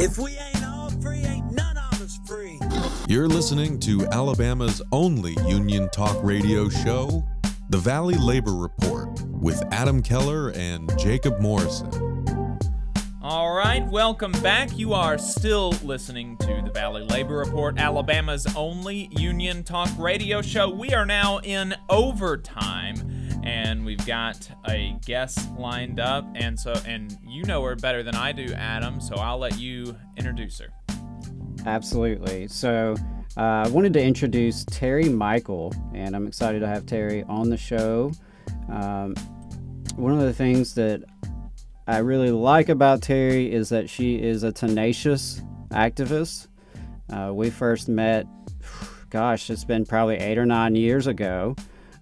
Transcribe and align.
If 0.00 0.16
we 0.16 0.38
ain't 0.38 0.64
all 0.64 0.90
free, 1.02 1.24
ain't 1.24 1.50
none 1.50 1.76
of 1.76 2.00
us 2.00 2.20
free. 2.24 2.60
You're 3.08 3.26
listening 3.26 3.80
to 3.80 4.06
Alabama's 4.12 4.80
only 4.92 5.36
union 5.44 5.88
talk 5.88 6.16
radio 6.22 6.68
show, 6.68 7.24
The 7.70 7.78
Valley 7.78 8.14
Labor 8.14 8.54
Report, 8.54 9.20
with 9.22 9.60
Adam 9.72 10.00
Keller 10.00 10.50
and 10.50 10.88
Jacob 11.00 11.40
Morrison. 11.40 11.90
All 13.20 13.52
right, 13.52 13.84
welcome 13.88 14.30
back. 14.40 14.78
You 14.78 14.92
are 14.92 15.18
still 15.18 15.70
listening 15.82 16.36
to 16.38 16.62
the 16.64 16.70
Valley 16.72 17.02
Labor 17.02 17.38
Report, 17.38 17.76
Alabama's 17.76 18.46
only 18.54 19.08
union 19.10 19.64
talk 19.64 19.88
radio 19.98 20.40
show. 20.42 20.70
We 20.70 20.94
are 20.94 21.06
now 21.06 21.38
in 21.38 21.74
overtime 21.90 23.17
and 23.42 23.84
we've 23.84 24.04
got 24.06 24.48
a 24.68 24.96
guest 25.04 25.50
lined 25.56 26.00
up 26.00 26.26
and 26.34 26.58
so 26.58 26.72
and 26.86 27.16
you 27.26 27.44
know 27.44 27.62
her 27.62 27.76
better 27.76 28.02
than 28.02 28.14
I 28.14 28.32
do, 28.32 28.52
Adam, 28.54 29.00
so 29.00 29.16
I'll 29.16 29.38
let 29.38 29.58
you 29.58 29.96
introduce 30.16 30.58
her. 30.60 30.68
Absolutely. 31.66 32.48
So, 32.48 32.96
uh, 33.36 33.64
I 33.66 33.68
wanted 33.68 33.92
to 33.92 34.02
introduce 34.02 34.64
Terri 34.64 35.12
Michaels, 35.12 35.76
and 35.94 36.16
I'm 36.16 36.26
excited 36.26 36.60
to 36.60 36.66
have 36.66 36.86
Terri 36.86 37.28
on 37.28 37.50
the 37.50 37.56
show. 37.56 38.10
Um, 38.68 39.14
one 39.96 40.12
of 40.12 40.20
the 40.20 40.32
things 40.32 40.74
that 40.74 41.02
I 41.86 41.98
really 41.98 42.30
like 42.30 42.68
about 42.68 43.00
Terri 43.00 43.50
is 43.50 43.68
that 43.68 43.88
she 43.88 44.16
is 44.16 44.42
a 44.42 44.52
tenacious 44.52 45.42
activist. 45.70 46.48
Uh, 47.10 47.32
we 47.32 47.50
first 47.50 47.88
met, 47.88 48.26
gosh, 49.10 49.50
it's 49.50 49.64
been 49.64 49.84
probably 49.84 50.16
eight 50.16 50.38
or 50.38 50.46
nine 50.46 50.74
years 50.74 51.06
ago. 51.06 51.54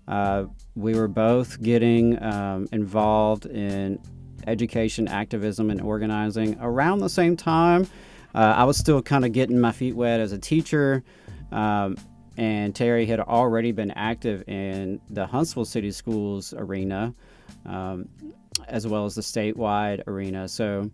Uh, 0.08 0.44
we 0.76 0.94
were 0.94 1.08
both 1.08 1.60
getting 1.62 2.22
um, 2.22 2.68
involved 2.70 3.46
in 3.46 3.98
education, 4.46 5.08
activism, 5.08 5.70
and 5.70 5.80
organizing 5.80 6.56
around 6.60 6.98
the 6.98 7.08
same 7.08 7.36
time. 7.36 7.88
Uh, 8.34 8.54
I 8.56 8.64
was 8.64 8.76
still 8.76 9.00
kind 9.00 9.24
of 9.24 9.32
getting 9.32 9.58
my 9.58 9.72
feet 9.72 9.96
wet 9.96 10.20
as 10.20 10.32
a 10.32 10.38
teacher, 10.38 11.02
um, 11.50 11.96
and 12.36 12.74
Terri 12.74 13.06
had 13.06 13.18
already 13.18 13.72
been 13.72 13.90
active 13.92 14.46
in 14.46 15.00
the 15.08 15.26
Huntsville 15.26 15.64
City 15.64 15.90
Schools 15.90 16.52
arena, 16.54 17.14
um, 17.64 18.08
as 18.68 18.86
well 18.86 19.06
as 19.06 19.14
the 19.14 19.22
statewide 19.22 20.06
arena. 20.06 20.46
So 20.46 20.90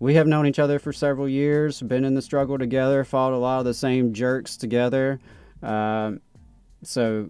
we 0.00 0.14
have 0.14 0.26
known 0.26 0.46
each 0.46 0.58
other 0.58 0.78
for 0.78 0.92
several 0.92 1.28
years, 1.28 1.82
been 1.82 2.06
in 2.06 2.14
the 2.14 2.22
struggle 2.22 2.56
together, 2.56 3.04
fought 3.04 3.34
a 3.34 3.36
lot 3.36 3.58
of 3.58 3.66
the 3.66 3.74
same 3.74 4.14
jerks 4.14 4.56
together. 4.56 5.20
Um, 5.62 6.20
so 6.82 7.28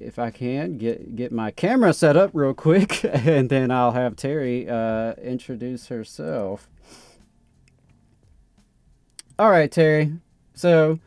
if 0.00 0.18
I 0.18 0.30
can 0.30 0.78
get 0.78 1.16
get 1.16 1.32
my 1.32 1.50
camera 1.50 1.92
set 1.92 2.16
up 2.16 2.30
real 2.32 2.54
quick, 2.54 3.04
and 3.04 3.48
then 3.48 3.70
I'll 3.70 3.92
have 3.92 4.16
Terri 4.16 4.68
uh, 4.68 5.14
introduce 5.20 5.88
herself. 5.88 6.68
All 9.38 9.50
right, 9.50 9.70
Terri. 9.70 10.18
So, 10.54 10.98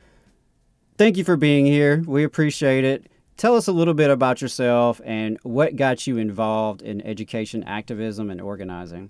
thank 0.98 1.18
you 1.18 1.24
for 1.24 1.36
being 1.36 1.66
here. 1.66 2.04
We 2.06 2.24
appreciate 2.24 2.84
it. 2.84 3.08
Tell 3.38 3.56
us 3.56 3.68
a 3.68 3.72
little 3.72 3.94
bit 3.94 4.12
about 4.12 4.42
yourself 4.42 5.00
and 5.04 5.40
what 5.44 5.76
got 5.76 6.06
you 6.06 6.18
involved 6.18 6.82
in 6.82 7.02
education 7.02 7.64
activism 7.64 8.30
and 8.30 8.40
organizing. 8.40 9.10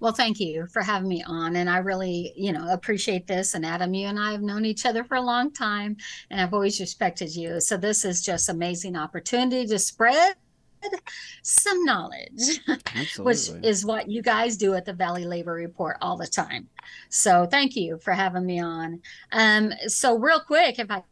Well, 0.00 0.12
thank 0.12 0.38
you 0.38 0.66
for 0.68 0.82
having 0.82 1.08
me 1.08 1.22
on. 1.24 1.56
And 1.56 1.68
I 1.68 1.78
really, 1.78 2.32
you 2.36 2.52
know, 2.52 2.72
appreciate 2.72 3.26
this. 3.26 3.54
And 3.54 3.66
Adam, 3.66 3.94
you 3.94 4.06
and 4.06 4.18
I 4.18 4.32
have 4.32 4.42
known 4.42 4.64
each 4.64 4.86
other 4.86 5.04
for 5.04 5.16
a 5.16 5.20
long 5.20 5.52
time, 5.52 5.96
and 6.30 6.40
I've 6.40 6.54
always 6.54 6.80
respected 6.80 7.34
you. 7.34 7.60
So 7.60 7.76
this 7.76 8.04
is 8.04 8.24
just 8.24 8.48
amazing 8.48 8.96
opportunity 8.96 9.66
to 9.66 9.78
spread 9.78 10.34
some 11.42 11.84
knowledge, 11.84 12.60
which 13.18 13.50
is 13.62 13.84
what 13.84 14.08
you 14.08 14.22
guys 14.22 14.56
do 14.56 14.74
at 14.74 14.84
the 14.84 14.92
Valley 14.92 15.24
Labor 15.24 15.52
Report 15.52 15.96
all 16.00 16.16
the 16.16 16.26
time. 16.26 16.68
So 17.08 17.46
thank 17.46 17.76
you 17.76 17.98
for 17.98 18.12
having 18.12 18.46
me 18.46 18.60
on. 18.60 19.00
Um, 19.32 19.72
so 19.86 20.16
real 20.16 20.40
quick, 20.40 20.78
if 20.78 20.90
I 20.90 21.02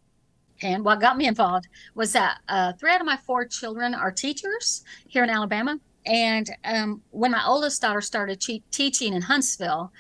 can, 0.61 0.83
what 0.85 1.01
got 1.01 1.17
me 1.19 1.27
involved 1.27 1.69
was 1.95 2.13
that 2.13 2.39
uh, 2.49 2.73
three 2.75 2.91
out 2.91 3.01
of 3.01 3.07
my 3.07 3.19
four 3.27 3.45
children 3.45 3.95
are 3.95 4.11
teachers 4.11 4.85
here 5.07 5.25
in 5.25 5.31
Alabama. 5.31 5.79
And 6.07 6.49
um, 6.65 7.03
when 7.11 7.33
my 7.33 7.45
oldest 7.47 7.83
daughter 7.83 8.01
started 8.01 8.41
teaching 8.71 9.13
in 9.13 9.23
Huntsville, 9.23 9.93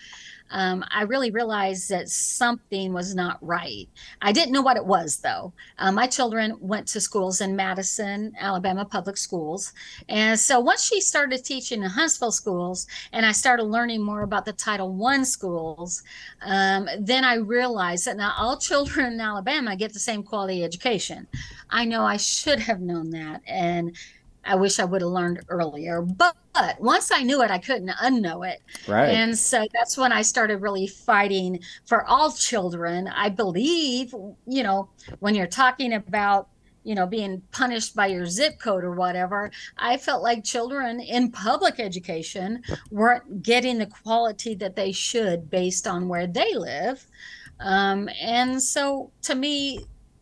um, 0.51 0.85
I 0.91 1.03
really 1.03 1.31
realized 1.31 1.91
that 1.91 2.09
something 2.09 2.93
was 2.93 3.15
not 3.15 3.39
right. 3.41 3.89
I 4.23 4.33
didn't 4.33 4.53
know 4.53 4.63
what 4.63 4.77
it 4.77 4.87
was, 4.87 5.17
though. 5.19 5.53
Uh, 5.79 5.91
my 5.91 6.07
children 6.07 6.57
went 6.61 6.87
to 6.89 7.01
schools 7.01 7.41
in 7.41 7.57
Madison, 7.57 8.33
Alabama 8.39 8.85
public 8.85 9.17
schools. 9.17 9.73
And 10.09 10.39
so 10.39 10.61
once 10.61 10.85
she 10.85 11.01
started 11.01 11.45
teaching 11.45 11.83
in 11.83 11.91
Huntsville 11.91 12.33
schools, 12.33 12.87
and 13.13 13.27
I 13.27 13.33
started 13.33 13.65
learning 13.65 14.03
more 14.03 14.23
about 14.23 14.45
the 14.45 14.53
Title 14.53 15.05
I 15.05 15.25
schools, 15.25 16.03
um, 16.43 16.89
then 17.01 17.25
I 17.25 17.37
realized 17.37 18.05
that 18.07 18.17
not 18.17 18.37
all 18.39 18.57
children 18.57 19.15
in 19.15 19.21
Alabama 19.21 19.75
get 19.77 19.93
the 19.93 19.99
same 19.99 20.23
quality 20.23 20.63
education. 20.63 21.27
I 21.71 21.85
know 21.85 22.05
I 22.05 22.19
should 22.19 22.61
have 22.61 22.81
known 22.81 23.11
that. 23.11 23.43
And 23.47 23.97
I 24.47 24.55
wish 24.55 24.79
I 24.79 24.85
would 24.85 25.03
have 25.03 25.11
learned 25.11 25.41
earlier. 25.49 26.01
But, 26.03 26.37
but 26.55 26.81
once 26.81 27.11
I 27.13 27.23
knew 27.23 27.43
it, 27.43 27.51
I 27.51 27.59
couldn't 27.59 27.89
unknow 27.89 28.49
it. 28.49 28.63
Right. 28.87 29.09
And 29.09 29.37
so 29.37 29.67
that's 29.75 29.99
when 29.99 30.13
I 30.13 30.23
started 30.23 30.63
really 30.63 30.87
fighting 30.87 31.61
for 31.85 32.05
all 32.05 32.33
children. 32.33 33.09
I 33.09 33.29
believe, 33.29 34.15
you 34.47 34.63
know, 34.63 34.89
when 35.19 35.35
you're 35.35 35.47
talking 35.47 35.93
about, 35.95 36.49
you 36.85 36.95
know, 36.95 37.07
being 37.07 37.43
punished 37.51 37.97
by 37.97 38.07
your 38.07 38.27
zip 38.27 38.61
code 38.61 38.85
or 38.85 38.93
whatever, 38.93 39.51
I 39.77 39.97
felt 39.97 40.23
like 40.23 40.45
children 40.45 41.01
in 41.01 41.33
public 41.33 41.81
education 41.81 42.63
weren't 42.93 43.43
getting 43.43 43.79
the 43.79 43.87
quality 43.87 44.55
that 44.55 44.77
they 44.77 44.93
should 44.93 45.51
based 45.51 45.89
on 45.89 46.09
where 46.09 46.29
they 46.29 46.55
live. 46.55 47.05
Um, 47.59 48.09
and 48.23 48.63
so 48.63 49.11
to 49.23 49.35
me, 49.35 49.81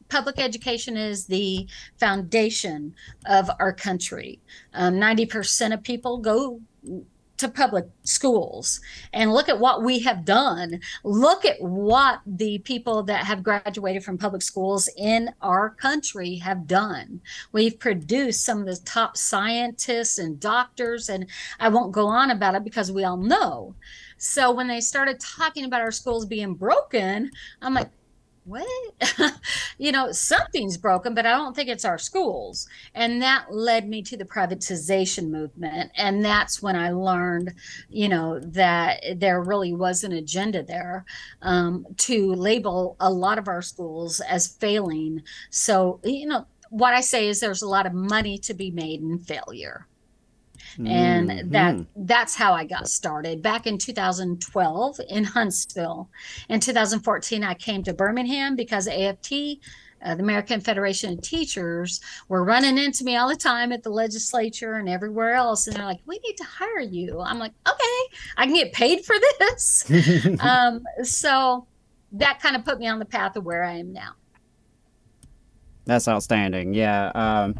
public 0.09 0.39
education 0.39 0.97
is 0.97 1.27
the 1.27 1.67
foundation 1.99 2.95
of 3.27 3.51
our 3.59 3.73
country. 3.73 4.41
Um, 4.73 4.95
90% 4.95 5.75
of 5.75 5.83
people 5.83 6.19
go 6.19 6.61
to 7.37 7.49
public 7.49 7.87
schools 8.05 8.81
and 9.13 9.33
look 9.33 9.49
at 9.49 9.59
what 9.59 9.83
we 9.83 9.99
have 10.01 10.25
done. 10.25 10.81
Look 11.03 11.45
at 11.45 11.61
what 11.61 12.21
the 12.27 12.59
people 12.59 13.03
that 13.05 13.25
have 13.25 13.43
graduated 13.43 14.05
from 14.05 14.19
public 14.19 14.43
schools 14.43 14.89
in 14.97 15.31
our 15.43 15.71
country 15.71 16.37
have 16.37 16.67
done. 16.67 17.21
We've 17.53 17.79
produced 17.79 18.45
some 18.45 18.61
of 18.61 18.67
the 18.67 18.77
top 18.85 19.17
scientists 19.17 20.19
and 20.19 20.39
doctors, 20.39 21.09
and 21.09 21.27
I 21.59 21.69
won't 21.69 21.93
go 21.93 22.07
on 22.07 22.31
about 22.31 22.55
it 22.55 22.65
because 22.65 22.93
we 22.93 23.05
all 23.05 23.17
know. 23.17 23.75
So 24.17 24.53
when 24.53 24.69
they 24.69 24.81
started 24.81 25.19
talking 25.21 25.65
about 25.65 25.81
our 25.81 25.91
schools 25.91 26.27
being 26.27 26.55
broken, 26.55 27.31
I'm 27.61 27.75
like, 27.75 27.91
what? 28.44 28.66
you 29.79 29.91
know, 29.93 30.12
something's 30.12 30.76
broken, 30.76 31.14
but 31.14 31.26
I 31.26 31.31
don't 31.31 31.55
think 31.56 31.69
it's 31.69 31.85
our 31.85 31.99
schools. 31.99 32.69
And 32.94 33.23
that 33.23 33.52
led 33.52 33.88
me 33.88 34.02
to 34.02 34.17
the 34.17 34.25
privatization 34.25 35.31
movement. 35.31 35.93
And 35.96 36.25
that's 36.25 36.62
when 36.62 36.76
I 36.76 36.91
learned, 36.91 37.55
you 37.88 38.08
know, 38.08 38.38
that 38.41 39.02
there 39.17 39.43
really 39.43 39.73
was 39.73 40.05
an 40.05 40.12
agenda 40.12 40.62
there 40.62 41.05
um, 41.43 41.87
to 41.99 42.35
label 42.35 42.96
a 43.00 43.11
lot 43.11 43.38
of 43.38 43.49
our 43.49 43.62
schools 43.62 44.20
as 44.20 44.47
failing. 44.47 45.23
So, 45.50 46.00
you 46.05 46.26
know, 46.26 46.47
what 46.70 46.94
I 46.94 47.00
say 47.00 47.29
is 47.29 47.40
there's 47.40 47.62
a 47.62 47.69
lot 47.69 47.87
of 47.87 47.94
money 47.94 48.37
to 48.38 48.55
be 48.55 48.70
made 48.70 49.00
in 49.00 49.19
failure 49.19 49.87
and 50.79 51.53
that 51.53 51.87
that's 51.97 52.35
how 52.35 52.53
I 52.53 52.65
got 52.65 52.88
started 52.88 53.43
back 53.43 53.67
in 53.67 53.79
2012 53.79 55.00
in 55.09 55.25
Huntsville. 55.25 56.09
In 56.49 56.61
2014, 56.61 57.44
I 57.44 57.55
came 57.55 57.82
to 57.85 57.94
Birmingham 57.94 58.56
because 58.56 58.88
AFT, 58.88 59.32
uh, 60.05 60.15
the 60.15 60.23
American 60.23 60.61
Federation 60.61 61.15
of 61.15 61.23
Teachers, 61.23 62.00
were 62.29 62.44
running 62.44 62.79
into 62.79 63.05
me 63.05 63.17
all 63.17 63.29
the 63.29 63.37
time 63.37 63.73
at 63.73 63.82
the 63.82 63.91
legislature 63.91 64.75
and 64.75 64.88
everywhere 64.88 65.35
else, 65.35 65.67
and 65.67 65.76
they're 65.76 65.85
like, 65.85 66.00
"We 66.06 66.19
need 66.25 66.37
to 66.37 66.44
hire 66.44 66.81
you." 66.81 67.21
I'm 67.21 67.38
like, 67.38 67.53
"Okay, 67.69 68.17
I 68.37 68.47
can 68.47 68.55
get 68.55 68.73
paid 68.73 69.05
for 69.05 69.17
this." 69.38 69.91
um, 70.41 70.85
so 71.03 71.67
that 72.12 72.41
kind 72.41 72.56
of 72.56 72.65
put 72.65 72.79
me 72.79 72.87
on 72.87 72.99
the 72.99 73.05
path 73.05 73.37
of 73.37 73.44
where 73.44 73.65
I 73.65 73.75
am 73.75 73.93
now. 73.93 74.15
That's 75.87 76.09
outstanding. 76.09 76.75
Yeah. 76.75 77.12
Um, 77.15 77.56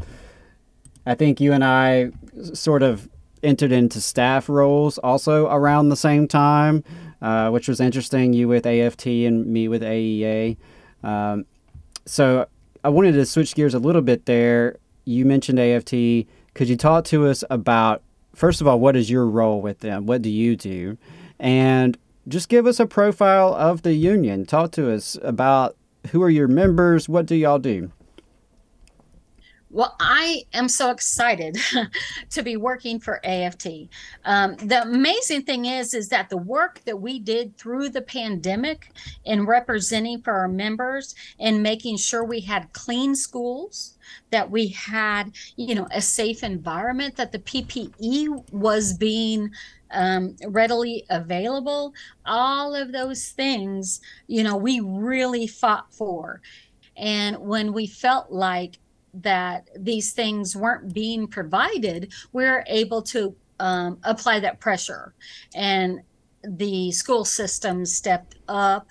I 1.05 1.15
think 1.15 1.39
you 1.39 1.53
and 1.53 1.63
I 1.63 2.11
sort 2.53 2.83
of 2.83 3.09
entered 3.43 3.71
into 3.71 4.01
staff 4.01 4.49
roles 4.49 4.97
also 4.97 5.47
around 5.47 5.89
the 5.89 5.95
same 5.95 6.27
time, 6.27 6.83
uh, 7.21 7.49
which 7.49 7.67
was 7.67 7.79
interesting. 7.79 8.33
You 8.33 8.47
with 8.47 8.65
AFT 8.65 9.05
and 9.07 9.45
me 9.45 9.67
with 9.67 9.81
AEA. 9.81 10.57
Um, 11.03 11.45
so 12.05 12.47
I 12.83 12.89
wanted 12.89 13.13
to 13.13 13.25
switch 13.25 13.55
gears 13.55 13.73
a 13.73 13.79
little 13.79 14.01
bit 14.01 14.25
there. 14.25 14.77
You 15.05 15.25
mentioned 15.25 15.59
AFT. 15.59 16.27
Could 16.53 16.69
you 16.69 16.77
talk 16.77 17.05
to 17.05 17.27
us 17.27 17.43
about, 17.49 18.01
first 18.33 18.61
of 18.61 18.67
all, 18.67 18.79
what 18.79 18.95
is 18.95 19.09
your 19.09 19.27
role 19.27 19.61
with 19.61 19.79
them? 19.79 20.05
What 20.05 20.21
do 20.21 20.29
you 20.29 20.55
do? 20.55 20.97
And 21.39 21.97
just 22.27 22.49
give 22.49 22.65
us 22.65 22.79
a 22.79 22.87
profile 22.87 23.53
of 23.53 23.83
the 23.83 23.93
union. 23.93 24.45
Talk 24.45 24.71
to 24.71 24.91
us 24.91 25.17
about 25.21 25.75
who 26.11 26.23
are 26.23 26.29
your 26.29 26.47
members? 26.47 27.09
What 27.09 27.25
do 27.25 27.35
y'all 27.35 27.59
do? 27.59 27.91
Well, 29.75 29.93
I 29.99 30.45
am 30.53 30.69
so 30.69 30.89
excited 30.89 31.57
to 32.29 32.41
be 32.41 32.55
working 32.55 32.97
for 32.97 33.19
AFT. 33.25 33.89
Um, 34.23 34.55
the 34.55 34.81
amazing 34.81 35.41
thing 35.41 35.65
is, 35.65 35.93
is 35.93 36.07
that 36.07 36.29
the 36.29 36.37
work 36.37 36.79
that 36.85 37.01
we 37.01 37.19
did 37.19 37.57
through 37.57 37.89
the 37.89 38.01
pandemic 38.01 38.91
in 39.25 39.45
representing 39.45 40.21
for 40.21 40.31
our 40.31 40.47
members 40.47 41.13
and 41.41 41.61
making 41.61 41.97
sure 41.97 42.23
we 42.23 42.39
had 42.39 42.71
clean 42.71 43.15
schools, 43.15 43.97
that 44.31 44.49
we 44.49 44.69
had, 44.69 45.33
you 45.57 45.75
know, 45.75 45.89
a 45.91 46.01
safe 46.01 46.41
environment, 46.41 47.17
that 47.17 47.33
the 47.33 47.39
PPE 47.39 48.53
was 48.53 48.93
being 48.93 49.51
um, 49.91 50.37
readily 50.47 51.03
available, 51.09 51.93
all 52.25 52.73
of 52.73 52.93
those 52.93 53.27
things, 53.31 53.99
you 54.27 54.41
know, 54.41 54.55
we 54.55 54.79
really 54.79 55.47
fought 55.47 55.93
for. 55.93 56.41
And 56.95 57.37
when 57.39 57.73
we 57.73 57.87
felt 57.87 58.31
like 58.31 58.79
that 59.21 59.69
these 59.77 60.13
things 60.13 60.55
weren't 60.55 60.93
being 60.93 61.27
provided, 61.27 62.11
we're 62.33 62.63
able 62.67 63.01
to 63.01 63.35
um, 63.59 63.97
apply 64.03 64.39
that 64.41 64.59
pressure. 64.59 65.13
And 65.55 66.01
the 66.43 66.91
school 66.91 67.25
system 67.25 67.85
stepped 67.85 68.35
up 68.47 68.87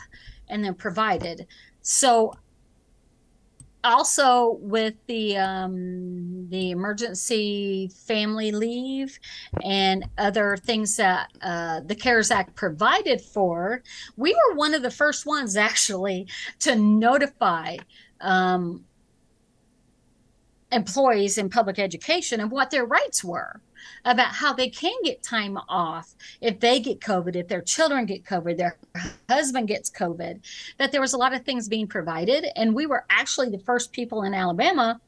and 0.49 0.65
then 0.65 0.75
provided. 0.75 1.47
So 1.83 2.35
also 3.85 4.57
with 4.61 4.95
the 5.07 5.37
um, 5.37 6.49
the 6.49 6.71
emergency 6.71 7.91
family 8.07 8.51
leave 8.51 9.19
and 9.63 10.05
other 10.17 10.57
things 10.57 10.97
that 10.97 11.31
uh, 11.43 11.81
the 11.81 11.95
CARES 11.95 12.31
Act 12.31 12.55
provided 12.57 13.21
for, 13.21 13.83
we 14.17 14.33
were 14.33 14.57
one 14.57 14.75
of 14.75 14.83
the 14.83 14.91
first 14.91 15.27
ones 15.27 15.57
actually 15.69 16.27
to 16.61 16.75
notify 16.75 17.77
um, 18.21 18.85
employees 20.75 21.39
in 21.39 21.49
public 21.49 21.79
education 21.79 22.41
and 22.41 22.51
what 22.51 22.71
their 22.71 22.85
rights 22.85 23.25
were 23.25 23.61
about 24.05 24.35
how 24.35 24.53
they 24.53 24.69
can 24.69 24.95
get 25.03 25.23
time 25.23 25.59
off 25.69 26.15
if 26.41 26.61
they 26.61 26.81
get 26.81 27.01
COVID, 27.01 27.37
if 27.37 27.49
their 27.49 27.61
children 27.63 28.07
get 28.07 28.25
COVID, 28.25 28.57
their 28.57 28.77
husband 29.29 29.69
gets 29.69 29.91
COVID, 29.91 30.41
that 30.79 30.93
there 30.93 31.01
was 31.01 31.13
a 31.13 31.19
lot 31.19 31.35
of 31.35 31.45
things 31.45 31.69
being 31.69 31.87
provided. 31.87 32.47
And 32.57 32.75
we 32.75 32.87
were 32.87 33.05
actually 33.11 33.51
the 33.51 33.59
first 33.59 33.93
people 33.93 34.23
in 34.23 34.35
Alabama 34.35 35.01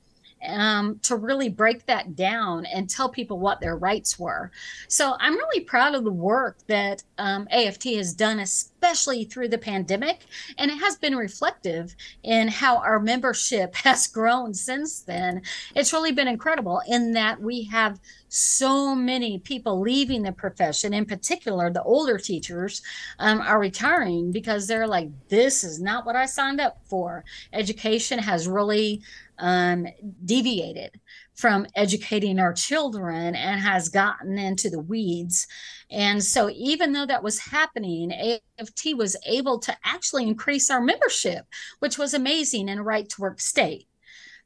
um, 0.46 0.98
to 1.00 1.16
really 1.16 1.48
break 1.48 1.87
that 1.87 2.16
down 2.16 2.66
and 2.66 2.88
tell 2.88 3.08
people 3.08 3.38
what 3.38 3.60
their 3.60 3.76
rights 3.76 4.19
were. 4.19 4.50
So 4.88 5.16
I'm 5.20 5.34
really 5.34 5.60
proud 5.60 5.94
of 5.94 6.04
the 6.04 6.12
work 6.12 6.58
that 6.66 7.02
um, 7.19 7.48
AFT 7.50 7.84
has 7.94 8.14
done, 8.14 8.38
especially 8.38 9.25
through 9.25 9.48
the 9.48 9.58
pandemic. 9.58 10.26
And 10.58 10.70
it 10.70 10.78
has 10.78 10.96
been 10.96 11.16
reflective 11.16 11.94
in 12.22 12.48
how 12.48 12.78
our 12.78 13.00
membership 13.00 13.75
has 13.84 14.06
grown 14.06 14.54
since 14.54 15.00
then. 15.00 15.43
It's 15.75 15.93
really 15.93 16.12
been 16.12 16.28
incredible 16.28 16.82
in 16.88 17.12
that 17.12 17.40
we 17.40 17.64
have 17.64 18.00
so 18.28 18.94
many 18.94 19.38
people 19.38 19.81
leaving 19.81 20.22
the 20.22 20.32
profession, 20.32 20.92
in 20.92 21.06
particular, 21.06 21.70
the 21.70 21.82
older 21.82 22.19
teachers 22.19 22.82
um, 23.19 23.40
are 23.40 23.58
retiring 23.58 24.32
because 24.32 24.66
they're 24.66 24.87
like, 24.87 25.08
this 25.28 25.64
is 25.64 25.81
not 25.81 26.04
what 26.04 26.16
I 26.16 26.26
signed 26.26 26.60
up 26.60 26.78
for. 26.84 27.25
Education 27.52 28.19
has 28.19 28.49
really 28.49 29.02
um, 29.38 29.86
deviated 30.24 31.00
from 31.34 31.66
educating 31.74 32.38
our 32.38 32.52
children 32.52 33.34
and 33.34 33.60
has 33.60 33.88
gotten 33.88 34.38
into 34.38 34.70
the 34.70 34.80
weeds. 34.80 35.46
And 35.90 36.22
so, 36.22 36.50
even 36.50 36.92
though 36.92 37.06
that 37.06 37.22
was 37.22 37.38
happening, 37.38 38.12
AFT 38.12 38.94
was 38.96 39.16
able 39.26 39.58
to 39.60 39.76
actually 39.84 40.26
increase 40.26 40.70
our 40.70 40.80
membership, 40.80 41.46
which 41.78 41.98
was 41.98 42.14
amazing 42.14 42.68
in 42.68 42.78
a 42.78 42.82
right 42.82 43.08
to 43.08 43.20
work 43.20 43.40
state. 43.40 43.86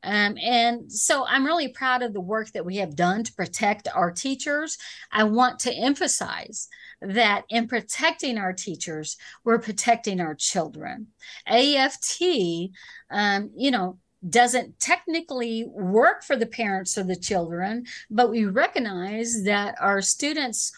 Um, 0.02 0.38
and 0.38 0.90
so 0.90 1.26
I'm 1.26 1.44
really 1.44 1.68
proud 1.68 2.02
of 2.02 2.12
the 2.12 2.20
work 2.20 2.52
that 2.52 2.64
we 2.64 2.76
have 2.76 2.96
done 2.96 3.22
to 3.24 3.34
protect 3.34 3.86
our 3.94 4.10
teachers. 4.10 4.78
I 5.12 5.24
want 5.24 5.58
to 5.60 5.72
emphasize 5.74 6.68
that 7.02 7.44
in 7.48 7.68
protecting 7.68 8.38
our 8.38 8.52
teachers, 8.52 9.16
we're 9.44 9.58
protecting 9.58 10.20
our 10.20 10.34
children. 10.34 11.08
AFT, 11.46 12.22
um, 13.10 13.50
you 13.54 13.70
know, 13.70 13.98
doesn't 14.28 14.78
technically 14.78 15.64
work 15.68 16.22
for 16.22 16.36
the 16.36 16.46
parents 16.46 16.98
or 16.98 17.04
the 17.04 17.16
children, 17.16 17.86
but 18.10 18.30
we 18.30 18.44
recognize 18.44 19.44
that 19.44 19.74
our 19.80 20.02
students' 20.02 20.72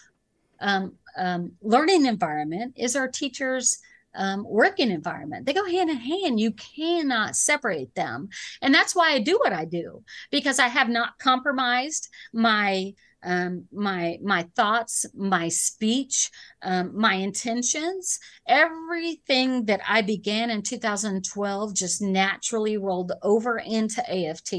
um, 0.59 0.93
um, 1.17 1.51
learning 1.61 2.05
environment 2.05 2.73
is 2.77 2.95
our 2.95 3.07
teachers' 3.07 3.79
um, 4.15 4.45
working 4.47 4.91
environment. 4.91 5.45
They 5.45 5.53
go 5.53 5.65
hand 5.65 5.89
in 5.89 5.97
hand. 5.97 6.39
You 6.39 6.51
cannot 6.51 7.35
separate 7.35 7.93
them. 7.95 8.29
And 8.61 8.73
that's 8.73 8.95
why 8.95 9.11
I 9.11 9.19
do 9.19 9.37
what 9.37 9.53
I 9.53 9.65
do 9.65 10.03
because 10.31 10.59
I 10.59 10.67
have 10.67 10.89
not 10.89 11.17
compromised 11.17 12.09
my 12.31 12.93
um, 13.23 13.65
my 13.71 14.17
my 14.21 14.43
thoughts, 14.55 15.05
my 15.15 15.47
speech, 15.49 16.29
um, 16.61 16.91
my 16.97 17.15
intentions, 17.15 18.19
everything 18.47 19.65
that 19.65 19.81
I 19.87 20.01
began 20.01 20.49
in 20.49 20.61
2012 20.61 21.73
just 21.73 22.01
naturally 22.01 22.77
rolled 22.77 23.11
over 23.21 23.57
into 23.57 24.01
AFT, 24.09 24.53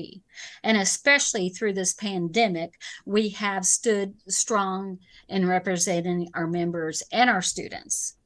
and 0.63 0.77
especially 0.77 1.51
through 1.51 1.75
this 1.75 1.95
pandemic, 1.95 2.81
we 3.05 3.31
have 3.31 3.67
stood 3.67 4.15
strong 4.29 4.99
in 5.29 5.47
representing 5.47 6.29
our 6.35 6.47
members 6.47 7.03
and 7.13 7.29
our 7.29 7.43
students. 7.43 8.17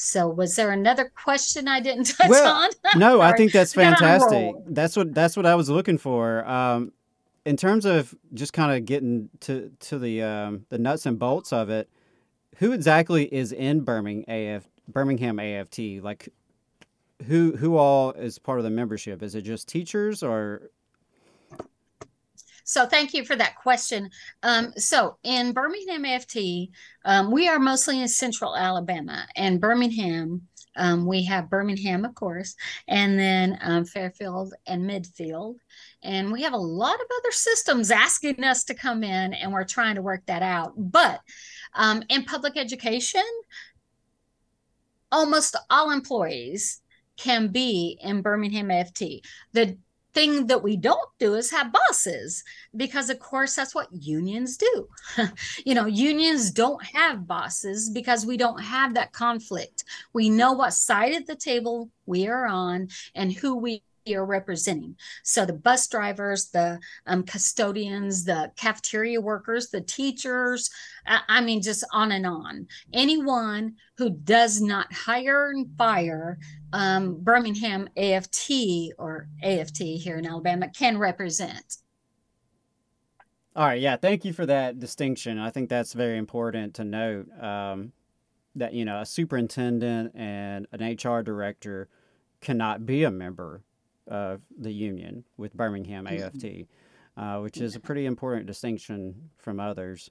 So, 0.00 0.28
was 0.28 0.54
there 0.54 0.70
another 0.70 1.10
question 1.12 1.66
I 1.66 1.80
didn't 1.80 2.04
touch 2.16 2.28
well, 2.28 2.62
on? 2.62 2.70
no, 2.96 3.20
I 3.20 3.36
think 3.36 3.52
that's 3.52 3.74
fantastic. 3.74 4.54
That's 4.68 4.96
what 4.96 5.12
that's 5.12 5.36
what 5.36 5.44
I 5.44 5.56
was 5.56 5.68
looking 5.68 5.98
for. 5.98 6.48
Um, 6.48 6.92
in 7.48 7.56
terms 7.56 7.86
of 7.86 8.14
just 8.34 8.52
kind 8.52 8.76
of 8.76 8.84
getting 8.84 9.30
to 9.40 9.72
to 9.80 9.98
the 9.98 10.22
um, 10.22 10.66
the 10.68 10.76
nuts 10.76 11.06
and 11.06 11.18
bolts 11.18 11.50
of 11.50 11.70
it, 11.70 11.88
who 12.56 12.72
exactly 12.72 13.24
is 13.32 13.52
in 13.52 13.80
Birmingham 13.80 14.24
AF 14.28 14.68
Birmingham 14.86 15.38
AFT? 15.40 16.02
Like, 16.02 16.28
who 17.26 17.56
who 17.56 17.78
all 17.78 18.12
is 18.12 18.38
part 18.38 18.58
of 18.58 18.64
the 18.64 18.70
membership? 18.70 19.22
Is 19.22 19.34
it 19.34 19.42
just 19.42 19.66
teachers 19.66 20.22
or 20.22 20.70
so 22.64 22.84
thank 22.84 23.14
you 23.14 23.24
for 23.24 23.34
that 23.34 23.56
question. 23.56 24.10
Um, 24.42 24.74
so 24.76 25.16
in 25.22 25.52
Birmingham 25.52 26.04
AFT, 26.04 26.36
um, 27.06 27.30
we 27.30 27.48
are 27.48 27.58
mostly 27.58 28.02
in 28.02 28.08
central 28.08 28.54
Alabama 28.54 29.26
and 29.36 29.58
Birmingham. 29.58 30.42
Um, 30.76 31.06
we 31.06 31.24
have 31.24 31.48
Birmingham, 31.48 32.04
of 32.04 32.14
course, 32.14 32.54
and 32.86 33.18
then 33.18 33.58
um, 33.62 33.86
Fairfield 33.86 34.52
and 34.66 34.82
Midfield. 34.88 35.56
And 36.02 36.30
we 36.30 36.42
have 36.42 36.52
a 36.52 36.58
lot 36.58 36.94
of 36.94 37.06
other 37.18 37.32
systems 37.32 37.90
asking 37.90 38.44
us 38.44 38.64
to 38.64 38.74
come 38.74 39.02
in, 39.02 39.34
and 39.34 39.52
we're 39.52 39.64
trying 39.64 39.96
to 39.96 40.02
work 40.02 40.24
that 40.26 40.42
out. 40.42 40.72
But 40.76 41.20
um, 41.74 42.02
in 42.08 42.24
public 42.24 42.56
education, 42.56 43.24
almost 45.10 45.56
all 45.70 45.90
employees 45.90 46.80
can 47.16 47.48
be 47.48 47.98
in 48.00 48.22
Birmingham 48.22 48.70
AFT. 48.70 49.02
The 49.52 49.76
thing 50.14 50.46
that 50.46 50.62
we 50.62 50.76
don't 50.76 51.10
do 51.18 51.34
is 51.34 51.50
have 51.50 51.72
bosses 51.72 52.42
because 52.76 53.10
of 53.10 53.18
course 53.18 53.54
that's 53.54 53.74
what 53.74 53.86
unions 53.92 54.56
do 54.56 54.88
you 55.64 55.74
know 55.74 55.86
unions 55.86 56.50
don't 56.50 56.82
have 56.84 57.26
bosses 57.26 57.90
because 57.90 58.24
we 58.24 58.36
don't 58.36 58.60
have 58.60 58.94
that 58.94 59.12
conflict 59.12 59.84
we 60.14 60.30
know 60.30 60.52
what 60.52 60.72
side 60.72 61.14
of 61.14 61.26
the 61.26 61.36
table 61.36 61.90
we 62.06 62.26
are 62.26 62.46
on 62.46 62.88
and 63.14 63.32
who 63.32 63.54
we 63.56 63.82
are 64.14 64.24
representing. 64.24 64.96
So 65.22 65.44
the 65.44 65.52
bus 65.52 65.86
drivers, 65.88 66.50
the 66.50 66.80
um, 67.06 67.22
custodians, 67.22 68.24
the 68.24 68.52
cafeteria 68.56 69.20
workers, 69.20 69.70
the 69.70 69.80
teachers, 69.80 70.70
I, 71.06 71.20
I 71.28 71.40
mean, 71.40 71.62
just 71.62 71.84
on 71.92 72.12
and 72.12 72.26
on. 72.26 72.66
Anyone 72.92 73.74
who 73.96 74.10
does 74.10 74.60
not 74.60 74.92
hire 74.92 75.50
and 75.50 75.66
fire 75.76 76.38
um, 76.72 77.20
Birmingham 77.20 77.88
AFT 77.96 78.50
or 78.98 79.28
AFT 79.42 79.78
here 79.78 80.18
in 80.18 80.26
Alabama 80.26 80.68
can 80.68 80.98
represent. 80.98 81.78
All 83.56 83.66
right, 83.66 83.80
yeah, 83.80 83.96
thank 83.96 84.24
you 84.24 84.32
for 84.32 84.46
that 84.46 84.78
distinction. 84.78 85.38
I 85.38 85.50
think 85.50 85.68
that's 85.68 85.92
very 85.92 86.16
important 86.16 86.74
to 86.74 86.84
note 86.84 87.26
um, 87.42 87.92
that 88.54 88.72
you 88.72 88.84
know 88.84 89.00
a 89.00 89.06
superintendent 89.06 90.14
and 90.14 90.66
an 90.72 90.96
HR 90.96 91.22
director 91.22 91.88
cannot 92.40 92.86
be 92.86 93.02
a 93.02 93.10
member 93.10 93.62
of 94.08 94.40
the 94.58 94.72
union 94.72 95.24
with 95.36 95.54
Birmingham 95.54 96.06
AFT. 96.06 96.66
uh, 97.16 97.40
which 97.40 97.58
is 97.60 97.74
a 97.74 97.80
pretty 97.80 98.06
important 98.06 98.46
distinction 98.46 99.30
from 99.38 99.58
others. 99.58 100.08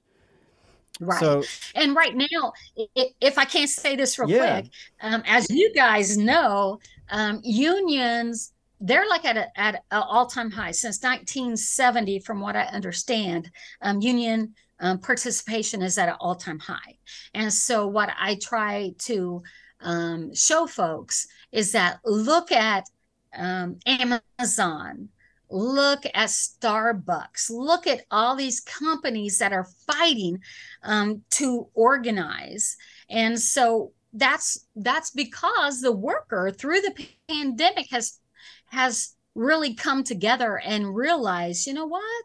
Right. 1.00 1.20
So, 1.20 1.42
and 1.74 1.94
right 1.94 2.14
now, 2.14 2.52
if 3.20 3.38
I 3.38 3.44
can't 3.44 3.70
say 3.70 3.96
this 3.96 4.18
real 4.18 4.28
Yeah. 4.30 4.60
quick, 4.60 4.72
um, 5.00 5.22
as 5.26 5.48
you 5.50 5.72
guys 5.74 6.18
know, 6.18 6.80
um, 7.10 7.40
unions 7.42 8.52
they're 8.80 9.08
like 9.08 9.24
at 9.24 9.36
a, 9.36 9.60
at 9.60 9.74
an 9.90 10.02
all-time 10.06 10.50
high 10.52 10.70
since 10.70 11.02
1970 11.02 12.20
from 12.20 12.40
what 12.40 12.54
i 12.54 12.62
understand 12.62 13.50
um, 13.82 14.00
union 14.00 14.54
um, 14.80 14.98
participation 15.00 15.82
is 15.82 15.98
at 15.98 16.08
an 16.08 16.14
all-time 16.20 16.60
high 16.60 16.96
and 17.34 17.52
so 17.52 17.88
what 17.88 18.10
i 18.20 18.36
try 18.36 18.92
to 18.98 19.42
um, 19.80 20.32
show 20.34 20.66
folks 20.66 21.26
is 21.50 21.72
that 21.72 21.98
look 22.04 22.52
at 22.52 22.84
um, 23.38 23.76
amazon 23.86 25.08
look 25.50 26.04
at 26.06 26.28
starbucks 26.28 27.48
look 27.48 27.86
at 27.86 28.02
all 28.10 28.36
these 28.36 28.60
companies 28.60 29.38
that 29.38 29.52
are 29.52 29.66
fighting 29.86 30.38
um, 30.82 31.22
to 31.30 31.66
organize 31.74 32.76
and 33.08 33.40
so 33.40 33.92
that's 34.12 34.66
that's 34.76 35.10
because 35.10 35.80
the 35.80 35.92
worker 35.92 36.50
through 36.50 36.80
the 36.80 37.08
pandemic 37.28 37.90
has 37.90 38.20
has 38.66 39.14
really 39.38 39.74
come 39.74 40.04
together 40.04 40.58
and 40.58 40.94
realized, 40.94 41.66
you 41.66 41.72
know 41.72 41.86
what? 41.86 42.24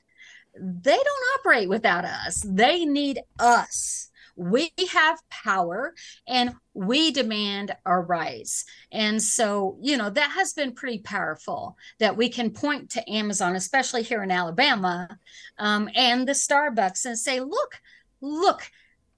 They 0.59 0.95
don't 0.95 1.39
operate 1.39 1.69
without 1.69 2.05
us. 2.05 2.43
They 2.45 2.85
need 2.85 3.19
us. 3.39 4.09
We 4.35 4.71
have 4.91 5.19
power 5.29 5.93
and 6.27 6.55
we 6.73 7.11
demand 7.11 7.75
our 7.85 8.01
rights. 8.01 8.65
And 8.91 9.21
so, 9.21 9.77
you 9.81 9.97
know, 9.97 10.09
that 10.09 10.31
has 10.31 10.53
been 10.53 10.73
pretty 10.73 10.99
powerful 10.99 11.77
that 11.99 12.17
we 12.17 12.29
can 12.29 12.51
point 12.51 12.91
to 12.91 13.11
Amazon, 13.11 13.55
especially 13.55 14.03
here 14.03 14.23
in 14.23 14.31
Alabama, 14.31 15.07
um, 15.57 15.89
and 15.95 16.27
the 16.27 16.33
Starbucks 16.33 17.05
and 17.05 17.17
say, 17.17 17.39
look, 17.39 17.79
look, 18.21 18.69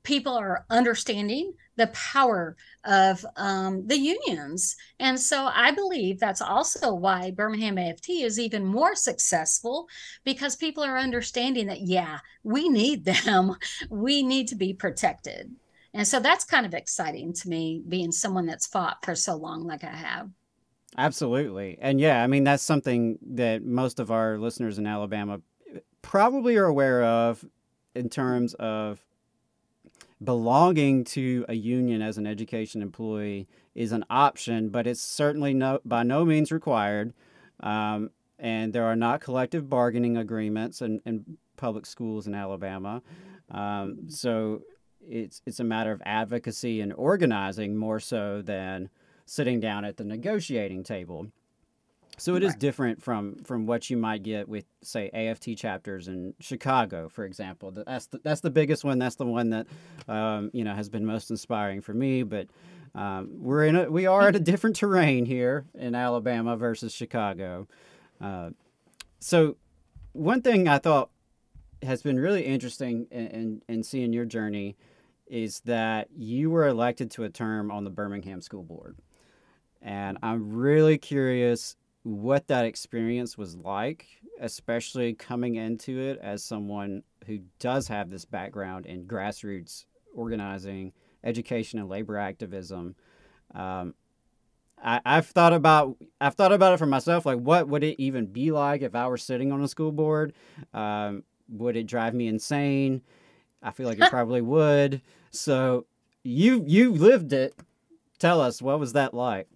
people 0.04 0.34
are 0.34 0.66
understanding 0.70 1.54
the 1.78 1.88
power 1.88 2.56
of 2.86 3.26
um, 3.36 3.86
the 3.88 3.98
unions. 3.98 4.76
And 5.00 5.20
so 5.20 5.50
I 5.52 5.72
believe 5.72 6.20
that's 6.20 6.42
also 6.42 6.94
why 6.94 7.32
Birmingham 7.32 7.78
AFT 7.78 8.10
is 8.10 8.40
even 8.40 8.66
more 8.66 8.96
successful 8.96 9.88
because 10.24 10.56
people 10.56 10.84
are 10.84 10.98
understanding 10.98 11.68
that, 11.68 11.82
yeah, 11.82 12.20
we 12.44 12.70
need 12.70 13.06
them. 13.06 13.56
We 13.90 14.24
need 14.24 14.48
to 14.50 14.56
be 14.56 14.74
protected. 14.74 15.52
And 15.94 16.08
so 16.08 16.20
that's 16.20 16.44
kind 16.44 16.66
of 16.66 16.74
exciting 16.74 17.34
to 17.34 17.50
me, 17.50 17.82
being 17.88 18.12
someone 18.12 18.46
that's 18.46 18.68
fought 18.68 19.04
for 19.04 19.16
so 19.16 19.36
long, 19.36 19.66
like 19.66 19.84
I 19.84 19.96
have. 19.96 20.30
Absolutely. 20.98 21.78
And 21.82 22.00
yeah, 22.00 22.24
I 22.24 22.28
mean, 22.28 22.44
that's 22.44 22.64
something 22.64 23.18
that 23.32 23.64
most 23.64 24.00
of 24.00 24.12
our 24.12 24.38
listeners 24.38 24.78
in 24.78 24.88
Alabama 24.88 25.42
probably 26.02 26.58
are 26.58 26.66
aware 26.66 27.04
of 27.04 27.44
in 27.96 28.10
terms 28.10 28.54
of 28.56 29.05
belonging 30.24 31.04
to 31.04 31.46
a 31.50 31.54
union 31.54 32.02
as 32.02 32.18
an 32.18 32.26
education 32.26 32.82
employee 32.82 33.48
is 33.74 33.92
an 33.92 34.06
option, 34.10 34.70
but 34.70 34.88
it's 34.88 35.02
certainly 35.02 35.54
no, 35.54 35.80
by 35.84 36.04
no 36.04 36.26
means 36.26 36.52
required. 36.52 37.14
Um, 37.60 38.12
and 38.40 38.74
there 38.74 38.86
are 38.86 38.96
not 38.96 39.22
collective 39.22 39.70
bargaining 39.70 40.18
agreements 40.18 40.82
in, 40.82 41.02
in 41.06 41.38
public 41.58 41.86
schools 41.86 42.28
in 42.28 42.36
Alabama. 42.36 43.02
Um, 43.52 44.10
so 44.10 44.62
it's, 45.02 45.42
it's 45.46 45.60
a 45.60 45.64
matter 45.64 45.92
of 45.92 46.02
advocacy 46.06 46.82
and 46.82 46.94
organizing 46.94 47.78
more 47.78 48.00
so 48.00 48.42
than 48.42 48.90
sitting 49.26 49.60
down 49.60 49.86
at 49.86 49.98
the 49.98 50.04
negotiating 50.04 50.84
table. 50.84 51.28
So 52.18 52.36
it 52.36 52.44
is 52.44 52.52
Right. 52.52 52.60
different 52.60 53.02
from 53.04 53.36
from 53.44 53.66
what 53.66 53.90
you 53.90 53.98
might 53.98 54.24
get 54.24 54.48
with 54.48 54.66
say 54.82 55.10
AFT 55.14 55.58
chapters 55.58 56.08
in 56.08 56.34
Chicago, 56.40 57.10
for 57.10 57.26
example. 57.26 57.72
That's 57.72 58.08
the, 58.08 58.20
that's 58.24 58.42
the 58.42 58.50
biggest 58.50 58.84
one. 58.84 59.00
That's 59.00 59.16
the 59.16 59.26
one 59.26 59.50
that 59.50 59.68
um, 60.08 60.50
you 60.54 60.64
know 60.64 60.74
has 60.74 60.90
been 60.90 61.06
most 61.06 61.30
inspiring 61.30 61.82
for 61.82 61.94
me. 61.94 62.24
But 62.24 62.48
um, 62.94 63.30
we're 63.40 63.66
in 63.66 63.76
a, 63.76 63.92
we 63.92 64.06
are 64.06 64.28
at 64.30 64.36
a 64.36 64.40
different 64.40 64.78
terrain 64.78 65.26
here 65.26 65.66
in 65.74 65.96
Alabama 65.96 66.56
versus 66.56 66.94
Chicago. 66.94 67.68
Uh, 68.22 68.52
so 69.20 69.58
one 70.14 70.42
thing 70.42 70.68
I 70.70 70.78
thought 70.78 71.10
has 71.84 72.02
been 72.02 72.18
really 72.18 72.44
interesting 72.46 73.08
in, 73.12 73.28
in, 73.28 73.62
in 73.68 73.84
seeing 73.84 74.14
your 74.14 74.24
journey 74.26 74.78
is 75.28 75.60
that 75.62 76.08
you 76.16 76.50
were 76.50 76.68
elected 76.68 77.12
to 77.12 77.24
a 77.26 77.30
term 77.30 77.70
on 77.72 77.84
the 77.84 77.90
Birmingham 77.90 78.40
School 78.42 78.64
Board. 78.64 78.96
And 79.82 80.18
I'm 80.24 80.54
really 80.56 80.98
curious 80.98 81.76
what 82.06 82.48
that 82.48 82.66
experience 82.66 83.36
was 83.36 83.56
like, 83.56 84.06
especially 84.40 85.16
coming 85.16 85.56
into 85.56 86.00
it 86.00 86.20
as 86.22 86.44
someone 86.44 87.02
who 87.26 87.40
does 87.58 87.88
have 87.88 88.12
this 88.12 88.26
background 88.26 88.86
in 88.86 89.06
grassroots 89.06 89.86
organizing, 90.14 90.94
education, 91.24 91.80
and 91.80 91.90
labor 91.90 92.16
activism. 92.16 92.96
Um, 93.56 93.96
I, 94.84 95.02
I've 95.04 95.26
thought 95.26 95.54
about 95.54 95.98
I've 96.22 96.36
thought 96.36 96.52
about 96.52 96.74
it 96.74 96.78
for 96.78 96.86
myself. 96.86 97.26
Like, 97.26 97.40
what 97.40 97.68
would 97.70 97.84
it 97.84 98.00
even 98.00 98.28
be 98.28 98.52
like 98.52 98.84
if 98.84 98.94
I 98.94 99.08
were 99.08 99.18
sitting 99.18 99.52
on 99.52 99.64
a 99.64 99.68
school 99.68 99.92
board? 99.92 100.34
Um, 100.76 101.24
would 101.50 101.76
it 101.76 101.88
drive 101.88 102.14
me 102.14 102.28
insane? 102.28 103.02
I 103.64 103.72
feel 103.72 103.88
like 103.88 104.00
it 104.00 104.10
probably 104.12 104.42
would. 104.42 105.02
So 105.32 105.88
you 106.24 106.64
you 106.68 106.92
lived 106.92 107.34
it. 107.34 107.56
Tell 108.20 108.40
us 108.42 108.62
what 108.62 108.80
was 108.80 108.94
that 108.94 109.16
like? 109.16 109.48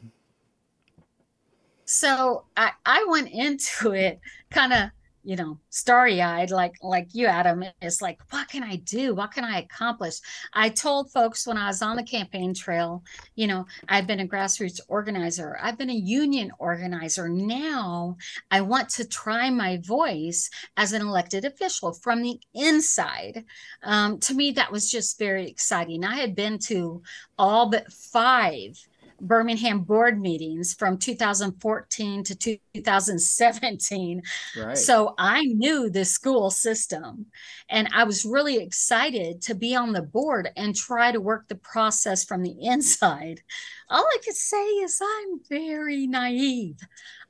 So 1.91 2.43
I, 2.55 2.69
I 2.85 3.03
went 3.09 3.31
into 3.31 3.93
it 3.93 4.19
kind 4.51 4.73
of, 4.73 4.91
you 5.23 5.35
know, 5.35 5.57
starry 5.71 6.21
eyed, 6.21 6.51
like 6.51 6.75
like 6.83 7.15
you, 7.15 7.25
Adam. 7.25 7.65
It's 7.81 7.99
like, 7.99 8.19
what 8.29 8.47
can 8.47 8.63
I 8.63 8.75
do? 8.75 9.15
What 9.15 9.31
can 9.31 9.43
I 9.43 9.61
accomplish? 9.61 10.19
I 10.53 10.69
told 10.69 11.11
folks 11.11 11.47
when 11.47 11.57
I 11.57 11.65
was 11.65 11.81
on 11.81 11.95
the 11.95 12.03
campaign 12.03 12.53
trail, 12.53 13.03
you 13.35 13.47
know, 13.47 13.65
I've 13.87 14.05
been 14.05 14.19
a 14.19 14.27
grassroots 14.27 14.79
organizer, 14.87 15.57
I've 15.59 15.79
been 15.79 15.89
a 15.89 15.93
union 15.93 16.51
organizer. 16.59 17.27
Now 17.27 18.17
I 18.51 18.61
want 18.61 18.89
to 18.89 19.07
try 19.07 19.49
my 19.49 19.77
voice 19.77 20.51
as 20.77 20.93
an 20.93 21.01
elected 21.01 21.43
official 21.43 21.93
from 21.93 22.21
the 22.21 22.39
inside. 22.53 23.45
Um, 23.81 24.19
to 24.19 24.35
me, 24.35 24.51
that 24.51 24.71
was 24.71 24.91
just 24.91 25.17
very 25.17 25.49
exciting. 25.49 26.03
I 26.03 26.17
had 26.17 26.35
been 26.35 26.59
to 26.67 27.01
all 27.39 27.71
but 27.71 27.91
five 27.91 28.77
Birmingham 29.21 29.81
board 29.81 30.19
meetings 30.19 30.73
from 30.73 30.97
2014 30.97 32.23
to 32.23 32.35
2017. 32.35 34.21
Right. 34.57 34.77
So 34.77 35.13
I 35.17 35.43
knew 35.43 35.89
the 35.89 36.05
school 36.05 36.49
system 36.49 37.25
and 37.69 37.89
I 37.93 38.03
was 38.03 38.25
really 38.25 38.57
excited 38.57 39.41
to 39.43 39.55
be 39.55 39.75
on 39.75 39.93
the 39.93 40.01
board 40.01 40.49
and 40.55 40.75
try 40.75 41.11
to 41.11 41.21
work 41.21 41.47
the 41.47 41.55
process 41.55 42.23
from 42.23 42.43
the 42.43 42.55
inside. 42.59 43.41
All 43.89 44.03
I 44.03 44.17
could 44.23 44.35
say 44.35 44.63
is 44.63 45.01
I'm 45.01 45.39
very 45.49 46.07
naive 46.07 46.79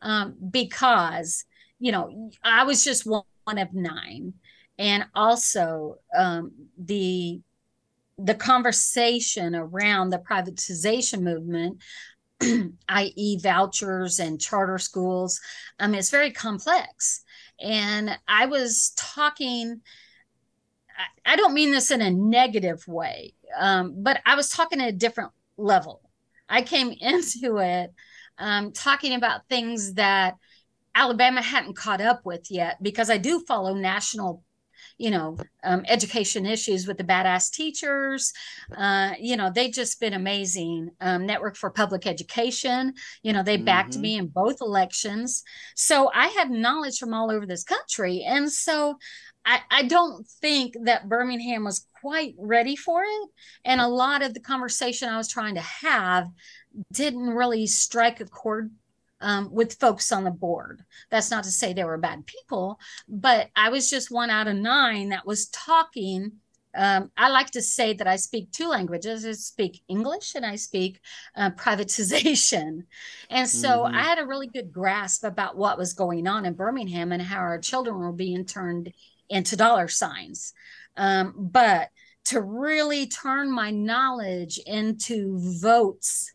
um, 0.02 0.36
because, 0.52 1.46
you 1.80 1.92
know, 1.92 2.32
I 2.44 2.64
was 2.64 2.84
just 2.84 3.06
one, 3.06 3.24
one 3.44 3.58
of 3.58 3.74
nine. 3.74 4.34
And 4.78 5.06
also 5.14 5.98
um, 6.18 6.54
the 6.78 7.42
the 8.22 8.36
conversation 8.36 9.56
around 9.56 10.10
the 10.10 10.20
privatization 10.20 11.22
movement, 11.22 11.82
i.e., 12.90 13.40
vouchers 13.42 14.20
and 14.20 14.42
charter 14.42 14.78
schools, 14.78 15.40
um, 15.80 15.96
is 15.96 16.10
very 16.10 16.32
complex. 16.32 17.24
And 17.60 18.18
I 18.28 18.46
was 18.46 18.94
talking, 18.96 19.82
I, 21.26 21.34
I 21.34 21.36
don't 21.36 21.54
mean 21.54 21.72
this 21.72 21.92
in 21.92 22.02
a 22.02 22.12
negative 22.12 22.88
way, 22.88 23.34
um, 23.58 23.96
but 23.98 24.22
I 24.26 24.36
was 24.36 24.50
talking 24.50 24.82
at 24.82 24.90
a 24.90 24.94
different 24.94 25.32
level. 25.58 26.02
I 26.48 26.62
came 26.62 26.92
into 27.00 27.58
it 27.58 27.94
um, 28.38 28.72
talking 28.72 29.14
about 29.16 29.48
things 29.48 29.94
that 29.96 30.36
Alabama 30.96 31.42
hadn't 31.42 31.76
caught 31.76 32.02
up 32.02 32.26
with 32.26 32.50
yet 32.50 32.82
because 32.82 33.10
I 33.10 33.18
do 33.18 33.44
follow 33.48 33.74
national 33.74 34.44
you 35.00 35.10
know, 35.10 35.38
um, 35.64 35.84
education 35.88 36.46
issues 36.46 36.86
with 36.86 36.98
the 36.98 37.04
badass 37.04 37.50
teachers. 37.52 38.34
Uh, 38.78 39.14
you 39.20 39.38
know, 39.38 39.50
they've 39.50 39.74
just 39.74 40.00
been 40.00 40.14
amazing. 40.14 40.92
Um, 41.02 41.26
Network 41.26 41.56
for 41.56 41.72
Public 41.72 42.06
Education, 42.06 42.94
you 43.24 43.34
know, 43.34 43.42
they 43.42 43.58
backed 43.58 43.98
Mhm. 43.98 44.02
me 44.02 44.18
in 44.18 44.28
both 44.28 44.58
elections. 44.62 45.44
So 45.76 46.12
I 46.14 46.28
have 46.28 46.52
knowledge 46.52 47.00
from 47.00 47.14
all 47.14 47.32
over 47.32 47.46
this 47.46 47.64
country. 47.64 48.24
And 48.28 48.52
so 48.52 48.98
I, 49.46 49.62
I 49.72 49.84
don't 49.84 50.28
think 50.28 50.76
that 50.84 51.08
Birmingham 51.08 51.64
was 51.64 51.88
quite 52.02 52.36
ready 52.38 52.76
for 52.76 53.02
it. 53.04 53.30
And 53.64 53.80
a 53.80 53.88
lot 53.88 54.22
of 54.22 54.34
the 54.34 54.42
conversation 54.42 55.08
I 55.08 55.18
was 55.18 55.30
trying 55.30 55.56
to 55.56 55.62
have 55.62 56.28
didn't 56.92 57.30
really 57.30 57.68
strike 57.68 58.20
a 58.20 58.26
chord 58.26 58.72
um, 59.22 59.52
with 59.52 59.80
folks 59.80 60.12
on 60.12 60.24
the 60.24 60.32
board. 60.32 60.84
That's 61.12 61.32
not 61.32 61.44
to 61.46 61.52
say 61.52 61.74
they 61.74 61.84
were 61.84 61.98
bad 61.98 62.26
people, 62.26 62.80
but 63.08 63.50
I 63.56 63.70
was 63.70 63.90
just 63.90 64.12
one 64.12 64.30
out 64.30 64.48
of 64.48 64.56
nine 64.56 65.10
that 65.10 65.26
was 65.26 65.48
talking 65.48 66.34
um, 66.76 67.12
I 67.18 67.30
like 67.30 67.50
to 67.52 67.64
say 67.64 67.94
that 67.94 68.06
I 68.06 68.16
speak 68.16 68.52
two 68.52 68.68
languages. 68.68 69.26
I 69.26 69.32
speak 69.32 69.82
English 69.88 70.36
and 70.36 70.46
I 70.46 70.56
speak 70.56 71.00
uh, 71.36 71.50
privatization. 71.52 72.84
And 73.32 73.48
so 73.50 73.86
Mhm. 73.86 73.94
I 73.94 74.04
had 74.04 74.20
a 74.20 74.26
really 74.26 74.48
good 74.48 74.72
grasp 74.72 75.24
about 75.24 75.58
what 75.58 75.78
was 75.78 75.94
going 75.94 76.28
on 76.28 76.46
in 76.46 76.54
Birmingham 76.54 77.12
and 77.12 77.22
how 77.22 77.40
our 77.40 77.60
children 77.60 77.98
were 77.98 78.12
being 78.12 78.46
turned 78.46 78.94
into 79.30 79.56
dollar 79.56 79.88
signs. 79.88 80.54
Um, 80.98 81.34
but 81.38 81.90
to 82.26 82.42
really 82.42 83.08
turn 83.08 83.52
my 83.52 83.72
knowledge 83.72 84.60
into 84.66 85.38
votes 85.62 86.32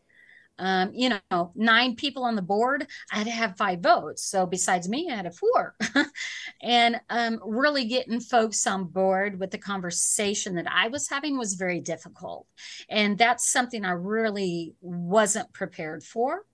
um, 0.57 0.91
you 0.93 1.09
know, 1.09 1.51
nine 1.55 1.95
people 1.95 2.23
on 2.23 2.35
the 2.35 2.41
board, 2.41 2.87
I 3.11 3.17
had 3.17 3.25
to 3.27 3.31
have 3.31 3.57
five 3.57 3.81
votes. 3.81 4.23
So 4.23 4.45
besides 4.45 4.87
me, 4.87 5.09
I 5.11 5.15
had 5.15 5.25
a 5.25 5.31
four. 5.31 5.75
and 6.61 6.99
um, 7.09 7.39
really 7.43 7.85
getting 7.85 8.19
folks 8.19 8.65
on 8.65 8.85
board 8.85 9.39
with 9.39 9.51
the 9.51 9.57
conversation 9.57 10.55
that 10.55 10.71
I 10.71 10.87
was 10.87 11.09
having 11.09 11.37
was 11.37 11.55
very 11.55 11.81
difficult. 11.81 12.47
And 12.89 13.17
that's 13.17 13.51
something 13.51 13.83
I 13.83 13.91
really 13.91 14.75
wasn't 14.81 15.51
prepared 15.53 16.03
for. 16.03 16.45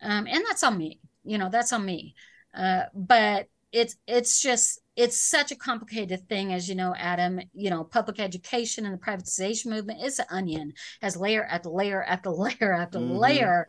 Um, 0.00 0.26
and 0.26 0.44
that's 0.48 0.64
on 0.64 0.76
me, 0.76 1.00
you 1.24 1.38
know, 1.38 1.48
that's 1.48 1.72
on 1.72 1.84
me. 1.84 2.14
Uh, 2.54 2.82
but 2.94 3.48
it's 3.72 3.96
it's 4.06 4.40
just 4.40 4.80
it's 4.96 5.20
such 5.20 5.50
a 5.50 5.56
complicated 5.56 6.28
thing 6.28 6.52
as 6.52 6.68
you 6.68 6.74
know 6.74 6.94
adam 6.96 7.40
you 7.52 7.70
know 7.70 7.84
public 7.84 8.20
education 8.20 8.86
and 8.86 8.94
the 8.94 8.98
privatization 9.04 9.66
movement 9.66 10.02
is 10.02 10.18
an 10.18 10.26
onion. 10.30 10.72
Has 11.02 11.16
layer 11.16 11.44
after 11.44 11.68
layer 11.70 12.02
after 12.04 12.30
layer 12.44 12.72
after 12.72 12.98
Mhm. 12.98 13.18
layer. 13.18 13.68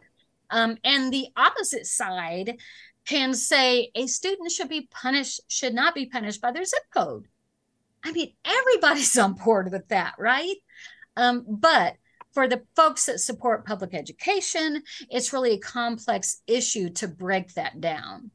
Um, 0.52 0.78
and 0.84 1.12
the 1.12 1.28
opposite 1.36 1.88
side 1.88 2.60
can 3.08 3.34
say 3.34 3.92
a 3.96 4.08
student 4.08 4.52
should 4.52 4.70
be 4.70 4.88
punished 4.92 5.42
should 5.48 5.74
not 5.74 5.96
be 5.96 6.06
punished 6.08 6.42
by 6.42 6.52
their 6.52 6.66
zip 6.66 6.84
code. 6.94 7.28
I 8.04 8.12
mean 8.12 8.34
everybody's 8.46 9.18
on 9.26 9.34
board 9.34 9.72
with 9.72 9.88
that 9.90 10.16
right? 10.20 10.56
Um, 11.18 11.46
but 11.48 11.96
for 12.34 12.48
the 12.48 12.64
folks 12.76 13.06
that 13.06 13.20
support 13.20 13.66
public 13.66 13.94
education 13.94 14.84
it's 15.10 15.32
really 15.34 15.54
a 15.54 15.60
complex 15.60 16.42
issue 16.48 16.90
to 16.90 17.08
break 17.08 17.54
that 17.54 17.80
down 17.82 18.30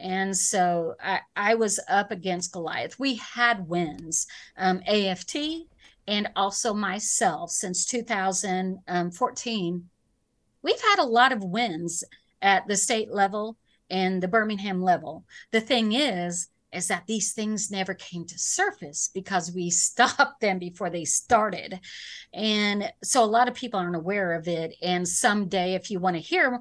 and 0.00 0.36
so 0.36 0.94
I, 1.02 1.20
I 1.36 1.54
was 1.54 1.78
up 1.88 2.10
against 2.10 2.52
Goliath. 2.52 2.98
We 2.98 3.16
had 3.16 3.68
wins, 3.68 4.26
um, 4.56 4.82
AFT, 4.86 5.36
and 6.06 6.28
also 6.34 6.74
myself 6.74 7.50
since 7.50 7.84
2014. 7.86 9.88
We've 10.62 10.80
had 10.80 10.98
a 10.98 11.04
lot 11.04 11.32
of 11.32 11.44
wins 11.44 12.04
at 12.42 12.66
the 12.66 12.76
state 12.76 13.12
level 13.12 13.56
and 13.90 14.22
the 14.22 14.28
Birmingham 14.28 14.82
level. 14.82 15.24
The 15.52 15.60
thing 15.60 15.92
is, 15.92 16.48
is 16.72 16.88
that 16.88 17.06
these 17.06 17.32
things 17.32 17.70
never 17.70 17.94
came 17.94 18.24
to 18.26 18.38
surface 18.38 19.10
because 19.12 19.52
we 19.52 19.70
stopped 19.70 20.40
them 20.40 20.58
before 20.58 20.90
they 20.90 21.04
started. 21.04 21.80
And 22.32 22.92
so 23.02 23.24
a 23.24 23.26
lot 23.26 23.48
of 23.48 23.54
people 23.54 23.80
aren't 23.80 23.96
aware 23.96 24.32
of 24.32 24.48
it. 24.48 24.76
And 24.82 25.06
someday, 25.06 25.74
if 25.74 25.90
you 25.90 25.98
want 25.98 26.16
to 26.16 26.22
hear 26.22 26.60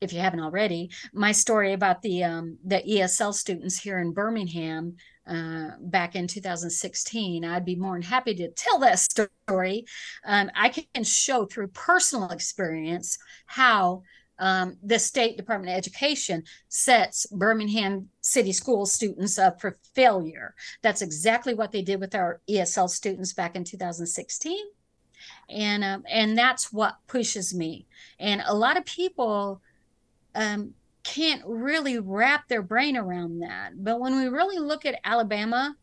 if 0.00 0.12
you 0.12 0.20
haven't 0.20 0.40
already, 0.40 0.90
my 1.12 1.32
story 1.32 1.72
about 1.72 2.02
the 2.02 2.24
um, 2.24 2.58
the 2.64 2.82
ESL 2.82 3.32
students 3.32 3.78
here 3.78 3.98
in 3.98 4.12
Birmingham 4.12 4.96
uh, 5.26 5.70
back 5.80 6.14
in 6.14 6.26
2016. 6.26 7.44
I'd 7.44 7.64
be 7.64 7.76
more 7.76 7.94
than 7.94 8.02
happy 8.02 8.34
to 8.34 8.50
tell 8.50 8.78
that 8.80 8.98
story. 8.98 9.86
Um, 10.24 10.50
I 10.54 10.68
can 10.68 11.04
show 11.04 11.46
through 11.46 11.68
personal 11.68 12.28
experience 12.28 13.18
how 13.46 14.02
um, 14.38 14.76
the 14.82 14.98
State 14.98 15.38
Department 15.38 15.72
of 15.72 15.78
Education 15.78 16.44
sets 16.68 17.26
Birmingham 17.32 18.10
City 18.20 18.52
School 18.52 18.84
students 18.84 19.38
up 19.38 19.62
for 19.62 19.78
failure. 19.94 20.54
That's 20.82 21.00
exactly 21.00 21.54
what 21.54 21.72
they 21.72 21.80
did 21.80 22.00
with 22.00 22.14
our 22.14 22.42
ESL 22.50 22.90
students 22.90 23.32
back 23.32 23.56
in 23.56 23.64
2016 23.64 24.58
and 25.48 25.82
um, 25.82 26.04
and 26.08 26.36
that's 26.36 26.72
what 26.72 26.98
pushes 27.06 27.54
me 27.54 27.86
and 28.20 28.42
a 28.46 28.54
lot 28.54 28.76
of 28.76 28.84
people 28.84 29.60
um, 30.36 30.74
can't 31.02 31.42
really 31.46 31.98
wrap 31.98 32.48
their 32.48 32.62
brain 32.62 32.96
around 32.96 33.40
that. 33.40 33.72
But 33.82 34.00
when 34.00 34.16
we 34.16 34.26
really 34.26 34.58
look 34.58 34.84
at 34.84 35.00
Alabama 35.04 35.76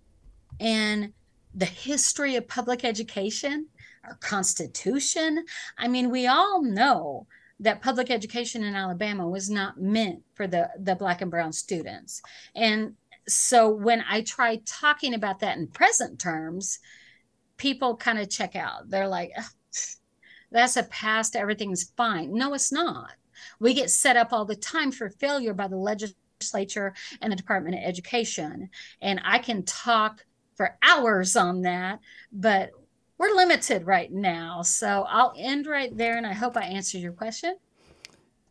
and 0.59 1.13
the 1.55 1.65
history 1.65 2.35
of 2.35 2.47
public 2.47 2.85
education, 2.85 3.67
our 4.03 4.15
Constitution, 4.15 5.45
I 5.77 5.87
mean, 5.87 6.11
we 6.11 6.27
all 6.27 6.61
know 6.61 7.25
that 7.59 7.81
public 7.81 8.11
education 8.11 8.63
in 8.63 8.75
Alabama 8.75 9.27
was 9.27 9.49
not 9.49 9.79
meant 9.79 10.21
for 10.33 10.45
the, 10.45 10.69
the 10.79 10.95
Black 10.95 11.21
and 11.21 11.31
Brown 11.31 11.53
students. 11.53 12.21
And 12.53 12.95
so 13.27 13.69
when 13.69 14.03
I 14.09 14.21
try 14.21 14.59
talking 14.65 15.13
about 15.13 15.39
that 15.39 15.57
in 15.57 15.67
present 15.67 16.19
terms, 16.19 16.79
people 17.55 17.95
kind 17.95 18.19
of 18.19 18.29
check 18.29 18.57
out. 18.57 18.89
They're 18.89 19.07
like, 19.07 19.31
that's 20.51 20.75
a 20.75 20.83
past, 20.83 21.37
everything's 21.37 21.91
fine. 21.95 22.33
No, 22.33 22.53
it's 22.53 22.71
not 22.71 23.13
we 23.59 23.73
get 23.73 23.89
set 23.89 24.17
up 24.17 24.33
all 24.33 24.45
the 24.45 24.55
time 24.55 24.91
for 24.91 25.09
failure 25.09 25.53
by 25.53 25.67
the 25.67 25.77
legislature 25.77 26.93
and 27.21 27.31
the 27.31 27.37
Department 27.37 27.75
of 27.75 27.81
Education. 27.83 28.69
And 29.01 29.21
I 29.23 29.39
can 29.39 29.63
talk 29.63 30.25
for 30.55 30.77
hours 30.81 31.35
on 31.35 31.61
that, 31.61 31.99
but 32.31 32.71
we're 33.17 33.35
limited 33.35 33.85
right 33.85 34.11
now. 34.11 34.61
So 34.61 35.05
I'll 35.07 35.33
end 35.37 35.67
right 35.67 35.95
there 35.95 36.17
and 36.17 36.27
I 36.27 36.33
hope 36.33 36.57
I 36.57 36.63
answered 36.63 37.01
your 37.01 37.13
question. 37.13 37.57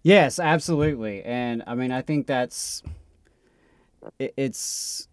Yes, 0.03 0.39
absolutely. 0.39 1.23
And 1.23 1.63
I 1.67 1.75
mean, 1.75 1.93
I 1.93 2.03
think 2.03 2.27
that's 2.27 2.83
it, 4.19 4.35
it's 4.37 5.09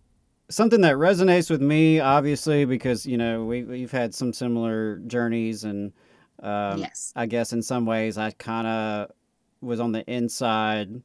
something 0.49 0.81
that 0.81 0.95
resonates 0.95 1.49
with 1.49 1.61
me, 1.61 1.99
obviously, 1.99 2.65
because 2.65 3.05
you 3.05 3.17
know 3.17 3.45
we 3.45 3.63
we've 3.63 3.91
had 3.91 4.13
some 4.13 4.33
similar 4.33 4.97
journeys, 5.07 5.63
and 5.63 5.93
um, 6.41 6.79
yes. 6.79 7.13
I 7.15 7.25
guess 7.27 7.53
in 7.53 7.61
some 7.61 7.85
ways 7.85 8.17
I 8.17 8.31
kind 8.31 8.67
of 8.67 9.11
was 9.61 9.79
on 9.79 9.91
the 9.91 10.03
inside 10.11 11.01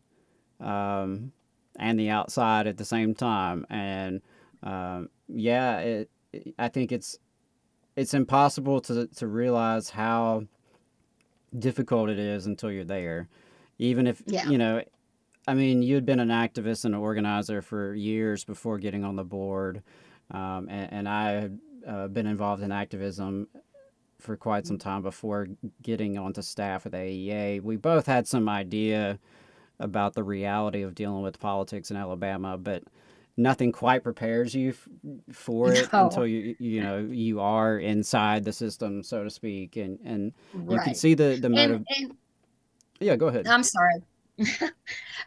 um, 0.60 1.32
and 1.76 1.98
the 1.98 2.10
outside 2.10 2.66
at 2.66 2.76
the 2.76 2.84
same 2.84 3.14
time, 3.14 3.66
and 3.68 4.22
um, 4.62 5.08
yeah, 5.28 5.78
it, 5.80 6.10
I 6.58 6.68
think 6.68 6.92
it's 6.92 7.18
it's 7.96 8.14
impossible 8.14 8.80
to 8.82 9.06
to 9.08 9.26
realize 9.26 9.90
how 9.90 10.44
difficult 11.58 12.10
it 12.10 12.18
is 12.18 12.46
until 12.46 12.70
you're 12.70 12.84
there. 12.84 13.28
Even 13.78 14.06
if 14.06 14.22
Yeah. 14.26 14.48
you 14.48 14.58
know, 14.58 14.82
I 15.46 15.54
mean, 15.54 15.82
you 15.82 15.94
had 15.94 16.06
been 16.06 16.20
an 16.20 16.28
activist 16.28 16.84
and 16.84 16.94
an 16.94 17.00
organizer 17.00 17.60
for 17.62 17.94
years 17.94 18.44
before 18.44 18.78
getting 18.78 19.04
on 19.04 19.16
the 19.16 19.24
board, 19.24 19.82
um, 20.30 20.68
and, 20.70 20.92
and 20.92 21.08
I 21.08 21.30
had 21.32 21.58
uh, 21.86 22.08
been 22.08 22.26
involved 22.26 22.62
in 22.62 22.72
activism 22.72 23.48
for 24.20 24.36
quite 24.36 24.66
some 24.66 24.78
time 24.78 25.02
before 25.02 25.48
getting 25.82 26.16
onto 26.18 26.42
staff 26.42 26.84
with 26.84 26.92
AEA. 26.94 27.60
We 27.62 27.76
both 27.76 28.06
had 28.06 28.26
some 28.26 28.48
idea 28.48 29.18
about 29.80 30.14
the 30.14 30.22
reality 30.22 30.82
of 30.82 30.94
dealing 30.94 31.22
with 31.22 31.38
politics 31.40 31.90
in 31.90 31.96
Alabama, 31.96 32.56
but 32.56 32.84
nothing 33.36 33.72
quite 33.72 34.02
prepares 34.04 34.54
you 34.54 34.70
f- 34.70 34.88
for 35.32 35.72
it 35.72 35.92
No. 35.92 36.04
until 36.04 36.26
you 36.26 36.54
you 36.60 36.80
know 36.80 36.98
you 36.98 37.40
are 37.40 37.78
inside 37.78 38.44
the 38.44 38.52
system, 38.52 39.02
so 39.02 39.24
to 39.24 39.30
speak, 39.30 39.76
and 39.76 39.98
and 40.04 40.32
you 40.54 40.78
can 40.78 40.94
see 40.94 41.14
the 41.14 41.36
the 41.40 41.48
motive. 41.48 41.84
And, 41.96 42.10
and 42.10 42.16
yeah, 43.00 43.16
go 43.16 43.26
ahead. 43.26 43.46
I'm 43.48 43.64
sorry. 43.64 43.94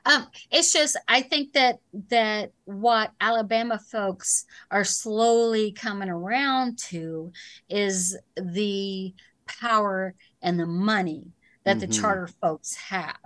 Um, 0.05 0.27
it's 0.51 0.73
just 0.73 0.97
I 1.07 1.21
think 1.21 1.53
that 1.53 1.77
that 2.09 2.51
what 2.65 3.11
Alabama 3.21 3.79
folks 3.79 4.45
are 4.69 4.83
slowly 4.83 5.71
coming 5.71 6.09
around 6.09 6.77
to 6.89 7.31
is 7.69 8.17
the 8.35 9.13
power 9.47 10.13
and 10.41 10.59
the 10.59 10.65
money 10.65 11.31
that 11.63 11.79
the 11.79 11.87
Mhm. 11.87 12.01
charter 12.01 12.27
folks 12.41 12.75
have. 12.75 13.17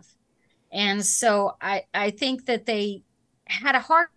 And 0.71 1.05
so 1.05 1.57
I 1.61 1.83
I 1.93 2.11
think 2.11 2.45
that 2.45 2.65
they 2.65 3.03
had 3.45 3.75
a 3.75 3.79
hard 3.79 4.07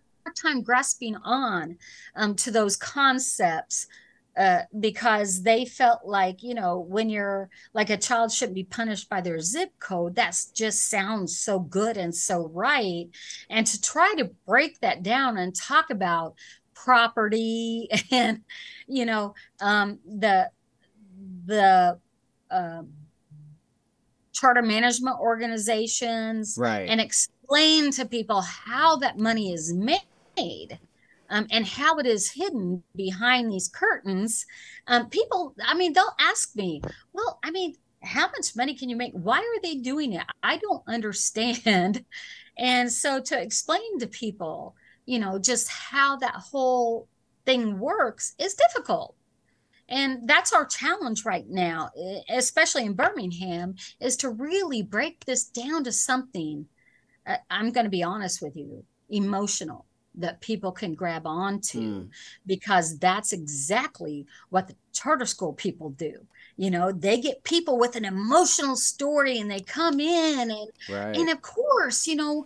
time 0.41 0.61
grasping 0.63 1.15
on 1.17 1.77
um, 2.15 2.35
to 2.35 2.51
those 2.51 2.75
concepts 2.75 3.87
uh, 4.37 4.61
because 4.79 5.43
they 5.43 5.65
felt 5.65 6.01
like 6.05 6.43
you 6.43 6.53
know 6.53 6.79
when 6.79 7.09
you're 7.09 7.49
like 7.73 7.89
a 7.89 7.97
child 7.97 8.31
shouldn't 8.31 8.55
be 8.55 8.63
punished 8.63 9.09
by 9.09 9.21
their 9.21 9.39
zip 9.39 9.69
code 9.79 10.15
that's 10.15 10.45
just 10.51 10.89
sounds 10.89 11.37
so 11.39 11.59
good 11.59 11.95
and 11.97 12.13
so 12.13 12.49
right 12.53 13.07
and 13.49 13.65
to 13.65 13.81
try 13.81 14.13
to 14.17 14.29
break 14.45 14.79
that 14.81 15.03
down 15.03 15.37
and 15.37 15.55
talk 15.55 15.89
about 15.89 16.35
property 16.73 17.87
and 18.11 18.41
you 18.87 19.05
know 19.05 19.33
um, 19.61 19.99
the 20.05 20.49
the 21.45 21.97
um, 22.51 22.89
charter 24.33 24.61
management 24.61 25.17
organizations 25.19 26.57
Right. 26.59 26.89
and 26.89 26.99
explain 26.99 27.91
to 27.91 28.05
people 28.05 28.41
how 28.41 28.97
that 28.97 29.17
money 29.17 29.53
is 29.53 29.73
made 29.73 30.77
um, 31.29 31.47
and 31.51 31.65
how 31.65 31.97
it 31.97 32.05
is 32.05 32.31
hidden 32.31 32.83
behind 32.95 33.51
these 33.51 33.69
curtains. 33.69 34.45
Um, 34.87 35.09
people, 35.09 35.55
I 35.65 35.73
mean, 35.75 35.93
they'll 35.93 36.15
ask 36.19 36.55
me, 36.55 36.81
well, 37.13 37.39
I 37.43 37.51
mean, 37.51 37.75
how 38.03 38.27
much 38.27 38.55
money 38.55 38.75
can 38.75 38.89
you 38.89 38.95
make? 38.95 39.13
Why 39.13 39.39
are 39.39 39.61
they 39.61 39.75
doing 39.75 40.13
it? 40.13 40.23
I 40.43 40.57
don't 40.57 40.83
understand. 40.87 42.05
And 42.57 42.91
so 42.91 43.19
to 43.21 43.41
explain 43.41 43.99
to 43.99 44.07
people, 44.07 44.75
you 45.05 45.19
know, 45.19 45.39
just 45.39 45.69
how 45.69 46.17
that 46.17 46.35
whole 46.35 47.07
thing 47.45 47.79
works 47.79 48.33
is 48.39 48.55
difficult. 48.55 49.15
and 49.87 50.27
that's 50.27 50.51
our 50.53 50.65
challenge 50.65 51.25
right 51.25 51.47
now 51.49 51.89
especially 52.29 52.85
in 52.85 52.93
birmingham 52.93 53.75
is 53.99 54.17
to 54.17 54.29
really 54.29 54.81
break 54.81 55.23
this 55.25 55.45
down 55.45 55.83
to 55.83 55.91
something 55.91 56.65
uh, 57.27 57.37
i'm 57.49 57.71
going 57.71 57.83
to 57.85 57.89
be 57.89 58.03
honest 58.03 58.41
with 58.41 58.55
you 58.55 58.83
emotional 59.09 59.85
that 60.17 60.41
people 60.41 60.71
can 60.71 60.93
grab 60.93 61.25
onto 61.25 61.79
Mm. 61.81 62.09
because 62.45 62.97
that's 62.99 63.33
exactly 63.33 64.25
what 64.49 64.67
the 64.67 64.75
charter 64.93 65.25
school 65.25 65.53
people 65.53 65.89
do 65.91 66.13
you 66.57 66.71
know 66.71 66.91
they 66.91 67.19
get 67.19 67.43
people 67.43 67.77
with 67.77 67.95
an 67.95 68.05
emotional 68.05 68.75
story 68.75 69.39
and 69.39 69.51
they 69.51 69.59
come 69.59 69.99
in 69.99 70.51
and 70.51 70.69
Right. 70.89 71.17
and 71.17 71.29
of 71.29 71.41
course 71.41 72.07
you 72.07 72.15
know 72.15 72.45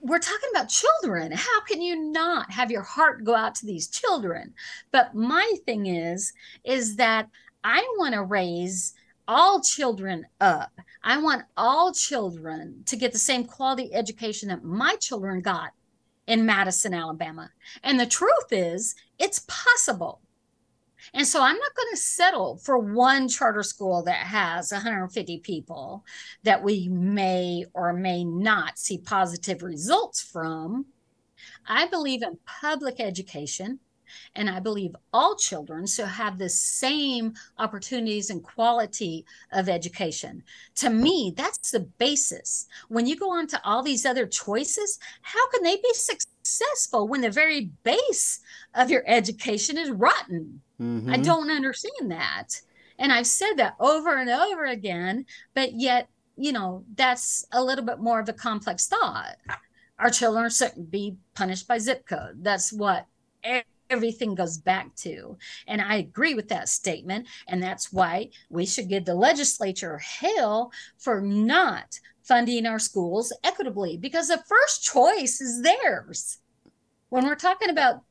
we're 0.00 0.18
talking 0.18 0.50
about 0.52 0.68
children. 0.68 1.32
How 1.32 1.62
can 1.62 1.80
you 1.80 1.96
not 2.12 2.50
have 2.52 2.70
your 2.70 2.82
heart 2.82 3.24
go 3.24 3.34
out 3.34 3.54
to 3.54 3.64
these 3.66 3.88
children? 3.88 4.52
But 4.92 5.14
my 5.14 5.50
thing 5.64 5.86
is, 5.86 6.34
is 6.62 6.96
that 6.96 7.30
I 7.62 7.80
want 7.96 8.12
to 8.12 8.22
raise 8.22 8.92
all 9.26 9.62
children 9.62 10.26
up. 10.42 10.70
I 11.02 11.16
want 11.22 11.44
all 11.56 11.94
children 11.94 12.82
to 12.84 12.96
get 12.96 13.12
the 13.12 13.18
same 13.18 13.44
quality 13.44 13.94
education 13.94 14.50
that 14.50 14.62
my 14.62 14.96
children 14.96 15.40
got 15.40 15.70
in 16.26 16.46
Madison, 16.46 16.94
Alabama. 16.94 17.50
And 17.82 17.98
the 17.98 18.06
truth 18.06 18.52
is, 18.52 18.94
it's 19.18 19.44
possible. 19.46 20.20
And 21.12 21.26
so 21.26 21.42
I'm 21.42 21.58
not 21.58 21.74
going 21.74 21.90
to 21.92 22.00
settle 22.00 22.56
for 22.56 22.78
one 22.78 23.28
charter 23.28 23.62
school 23.62 24.02
that 24.04 24.26
has 24.26 24.72
150 24.72 25.40
people 25.40 26.04
that 26.44 26.62
we 26.62 26.88
may 26.88 27.66
or 27.74 27.92
may 27.92 28.24
not 28.24 28.78
see 28.78 28.98
positive 28.98 29.62
results 29.62 30.22
from. 30.22 30.86
I 31.66 31.86
believe 31.86 32.22
in 32.22 32.38
public 32.46 33.00
education 33.00 33.80
and 34.34 34.48
I 34.48 34.60
believe 34.60 34.96
all 35.12 35.36
children 35.36 35.86
should 35.86 36.06
have 36.06 36.38
the 36.38 36.48
same 36.48 37.34
opportunities 37.58 38.30
and 38.30 38.42
quality 38.42 39.24
of 39.52 39.68
education. 39.68 40.42
To 40.76 40.90
me, 40.90 41.32
that's 41.36 41.70
the 41.70 41.80
basis. 41.80 42.66
When 42.88 43.06
you 43.06 43.16
go 43.16 43.30
on 43.32 43.46
to 43.48 43.60
all 43.64 43.82
these 43.82 44.06
other 44.06 44.26
choices, 44.26 44.98
how 45.22 45.48
can 45.50 45.62
they 45.62 45.76
be 45.76 45.94
successful 45.94 47.08
when 47.08 47.20
the 47.20 47.30
very 47.30 47.70
base 47.82 48.40
of 48.74 48.90
your 48.90 49.04
education 49.06 49.78
is 49.78 49.90
rotten? 49.90 50.62
I 50.78 50.82
Mhm. 50.82 51.24
don't 51.24 51.50
understand 51.50 52.10
that. 52.10 52.60
And 52.98 53.12
I've 53.12 53.26
said 53.26 53.54
that 53.56 53.76
over 53.80 54.16
and 54.16 54.30
over 54.30 54.64
again, 54.64 55.26
but 55.54 55.74
yet, 55.74 56.08
you 56.36 56.52
know, 56.52 56.84
that's 56.94 57.44
a 57.52 57.62
little 57.62 57.84
bit 57.84 57.98
more 58.00 58.20
of 58.20 58.28
a 58.28 58.32
complex 58.32 58.86
thought. 58.86 59.36
Our 59.98 60.10
children 60.10 60.50
shouldn't 60.50 60.90
be 60.90 61.16
punished 61.34 61.68
by 61.68 61.78
zip 61.78 62.06
code. 62.06 62.42
That's 62.42 62.72
what 62.72 63.06
everything 63.90 64.34
goes 64.34 64.58
back 64.58 64.94
to. 64.96 65.36
And 65.66 65.80
I 65.80 65.96
agree 65.96 66.34
with 66.34 66.48
that 66.48 66.68
statement. 66.68 67.26
And 67.48 67.62
that's 67.62 67.92
why 67.92 68.30
we 68.48 68.66
should 68.66 68.88
give 68.88 69.04
the 69.04 69.14
legislature 69.14 69.98
hell 69.98 70.72
for 70.98 71.20
not 71.20 72.00
funding 72.22 72.66
our 72.66 72.78
schools 72.78 73.32
equitably 73.44 73.96
because 73.96 74.28
the 74.28 74.42
first 74.48 74.82
choice 74.82 75.40
is 75.40 75.62
theirs. 75.62 76.38
When 77.10 77.26
we're 77.26 77.34
talking 77.34 77.70
about 77.70 78.02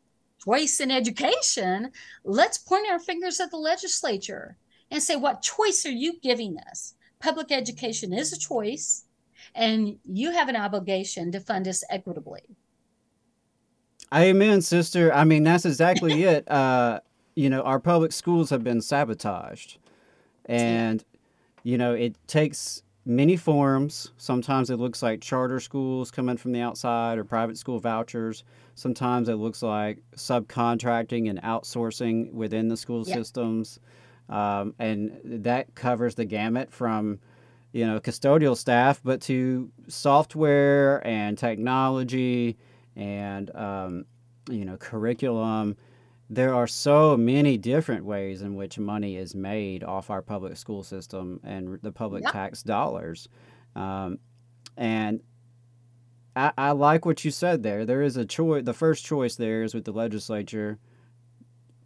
choice 0.43 0.79
in 0.79 0.91
education, 0.91 1.91
let's 2.23 2.57
point 2.57 2.87
our 2.89 2.99
fingers 2.99 3.39
at 3.39 3.51
the 3.51 3.57
legislature 3.57 4.57
and 4.91 5.01
say, 5.01 5.15
what 5.15 5.41
choice 5.41 5.85
are 5.85 5.91
you 5.91 6.19
giving 6.21 6.57
us? 6.69 6.93
Public 7.19 7.51
education 7.51 8.13
is 8.13 8.33
a 8.33 8.37
choice, 8.37 9.05
and 9.55 9.97
you 10.05 10.31
have 10.31 10.49
an 10.49 10.55
obligation 10.55 11.31
to 11.31 11.39
fund 11.39 11.67
us 11.67 11.83
equitably. 11.89 12.41
Amen, 14.13 14.61
sister. 14.61 15.13
I 15.13 15.23
mean, 15.23 15.43
that's 15.43 15.65
exactly 15.65 16.23
it. 16.23 16.49
Uh, 16.49 16.99
you 17.35 17.49
know, 17.49 17.61
our 17.61 17.79
public 17.79 18.11
schools 18.11 18.49
have 18.49 18.63
been 18.63 18.81
sabotaged. 18.81 19.79
And, 20.45 21.03
you 21.63 21.77
know, 21.77 21.93
it 21.93 22.15
takes 22.27 22.83
many 23.05 23.35
forms. 23.35 24.11
Sometimes 24.17 24.69
it 24.69 24.77
looks 24.77 25.01
like 25.01 25.21
charter 25.21 25.59
schools 25.59 26.11
coming 26.11 26.37
from 26.37 26.51
the 26.51 26.61
outside 26.61 27.17
or 27.17 27.23
private 27.23 27.57
school 27.57 27.79
vouchers. 27.79 28.43
Sometimes 28.75 29.29
it 29.29 29.35
looks 29.35 29.61
like 29.61 29.99
subcontracting 30.15 31.29
and 31.29 31.41
outsourcing 31.41 32.31
within 32.33 32.67
the 32.67 32.77
school 32.77 33.03
Yeah. 33.07 33.15
systems. 33.15 33.79
Um, 34.29 34.73
and 34.79 35.19
that 35.23 35.75
covers 35.75 36.15
the 36.15 36.25
gamut 36.25 36.71
from, 36.71 37.19
you 37.71 37.85
know, 37.85 37.99
custodial 37.99 38.55
staff, 38.55 39.01
but 39.03 39.21
to 39.21 39.69
software 39.87 41.05
and 41.05 41.37
technology 41.37 42.57
and, 42.95 43.53
um, 43.55 44.05
you 44.49 44.65
know, 44.65 44.77
curriculum. 44.77 45.77
There 46.29 46.53
are 46.53 46.67
so 46.67 47.15
many 47.17 47.57
different 47.57 48.05
ways 48.05 48.41
in 48.41 48.55
which 48.55 48.79
money 48.79 49.17
is 49.17 49.35
made 49.35 49.83
off 49.83 50.09
our 50.09 50.21
public 50.21 50.57
school 50.57 50.83
system 50.83 51.39
and 51.43 51.79
the 51.81 51.91
public 51.91 52.23
Yep. 52.23 52.31
tax 52.33 52.63
dollars. 52.63 53.27
Um, 53.75 54.19
and 54.77 55.21
I, 56.35 56.51
I 56.57 56.71
like 56.71 57.05
what 57.05 57.23
you 57.23 57.29
said 57.31 57.61
there. 57.61 57.85
There 57.85 58.01
is 58.01 58.17
a 58.17 58.25
choice. 58.25 58.63
The 58.63 58.73
first 58.73 59.05
choice 59.05 59.35
there 59.35 59.63
is 59.63 59.73
with 59.75 59.85
the 59.85 59.91
legislature. 59.91 60.79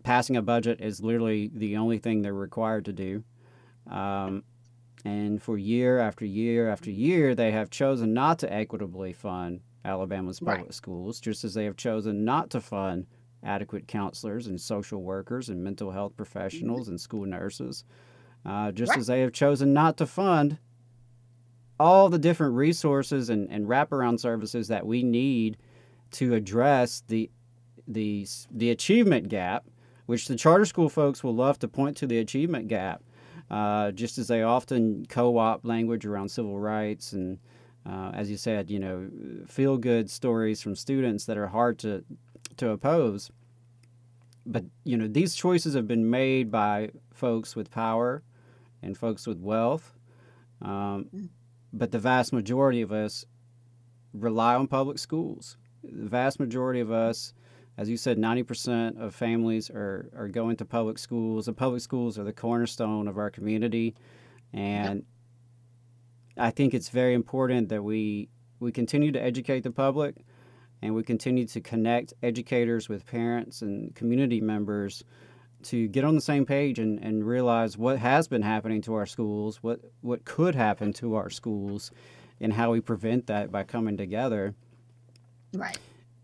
Passing 0.04 0.38
a 0.38 0.42
budget 0.42 0.80
is 0.80 1.02
literally 1.02 1.52
the 1.54 1.76
only 1.76 1.98
thing 1.98 2.22
they're 2.22 2.34
required 2.34 2.86
to 2.86 2.94
do. 2.94 3.24
Um, 3.90 4.44
and 5.04 5.42
for 5.42 5.58
year 5.58 6.00
after 6.00 6.26
year 6.26 6.70
after 6.70 6.90
year, 6.90 7.36
they 7.36 7.52
have 7.52 7.70
chosen 7.70 8.14
not 8.14 8.40
to 8.40 8.54
equitably 8.54 9.12
fund 9.12 9.60
Alabama's 9.88 10.42
Right. 10.42 10.58
public 10.58 10.74
schools, 10.74 11.20
just 11.20 11.44
as 11.44 11.54
they 11.54 11.64
have 11.66 11.78
chosen 11.78 12.26
not 12.26 12.50
to 12.52 12.62
fund 12.62 13.08
adequate 13.44 13.88
counselors 13.88 14.48
and 14.48 14.60
social 14.60 15.02
workers 15.02 15.48
and 15.50 15.64
mental 15.64 15.92
health 15.92 16.16
professionals 16.18 16.90
and 16.90 17.00
school 17.00 17.26
nurses, 17.26 17.86
uh, 18.46 18.72
just 18.72 18.92
Right. 18.92 19.00
as 19.00 19.08
they 19.08 19.22
have 19.22 19.32
chosen 19.32 19.74
not 19.74 19.96
to 19.98 20.06
fund 20.06 20.58
all 21.80 22.10
the 22.10 22.20
different 22.20 22.56
resources 22.56 23.30
and, 23.30 23.50
and 23.52 23.68
wraparound 23.68 24.20
services 24.20 24.68
that 24.68 24.86
we 24.86 25.04
need 25.04 25.58
to 26.12 26.34
address 26.34 27.04
the 27.08 27.30
the 27.88 28.28
the 28.52 28.70
achievement 28.72 29.30
gap, 29.30 29.66
which 30.08 30.28
the 30.28 30.36
charter 30.36 30.66
school 30.66 30.90
folks 30.90 31.24
will 31.24 31.36
love 31.36 31.58
to 31.60 31.68
point 31.70 31.96
to 31.96 32.08
the 32.08 32.18
achievement 32.18 32.68
gap, 32.68 33.02
uh, 33.50 33.92
just 33.92 34.18
as 34.18 34.28
they 34.28 34.42
often 34.44 35.06
co-opt 35.08 35.64
language 35.64 36.06
around 36.06 36.28
civil 36.30 36.60
rights 36.60 37.14
and, 37.14 37.40
uh, 37.88 38.12
as 38.14 38.30
you 38.30 38.38
said, 38.38 38.70
you 38.70 38.80
know, 38.80 39.10
feel 39.48 39.78
good 39.78 40.10
stories 40.10 40.62
from 40.62 40.76
students 40.76 41.26
that 41.26 41.38
are 41.38 41.48
hard 41.48 41.80
to 41.80 42.04
to 42.58 42.70
oppose. 42.70 43.32
But 44.46 44.66
you 44.84 44.98
know, 44.98 45.08
these 45.08 45.36
choices 45.36 45.74
have 45.74 45.88
been 45.88 46.10
made 46.10 46.52
by 46.52 46.90
folks 47.14 47.56
with 47.56 47.72
power 47.72 48.24
and 48.82 48.98
folks 48.98 49.26
with 49.26 49.40
wealth. 49.40 49.94
Um, 50.62 51.30
but 51.74 51.92
the 51.92 52.00
vast 52.00 52.34
majority 52.34 52.82
of 52.82 52.92
us 52.92 53.26
rely 54.14 54.56
on 54.56 54.68
public 54.68 55.00
schools. 55.00 55.58
The 55.84 56.10
vast 56.10 56.40
majority 56.40 56.80
of 56.80 56.92
us, 56.92 57.34
as 57.78 57.90
you 57.90 57.98
said, 57.98 58.18
90% 58.18 59.00
of 59.00 59.14
families 59.14 59.70
are, 59.70 60.10
are 60.16 60.28
going 60.28 60.56
to 60.58 60.66
public 60.66 60.98
schools. 60.98 61.46
The 61.46 61.54
public 61.54 61.82
schools 61.82 62.18
are 62.18 62.24
the 62.24 62.34
cornerstone 62.34 63.08
of 63.08 63.18
our 63.18 63.30
community. 63.30 63.96
And 64.54 65.04
I 66.38 66.52
think 66.52 66.74
it's 66.74 66.90
very 66.90 67.14
important 67.14 67.70
that 67.70 67.84
we, 67.84 68.30
we 68.60 68.72
continue 68.72 69.12
to 69.12 69.22
educate 69.22 69.62
the 69.62 69.72
public 69.72 70.16
and 70.82 70.94
we 70.94 71.04
continue 71.04 71.46
to 71.48 71.62
connect 71.62 72.14
educators 72.22 72.88
with 72.88 73.06
parents 73.06 73.62
and 73.62 73.94
community 73.96 74.42
members 74.42 75.04
to 75.64 75.88
get 75.88 76.04
on 76.04 76.16
the 76.16 76.22
same 76.22 76.46
page 76.46 76.80
and, 76.80 77.00
and 77.04 77.26
realize 77.26 77.78
what 77.78 77.98
has 77.98 78.28
been 78.28 78.44
happening 78.44 78.82
to 78.84 78.94
our 78.94 79.06
schools, 79.06 79.64
what, 79.64 79.80
what 80.02 80.24
could 80.24 80.54
happen 80.56 80.94
to 80.94 81.16
our 81.16 81.30
schools, 81.30 81.92
and 82.40 82.54
how 82.54 82.72
we 82.72 82.80
prevent 82.80 83.28
that 83.28 83.52
by 83.52 83.64
coming 83.64 83.98
together. 83.98 84.54
Right. 85.54 85.78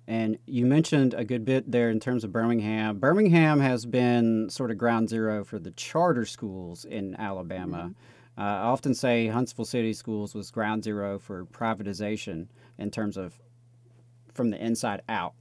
And 0.08 0.38
you 0.46 0.66
mentioned 0.66 1.14
a 1.14 1.24
good 1.24 1.46
bit 1.46 1.72
there 1.72 1.90
in 1.90 2.00
terms 2.00 2.24
of 2.24 2.32
Birmingham. 2.32 3.00
Birmingham 3.00 3.60
has 3.62 3.86
been 3.86 4.50
sort 4.50 4.70
of 4.70 4.78
ground 4.78 5.10
zero 5.10 5.44
for 5.44 5.60
the 5.60 5.72
charter 5.72 6.26
schools 6.26 6.86
in 6.86 7.16
Alabama. 7.16 7.78
Mm-hmm. 7.78 7.92
Uh, 8.38 8.42
I 8.42 8.64
often 8.64 8.94
say 8.94 9.28
Huntsville 9.28 9.66
City 9.66 9.94
Schools 9.94 10.34
was 10.34 10.50
ground 10.52 10.84
zero 10.84 11.20
for 11.20 11.46
privatization 11.46 12.48
in 12.78 12.90
terms 12.90 13.16
of 13.18 13.40
from 14.34 14.50
the 14.50 14.64
inside 14.64 15.02
out. 15.08 15.34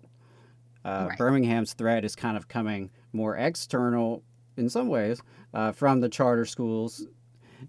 Uh, 0.85 1.07
Right. 1.09 1.19
Birmingham's 1.19 1.73
threat 1.75 2.05
is 2.05 2.15
kind 2.17 2.37
of 2.37 2.49
coming 2.49 2.91
more 3.13 3.37
external 3.37 4.23
in 4.57 4.69
some 4.69 4.89
ways 4.89 5.23
uh, 5.55 5.73
from 5.73 6.01
the 6.01 6.09
charter 6.09 6.45
schools. 6.45 7.07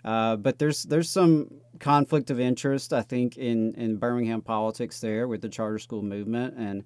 Uh, 0.03 0.35
but 0.35 0.57
there's 0.59 0.83
there's 0.83 1.09
some 1.09 1.49
conflict 1.79 2.29
of 2.31 2.39
interest, 2.39 2.91
I 2.93 3.01
think, 3.03 3.37
in, 3.37 3.73
in 3.75 3.97
Birmingham 3.97 4.41
politics 4.41 4.99
there 4.99 5.27
with 5.27 5.41
the 5.41 5.49
charter 5.49 5.79
school 5.79 6.01
movement. 6.01 6.55
And 6.57 6.83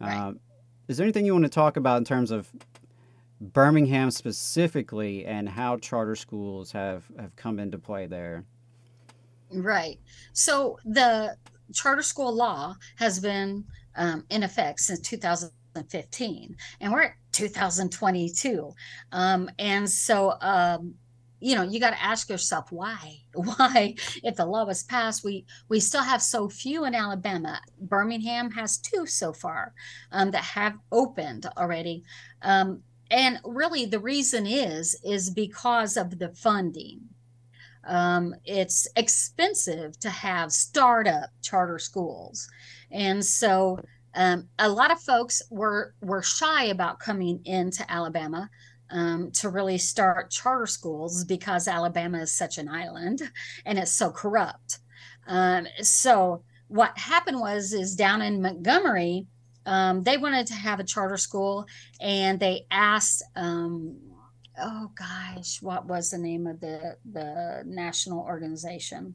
Right. 0.00 0.16
um, 0.16 0.40
is 0.88 0.96
there 0.96 1.04
anything 1.04 1.24
you 1.26 1.32
want 1.32 1.44
to 1.44 1.48
talk 1.50 1.76
about 1.76 1.98
in 1.98 2.04
terms 2.04 2.30
of 2.30 2.50
Birmingham 3.42 4.10
specifically 4.10 5.26
and 5.26 5.48
how 5.48 5.76
charter 5.78 6.14
schools 6.14 6.70
have, 6.70 7.04
have 7.18 7.34
come 7.34 7.58
into 7.58 7.76
play 7.76 8.06
there? 8.06 8.44
Right. 9.50 9.98
So 10.32 10.78
the 10.84 11.36
charter 11.72 12.02
school 12.02 12.32
law 12.32 12.76
has 12.96 13.18
been 13.18 13.64
um, 13.96 14.24
in 14.30 14.44
effect 14.44 14.80
since 14.80 15.00
2015 15.00 16.56
and 16.80 16.92
we're 16.92 17.02
at 17.02 17.14
2022 17.32 18.72
um, 19.10 19.50
and 19.58 19.88
so 19.88 20.34
um, 20.40 20.94
you 21.40 21.54
know 21.54 21.62
you 21.62 21.80
got 21.80 21.90
to 21.90 22.02
ask 22.02 22.28
yourself 22.30 22.70
why 22.70 23.16
why 23.34 23.94
if 24.22 24.36
the 24.36 24.46
law 24.46 24.64
was 24.64 24.84
passed 24.84 25.24
we 25.24 25.44
we 25.68 25.80
still 25.80 26.02
have 26.02 26.22
so 26.22 26.48
few 26.48 26.84
in 26.84 26.94
alabama 26.94 27.60
birmingham 27.80 28.50
has 28.50 28.78
two 28.78 29.06
so 29.06 29.32
far 29.32 29.72
um, 30.12 30.30
that 30.30 30.44
have 30.44 30.74
opened 30.90 31.46
already 31.56 32.02
um, 32.42 32.82
and 33.12 33.38
really 33.44 33.84
the 33.84 34.00
reason 34.00 34.46
is 34.46 34.98
is 35.04 35.30
because 35.30 35.96
of 35.96 36.18
the 36.18 36.30
funding 36.30 37.00
um, 37.84 38.34
it's 38.44 38.88
expensive 38.96 39.98
to 40.00 40.10
have 40.10 40.52
startup 40.52 41.30
charter 41.42 41.78
schools 41.78 42.48
and 42.90 43.24
so 43.24 43.78
um, 44.14 44.48
a 44.58 44.68
lot 44.68 44.90
of 44.90 45.00
folks 45.00 45.42
were 45.50 45.94
were 46.00 46.22
shy 46.22 46.64
about 46.64 46.98
coming 46.98 47.40
into 47.44 47.90
Alabama 47.90 48.48
um, 48.90 49.30
to 49.32 49.48
really 49.48 49.78
start 49.78 50.30
charter 50.30 50.66
schools 50.66 51.24
because 51.24 51.66
Alabama 51.66 52.18
is 52.18 52.32
such 52.32 52.58
an 52.58 52.68
island 52.68 53.22
and 53.64 53.78
it's 53.78 53.90
so 53.90 54.10
corrupt. 54.10 54.78
Um, 55.26 55.66
so 55.80 56.44
what 56.68 56.96
happened 56.98 57.40
was 57.40 57.72
is 57.72 57.96
down 57.96 58.22
in 58.22 58.42
Montgomery, 58.42 59.26
um, 59.66 60.02
they 60.02 60.16
wanted 60.16 60.46
to 60.48 60.54
have 60.54 60.80
a 60.80 60.84
charter 60.84 61.16
school 61.16 61.66
and 62.00 62.38
they 62.40 62.66
asked. 62.70 63.22
Um, 63.36 63.96
oh 64.60 64.90
gosh, 64.94 65.62
what 65.62 65.86
was 65.86 66.10
the 66.10 66.18
name 66.18 66.46
of 66.46 66.60
the 66.60 66.96
the 67.10 67.62
national 67.66 68.20
organization? 68.20 69.14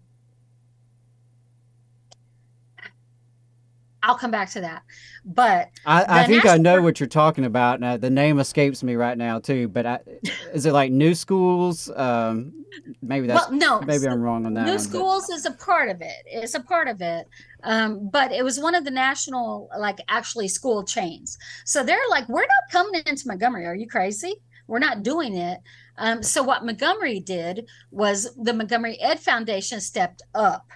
I'll 4.04 4.18
come 4.18 4.32
back 4.32 4.50
to 4.52 4.62
that. 4.62 4.84
But 5.26 5.70
I, 5.86 6.22
I 6.22 6.28
think 6.28 6.46
I 6.46 6.58
know 6.58 6.82
what 6.82 7.00
you're 7.00 7.08
talking 7.08 7.46
about. 7.46 7.80
Now 7.80 7.98
the 7.98 8.10
name 8.10 8.40
escapes 8.40 8.84
me 8.84 8.96
right 8.96 9.18
now 9.18 9.40
too. 9.40 9.68
But 9.68 9.86
I, 9.86 10.00
is 10.54 10.66
it 10.66 10.74
like 10.74 10.92
new 10.92 11.16
schools? 11.16 11.90
Um, 11.90 12.66
maybe 13.02 13.28
that's 13.28 13.50
well, 13.50 13.58
no, 13.58 13.82
maybe 13.82 14.08
I'm 14.08 14.22
wrong 14.22 14.46
on 14.46 14.54
that. 14.54 14.66
New 14.66 14.72
one, 14.72 14.78
but- 14.78 14.84
schools 14.84 15.30
is 15.30 15.46
a 15.46 15.52
part 15.52 15.90
of 15.90 16.02
it. 16.02 16.24
It's 16.26 16.54
a 16.54 16.62
part 16.62 16.88
of 16.88 17.02
it. 17.02 17.28
Um, 17.64 18.10
but 18.10 18.32
it 18.32 18.44
was 18.44 18.60
one 18.60 18.76
of 18.76 18.86
the 18.86 18.92
national, 18.92 19.70
like 19.78 19.98
actually 20.08 20.48
school 20.48 20.84
chains. 20.84 21.38
So 21.66 21.84
they're 21.84 21.98
like, 22.10 22.30
we're 22.30 22.42
not 22.42 22.72
coming 22.72 23.02
into 23.06 23.28
Montgomery. 23.28 23.66
Are 23.66 23.76
you 23.76 23.88
crazy? 23.88 24.36
We're 24.68 24.80
not 24.80 25.04
doing 25.04 25.36
it. 25.36 25.60
Um, 25.98 26.22
so 26.22 26.44
what 26.44 26.66
Montgomery 26.66 27.20
did 27.20 27.68
was 27.90 28.36
the 28.36 28.54
Montgomery 28.54 29.00
Ed 29.02 29.20
Foundation 29.20 29.82
stepped 29.82 30.22
up 30.36 30.68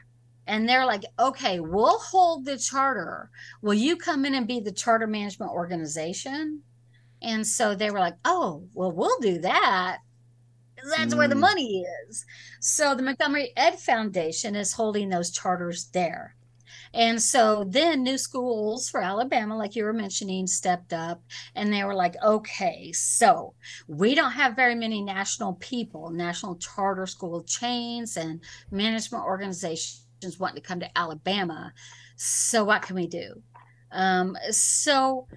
and 0.51 0.67
they're 0.67 0.85
like, 0.85 1.05
okay, 1.17 1.61
we'll 1.61 1.97
hold 1.97 2.43
the 2.43 2.57
charter. 2.57 3.29
Will 3.61 3.73
you 3.73 3.95
come 3.95 4.25
in 4.25 4.35
and 4.35 4.45
be 4.45 4.59
the 4.59 4.73
charter 4.73 5.07
management 5.07 5.53
organization? 5.53 6.63
And 7.21 7.47
so 7.47 7.73
they 7.73 7.89
were 7.89 8.01
like, 8.01 8.17
oh, 8.25 8.67
well, 8.73 8.91
we'll 8.91 9.17
do 9.21 9.39
that. 9.39 9.99
That's 10.97 11.15
where 11.15 11.29
the 11.29 11.35
Mm. 11.35 11.39
money 11.39 11.85
is. 12.09 12.25
So 12.59 12.95
the 12.95 13.01
Montgomery 13.01 13.53
Ed 13.55 13.79
Foundation 13.79 14.57
is 14.57 14.73
holding 14.73 15.07
those 15.07 15.31
charters 15.31 15.87
there. 15.93 16.35
And 16.93 17.21
so 17.21 17.63
then 17.69 18.03
new 18.03 18.17
schools 18.17 18.89
for 18.89 19.01
Alabama, 19.01 19.57
like 19.57 19.77
you 19.77 19.85
were 19.85 19.93
mentioning, 19.93 20.47
stepped 20.47 20.91
up 20.91 21.21
and 21.55 21.71
they 21.71 21.85
were 21.85 21.95
like, 21.95 22.15
okay, 22.21 22.91
so 22.91 23.55
we 23.87 24.15
don't 24.15 24.31
have 24.33 24.57
very 24.57 24.75
many 24.75 25.01
national 25.01 25.53
people, 25.53 26.09
national 26.09 26.57
charter 26.57 27.07
school 27.07 27.43
chains 27.43 28.17
and 28.17 28.43
management 28.69 29.23
organizations 29.23 30.00
wanting 30.39 30.61
to 30.61 30.67
come 30.67 30.79
to 30.79 30.97
Alabama. 30.97 31.73
So 32.15 32.63
what 32.63 32.81
can 32.81 32.95
we 32.95 33.07
do? 33.07 33.41
Um, 33.91 34.37
so 34.51 35.27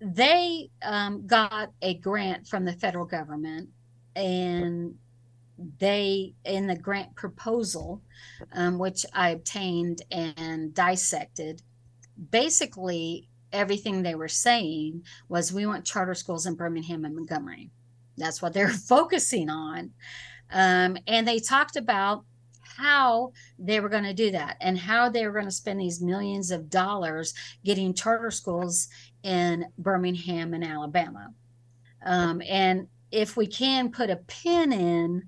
they 0.00 0.70
um, 0.82 1.26
got 1.26 1.72
a 1.82 1.94
grant 1.94 2.46
from 2.46 2.64
the 2.64 2.72
federal 2.72 3.04
government 3.04 3.68
and 4.14 4.94
they 5.78 6.34
in 6.44 6.66
the 6.66 6.76
grant 6.76 7.14
proposal 7.16 8.00
um, 8.52 8.78
which 8.78 9.04
i 9.12 9.30
obtained 9.30 10.02
and 10.12 10.72
dissected 10.72 11.62
basically 12.30 13.28
everything 13.52 14.02
they 14.02 14.14
were 14.14 14.28
saying 14.28 15.02
was 15.28 15.52
we 15.52 15.66
want 15.66 15.84
charter 15.84 16.14
schools 16.14 16.46
in 16.46 16.54
birmingham 16.54 17.04
and 17.04 17.14
montgomery 17.14 17.70
that's 18.16 18.40
what 18.40 18.52
they're 18.52 18.68
focusing 18.88 19.50
on 19.50 19.90
um, 20.50 20.96
and 21.06 21.26
they 21.26 21.40
talked 21.40 21.76
about 21.76 22.24
how 22.78 23.32
they 23.58 23.80
were 23.80 23.88
going 23.88 24.04
to 24.04 24.14
do 24.14 24.30
that 24.30 24.56
and 24.60 24.78
how 24.78 25.08
they 25.08 25.26
were 25.26 25.32
going 25.32 25.44
to 25.44 25.50
spend 25.50 25.80
these 25.80 26.00
millions 26.00 26.50
of 26.50 26.70
dollars 26.70 27.34
getting 27.64 27.92
charter 27.92 28.30
schools 28.30 28.88
in 29.22 29.64
birmingham 29.78 30.54
and 30.54 30.64
alabama 30.64 31.28
um, 32.04 32.40
and 32.48 32.86
if 33.10 33.36
we 33.36 33.46
can 33.46 33.90
put 33.90 34.10
a 34.10 34.16
pin 34.16 34.72
in 34.72 35.22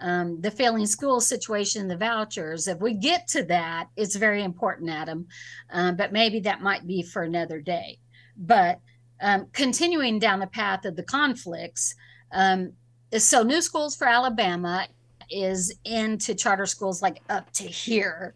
um, 0.00 0.40
the 0.40 0.50
failing 0.50 0.86
school 0.86 1.20
situation, 1.20 1.88
the 1.88 1.96
vouchers, 1.96 2.66
if 2.66 2.80
we 2.80 2.94
get 2.94 3.28
to 3.28 3.42
that, 3.44 3.88
it's 3.96 4.16
very 4.16 4.42
important, 4.42 4.90
Adam. 4.90 5.26
Um, 5.70 5.96
but 5.96 6.12
maybe 6.12 6.40
that 6.40 6.62
might 6.62 6.86
be 6.86 7.02
for 7.02 7.22
another 7.22 7.60
day. 7.60 7.98
But 8.36 8.80
um, 9.20 9.48
continuing 9.52 10.18
down 10.18 10.40
the 10.40 10.46
path 10.46 10.84
of 10.84 10.96
the 10.96 11.02
conflicts, 11.02 11.94
um, 12.32 12.72
so 13.16 13.42
new 13.42 13.60
schools 13.60 13.96
for 13.96 14.06
Alabama 14.06 14.86
is 15.30 15.74
into 15.84 16.34
charter 16.34 16.66
schools 16.66 17.02
like 17.02 17.20
up 17.28 17.50
to 17.52 17.64
here. 17.64 18.34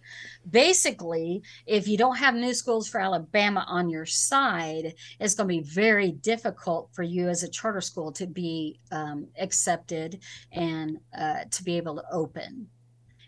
Basically, 0.49 1.43
if 1.67 1.89
you 1.89 1.97
don't 1.97 2.17
have 2.17 2.35
new 2.35 2.55
schools 2.55 2.89
for 2.89 3.01
Alabama 3.01 3.65
on 3.69 3.89
your 3.89 4.07
side, 4.07 4.95
it's 5.21 5.35
going 5.35 5.49
to 5.49 5.63
be 5.63 5.69
very 5.69 6.13
difficult 6.13 6.91
for 6.93 7.03
you 7.03 7.29
as 7.29 7.43
a 7.43 7.49
charter 7.49 7.81
school 7.81 8.13
to 8.13 8.27
be 8.27 8.79
um, 8.93 9.27
accepted 9.39 10.21
and 10.53 10.99
uh, 11.19 11.45
to 11.51 11.65
be 11.65 11.77
able 11.77 11.97
to 11.97 12.05
open. 12.13 12.69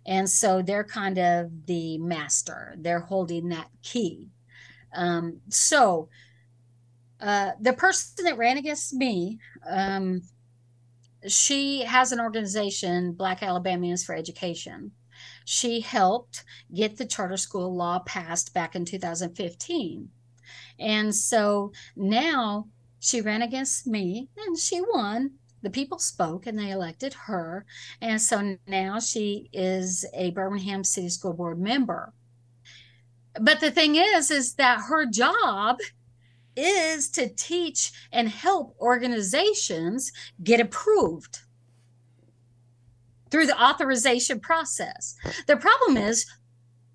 And 0.07 0.29
so 0.31 0.63
they're 0.63 0.85
kind 0.85 1.19
of 1.19 1.67
the 1.67 1.99
master, 1.99 2.77
they're 2.79 3.01
holding 3.01 3.49
that 3.49 3.69
key. 3.83 4.29
Um, 4.95 5.41
so 5.49 6.09
uh, 7.21 7.53
the 7.61 7.73
person 7.73 8.25
that 8.25 8.39
ran 8.39 8.57
against 8.59 8.95
me, 8.95 9.39
um, 9.69 10.23
she 11.29 11.83
has 11.83 12.13
an 12.13 12.21
organization, 12.21 13.13
Black 13.13 13.43
Alabamians 13.43 14.05
for 14.05 14.15
Education. 14.15 14.93
She 15.45 15.81
helped 15.81 16.45
get 16.75 16.97
the 16.97 17.07
charter 17.07 17.37
school 17.37 17.75
law 17.75 18.01
passed 18.01 18.53
back 18.53 18.75
in 18.75 18.85
2015. 18.85 20.09
And 20.79 21.15
so 21.15 21.73
now 21.97 22.69
she 23.01 23.21
ran 23.21 23.43
against 23.43 23.87
me 23.87 24.29
and 24.37 24.59
she 24.59 24.81
won. 24.81 25.33
The 25.63 25.71
people 25.71 25.99
spoke 25.99 26.47
and 26.47 26.59
they 26.59 26.71
elected 26.71 27.15
her. 27.15 27.65
And 28.01 28.21
so 28.21 28.57
now 28.67 29.01
she 29.01 29.49
is 29.53 30.05
a 30.15 30.31
Birmingham 30.33 30.85
City 30.85 31.09
School 31.09 31.33
Board 31.33 31.59
member. 31.59 32.13
But 33.41 33.61
the 33.61 33.71
thing 33.71 33.97
is, 33.97 34.31
is 34.31 34.55
that 34.55 34.85
her 34.89 35.07
job 35.07 35.79
is 36.57 37.09
to 37.11 37.29
teach 37.29 37.93
and 38.13 38.29
help 38.29 38.77
organizations 38.81 40.11
get 40.43 40.61
approved 40.61 41.41
through 43.31 43.47
the 43.47 43.63
authorization 43.63 44.41
process. 44.41 45.15
The 45.47 45.57
problem 45.57 45.97
is 45.97 46.27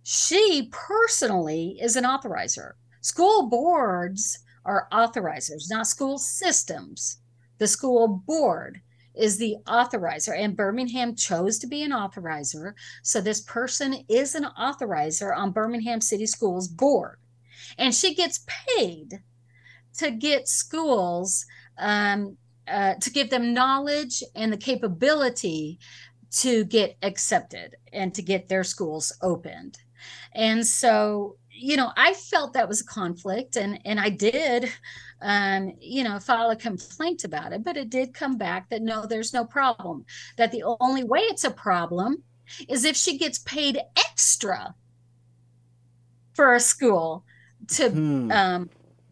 she 0.03 0.69
personally 0.71 1.77
is 1.81 1.95
an 1.95 2.03
authorizer. 2.03 2.71
School 3.01 3.49
boards 3.49 4.39
are 4.65 4.87
authorizers, 4.91 5.69
not 5.69 5.87
school 5.87 6.17
systems. 6.17 7.17
The 7.57 7.67
school 7.67 8.23
board 8.25 8.81
is 9.13 9.37
the 9.37 9.57
authorizer, 9.67 10.37
and 10.37 10.55
Birmingham 10.55 11.15
chose 11.15 11.59
to 11.59 11.67
be 11.67 11.83
an 11.83 11.91
authorizer. 11.91 12.73
So 13.03 13.19
this 13.19 13.41
person 13.41 14.05
is 14.07 14.35
an 14.35 14.45
authorizer 14.57 15.35
on 15.35 15.51
Birmingham 15.51 16.01
City 16.01 16.25
Schools 16.25 16.67
board, 16.67 17.17
and 17.77 17.93
she 17.93 18.15
gets 18.15 18.45
paid 18.47 19.21
to 19.97 20.11
get 20.11 20.47
schools 20.47 21.45
um, 21.77 22.37
uh, 22.67 22.95
to 22.95 23.09
give 23.09 23.29
them 23.29 23.53
knowledge 23.53 24.23
and 24.35 24.51
the 24.51 24.57
capability 24.57 25.79
to 26.31 26.63
get 26.65 26.95
accepted 27.01 27.75
and 27.91 28.13
to 28.13 28.21
get 28.21 28.47
their 28.47 28.63
schools 28.63 29.11
opened. 29.21 29.77
And 30.33 30.65
so, 30.65 31.35
you 31.49 31.75
know, 31.75 31.91
I 31.97 32.13
felt 32.13 32.53
that 32.53 32.67
was 32.69 32.81
a 32.81 32.85
conflict 32.85 33.57
and 33.57 33.79
and 33.85 33.99
I 33.99 34.09
did 34.09 34.71
um, 35.21 35.73
you 35.79 36.03
know, 36.03 36.19
file 36.19 36.49
a 36.49 36.55
complaint 36.55 37.23
about 37.23 37.53
it, 37.53 37.63
but 37.63 37.77
it 37.77 37.89
did 37.89 38.13
come 38.13 38.37
back 38.37 38.69
that 38.69 38.81
no, 38.81 39.05
there's 39.05 39.33
no 39.33 39.45
problem. 39.45 40.05
That 40.37 40.51
the 40.51 40.63
only 40.79 41.03
way 41.03 41.19
it's 41.21 41.43
a 41.43 41.51
problem 41.51 42.23
is 42.67 42.85
if 42.85 42.95
she 42.95 43.17
gets 43.17 43.39
paid 43.39 43.79
extra 43.97 44.73
for 46.33 46.55
a 46.55 46.59
school 46.59 47.23
to 47.67 47.89
Hmm. 47.89 48.31
um, 48.31 48.69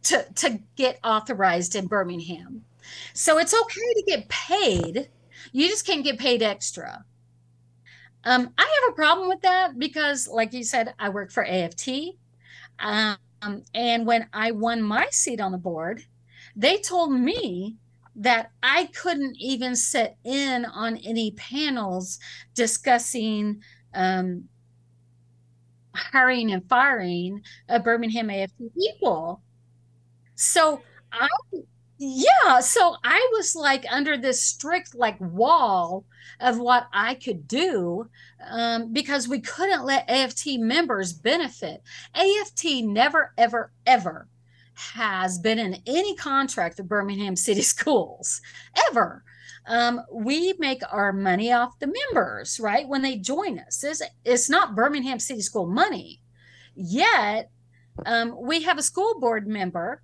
to 0.10 0.26
to 0.36 0.60
get 0.76 1.00
authorized 1.04 1.76
in 1.76 1.88
Birmingham. 1.88 2.66
So 3.14 3.38
it's 3.38 3.54
okay 3.54 3.94
to 3.96 4.04
get 4.08 4.30
paid. 4.30 5.10
You 5.52 5.68
just 5.68 5.86
can't 5.86 6.04
get 6.04 6.20
paid 6.20 6.42
extra. 6.42 7.06
Um, 8.24 8.54
I 8.58 8.62
have 8.62 8.94
a 8.94 8.96
problem 8.96 9.30
with 9.30 9.42
that 9.42 9.80
because, 9.80 10.28
like 10.28 10.54
you 10.54 10.64
said, 10.64 10.94
I 11.00 11.10
work 11.10 11.32
for 11.32 11.46
AFT. 11.46 11.90
Um, 12.80 13.18
and 13.74 14.06
when 14.06 14.28
I 14.34 14.52
won 14.52 14.82
my 14.82 15.08
seat 15.12 15.40
on 15.40 15.52
the 15.52 15.58
board, 15.58 16.04
they 16.56 16.78
told 16.78 17.12
me 17.12 17.78
that 18.16 18.52
I 18.62 18.86
couldn't 18.88 19.38
even 19.40 19.76
sit 19.76 20.18
in 20.26 20.66
on 20.66 20.98
any 20.98 21.32
panels 21.32 22.20
discussing 22.54 23.62
um, 23.94 24.50
hiring 25.96 26.52
and 26.52 26.68
firing 26.68 27.42
a 27.70 27.80
Birmingham 27.80 28.30
AFT 28.30 28.58
people. 28.78 29.42
So 30.40 30.82
I, 31.12 31.28
yeah, 31.98 32.62
so 32.62 32.96
I 33.04 33.30
was 33.34 33.56
like 33.56 33.86
under 33.92 34.16
this 34.16 34.42
strict 34.42 34.96
like 34.96 35.20
wall 35.20 36.06
of 36.40 36.58
what 36.58 36.88
I 36.94 37.16
could 37.16 37.46
do 37.46 38.10
um, 38.50 38.94
because 38.94 39.28
we 39.28 39.42
couldn't 39.42 39.84
let 39.84 40.10
AFT 40.10 40.58
members 40.60 41.12
benefit. 41.12 41.84
AFT 42.16 42.84
never, 42.84 43.34
ever, 43.38 43.74
ever 43.86 44.30
has 44.76 45.38
been 45.38 45.60
in 45.60 45.82
any 45.86 46.16
contract 46.16 46.78
with 46.78 46.88
Birmingham 46.88 47.36
City 47.36 47.62
Schools 47.62 48.40
ever. 48.90 49.26
Um, 49.68 50.02
we 50.10 50.54
make 50.58 50.82
our 50.90 51.12
money 51.12 51.52
off 51.52 51.78
the 51.80 51.94
members, 52.14 52.62
right? 52.62 52.88
When 52.88 53.02
they 53.02 53.18
join 53.18 53.60
us, 53.60 53.84
it's, 53.84 54.02
it's 54.24 54.50
not 54.50 54.74
Birmingham 54.74 55.20
City 55.20 55.42
School 55.42 55.68
money. 55.68 56.22
Yet, 56.76 57.52
um, 58.06 58.38
we 58.42 58.64
have 58.64 58.78
a 58.78 58.84
school 58.84 59.20
board 59.20 59.46
member 59.46 60.02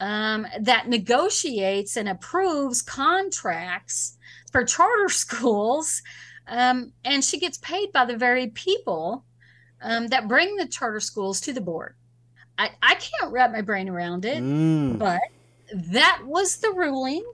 um, 0.00 0.46
that 0.60 0.88
negotiates 0.88 1.96
and 1.96 2.08
approves 2.08 2.82
contracts 2.82 4.16
for 4.52 4.64
charter 4.64 5.08
schools, 5.24 6.02
um, 6.46 6.92
and 7.04 7.24
she 7.24 7.38
gets 7.38 7.58
paid 7.58 7.92
by 7.92 8.04
the 8.04 8.16
very 8.16 8.48
people 8.48 9.24
um, 9.82 10.06
that 10.08 10.28
bring 10.28 10.56
the 10.56 10.66
charter 10.66 11.00
schools 11.00 11.40
to 11.42 11.52
the 11.52 11.60
board. 11.60 11.94
I, 12.56 12.70
I 12.82 12.94
can't 12.94 13.32
wrap 13.32 13.52
my 13.52 13.60
brain 13.62 13.88
around 13.88 14.24
it, 14.24 14.42
Mm. 14.42 14.98
but 14.98 15.20
that 15.74 16.22
was 16.24 16.56
the 16.56 16.72
ruling. 16.72 17.24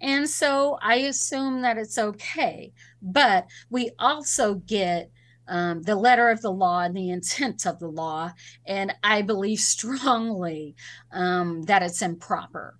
And 0.00 0.28
so 0.28 0.78
I 0.82 0.96
assume 0.96 1.62
that 1.62 1.78
it's 1.78 1.96
okay. 1.98 2.72
But 3.00 3.46
we 3.70 3.90
also 3.98 4.54
get 4.54 5.10
um, 5.52 5.82
the 5.82 5.94
letter 5.94 6.30
of 6.30 6.40
the 6.40 6.50
law 6.50 6.80
and 6.80 6.96
the 6.96 7.10
intent 7.10 7.66
of 7.66 7.78
the 7.78 7.86
law. 7.86 8.32
And 8.66 8.94
I 9.04 9.20
believe 9.20 9.60
strongly 9.60 10.74
um, 11.12 11.62
that 11.64 11.82
it's 11.82 12.00
improper. 12.00 12.78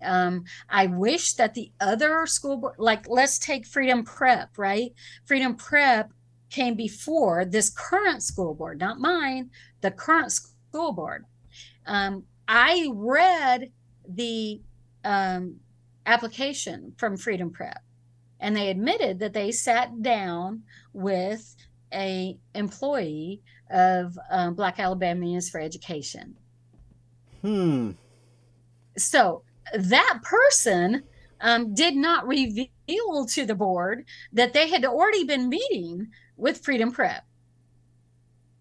Um, 0.00 0.44
I 0.70 0.86
wish 0.86 1.32
that 1.34 1.54
the 1.54 1.72
other 1.80 2.24
school 2.26 2.58
board, 2.58 2.76
like 2.78 3.08
let's 3.08 3.38
take 3.38 3.66
Freedom 3.66 4.04
Prep, 4.04 4.56
right? 4.56 4.92
Freedom 5.24 5.56
Prep 5.56 6.12
came 6.50 6.76
before 6.76 7.44
this 7.44 7.68
current 7.68 8.22
school 8.22 8.54
board, 8.54 8.78
not 8.78 9.00
mine, 9.00 9.50
the 9.80 9.90
current 9.90 10.30
school 10.30 10.92
board. 10.92 11.24
Um, 11.84 12.24
I 12.46 12.90
read 12.92 13.72
the 14.08 14.60
um, 15.04 15.56
application 16.06 16.92
from 16.96 17.16
Freedom 17.16 17.50
Prep, 17.50 17.82
and 18.38 18.54
they 18.54 18.68
admitted 18.68 19.18
that 19.18 19.32
they 19.32 19.50
sat 19.50 20.02
down 20.02 20.62
with 20.92 21.56
a 21.94 22.38
employee 22.54 23.40
of 23.70 24.18
um, 24.30 24.54
Black 24.54 24.78
Alabamians 24.78 25.48
for 25.48 25.60
Education. 25.60 26.34
Hmm. 27.42 27.92
So 28.96 29.42
that 29.74 30.20
person 30.22 31.02
um, 31.40 31.74
did 31.74 31.96
not 31.96 32.26
reveal 32.26 33.26
to 33.28 33.46
the 33.46 33.54
board 33.54 34.04
that 34.32 34.52
they 34.52 34.68
had 34.68 34.84
already 34.84 35.24
been 35.24 35.48
meeting 35.48 36.08
with 36.36 36.64
Freedom 36.64 36.92
Prep. 36.92 37.24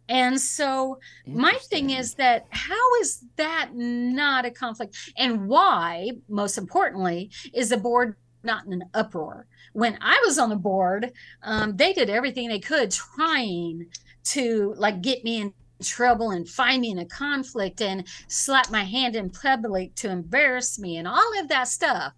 And 0.10 0.40
so 0.40 1.00
my 1.26 1.54
thing 1.70 1.92
is 1.92 2.16
that 2.16 2.46
how 2.50 2.96
is 3.02 3.26
that 3.38 3.70
not 3.74 4.46
a 4.46 4.52
conflict? 4.52 4.98
And 5.18 5.48
why, 5.48 6.12
most 6.28 6.58
importantly, 6.58 7.32
is 7.54 7.70
the 7.70 7.78
board 7.78 8.16
not 8.44 8.66
in 8.66 8.74
an 8.74 8.84
uproar? 8.94 9.48
When 9.74 9.98
I 10.02 10.22
was 10.26 10.38
on 10.38 10.50
the 10.50 10.56
board, 10.56 11.12
um, 11.42 11.76
they 11.76 11.94
did 11.94 12.10
everything 12.10 12.50
they 12.50 12.60
could 12.60 12.92
trying 12.92 13.88
to 14.26 14.74
like 14.78 15.02
get 15.02 15.24
me 15.24 15.42
in 15.42 15.54
trouble 15.84 16.32
and 16.32 16.48
find 16.48 16.82
me 16.82 16.92
in 16.92 17.00
a 17.00 17.06
conflict 17.06 17.82
and 17.82 18.08
slap 18.28 18.72
my 18.72 18.84
hand 18.84 19.16
in 19.16 19.30
public 19.30 19.94
to 19.96 20.10
embarrass 20.10 20.80
me 20.80 20.98
and 20.98 21.08
all 21.08 21.40
of 21.40 21.50
that 21.50 21.68
stuff. 21.68 22.14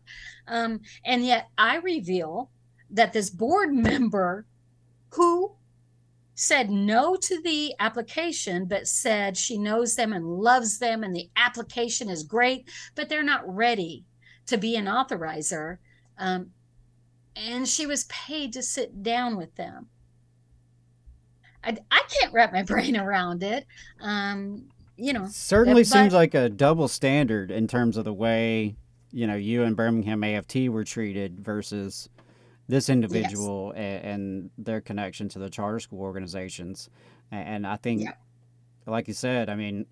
Um, 0.47 0.81
and 1.03 1.25
yet 1.25 1.49
I 1.57 1.77
reveal 1.77 2.49
that 2.91 3.13
this 3.13 3.29
board 3.29 3.73
member 3.73 4.45
who 5.13 5.53
said 6.35 6.69
no 6.69 7.15
to 7.15 7.41
the 7.41 7.73
application, 7.79 8.65
but 8.65 8.87
said 8.87 9.37
she 9.37 9.57
knows 9.57 9.95
them 9.95 10.11
and 10.11 10.25
loves 10.25 10.79
them, 10.79 11.03
and 11.03 11.15
the 11.15 11.29
application 11.37 12.09
is 12.09 12.23
great, 12.23 12.69
but 12.93 13.07
they're 13.07 13.23
not 13.23 13.43
ready 13.47 14.03
to 14.47 14.57
be 14.57 14.75
an 14.75 14.85
authorizer. 14.85 15.77
Um, 16.17 16.51
and 17.35 17.67
she 17.67 17.85
was 17.85 18.05
paid 18.05 18.53
to 18.53 18.61
sit 18.63 19.03
down 19.03 19.37
with 19.37 19.55
them. 19.55 19.87
I, 21.63 21.77
I 21.91 22.01
can't 22.09 22.33
wrap 22.33 22.53
my 22.53 22.63
brain 22.71 22.95
around 22.97 23.43
it. 23.43 23.65
Um, 23.99 24.65
you 24.97 25.13
know, 25.13 25.27
Certainly 25.29 25.83
but- 25.83 25.87
seems 25.87 26.13
like 26.13 26.33
a 26.33 26.49
double 26.49 26.87
standard 26.87 27.51
in 27.51 27.67
terms 27.67 27.97
of 27.97 28.05
the 28.05 28.13
way 28.13 28.75
you 29.11 29.27
know 29.27 29.35
you 29.35 29.63
and 29.63 29.75
Birmingham 29.75 30.23
AFT 30.23 30.69
were 30.69 30.83
treated 30.83 31.39
versus 31.39 32.09
this 32.67 32.89
individual 32.89 33.73
a- 33.75 33.79
and, 33.79 34.49
their 34.57 34.81
connection 34.81 35.29
to 35.29 35.39
the 35.39 35.49
charter 35.49 35.79
school 35.79 35.99
organizations. 36.01 36.89
And 37.31 37.65
I 37.67 37.75
think, 37.75 38.07
like 38.85 39.07
you 39.07 39.13
said, 39.13 39.49
I 39.49 39.55
mean, 39.55 39.85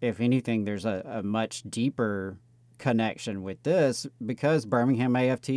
if 0.00 0.20
anything, 0.20 0.64
there's 0.64 0.84
a, 0.84 1.02
a 1.04 1.22
much 1.22 1.62
deeper 1.68 2.38
connection 2.78 3.42
with 3.42 3.62
this 3.62 4.06
because 4.24 4.66
Birmingham 4.66 5.14
AFT 5.16 5.50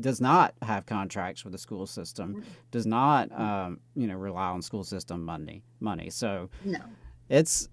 does 0.00 0.20
not 0.20 0.54
have 0.62 0.86
contracts 0.86 1.44
with 1.44 1.52
the 1.52 1.58
school 1.58 1.86
system, 1.86 2.44
does 2.70 2.86
not, 2.86 3.32
um, 3.32 3.80
you 3.94 4.06
know, 4.06 4.16
rely 4.16 4.48
on 4.48 4.62
school 4.62 4.84
system 4.84 5.24
money. 5.24 5.62
Money. 5.80 6.10
So 6.10 6.50
No. 6.64 6.78
it's 7.28 7.68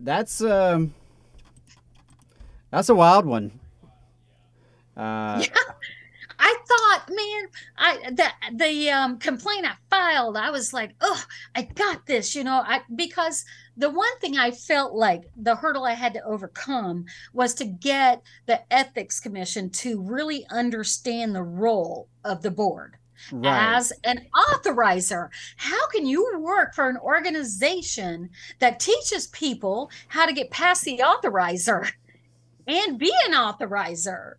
that's 0.00 0.42
um 0.42 0.94
that's 2.70 2.88
a 2.88 2.94
wild 2.94 3.26
one. 3.26 3.58
Uh, 4.96 5.42
yeah. 5.42 5.46
I 6.38 6.56
thought, 6.66 7.08
man, 7.08 7.48
I 7.78 8.10
the 8.10 8.56
the 8.56 8.90
um, 8.90 9.18
complaint 9.18 9.64
I 9.64 9.74
filed, 9.88 10.36
I 10.36 10.50
was 10.50 10.72
like, 10.72 10.92
oh, 11.00 11.24
I 11.54 11.62
got 11.62 12.06
this, 12.06 12.34
you 12.34 12.42
know, 12.42 12.62
I 12.66 12.80
because 12.96 13.44
the 13.76 13.90
one 13.90 14.18
thing 14.20 14.36
I 14.36 14.50
felt 14.50 14.94
like 14.94 15.22
the 15.36 15.56
hurdle 15.56 15.84
I 15.84 15.94
had 15.94 16.14
to 16.14 16.24
overcome 16.24 17.06
was 17.32 17.54
to 17.54 17.64
get 17.64 18.22
the 18.46 18.60
ethics 18.72 19.20
commission 19.20 19.70
to 19.70 20.00
really 20.00 20.46
understand 20.50 21.34
the 21.34 21.42
role 21.42 22.08
of 22.24 22.42
the 22.42 22.50
board 22.50 22.96
Right. 23.30 23.76
as 23.76 23.92
an 24.02 24.26
authorizer. 24.34 25.28
How 25.56 25.86
can 25.88 26.06
you 26.06 26.38
work 26.40 26.74
for 26.74 26.88
an 26.88 26.96
organization 26.96 28.30
that 28.58 28.80
teaches 28.80 29.28
people 29.28 29.90
how 30.08 30.26
to 30.26 30.32
get 30.32 30.50
past 30.50 30.84
the 30.84 30.98
authorizer 30.98 31.92
and 32.66 32.98
be 32.98 33.12
an 33.26 33.32
authorizer? 33.34 34.34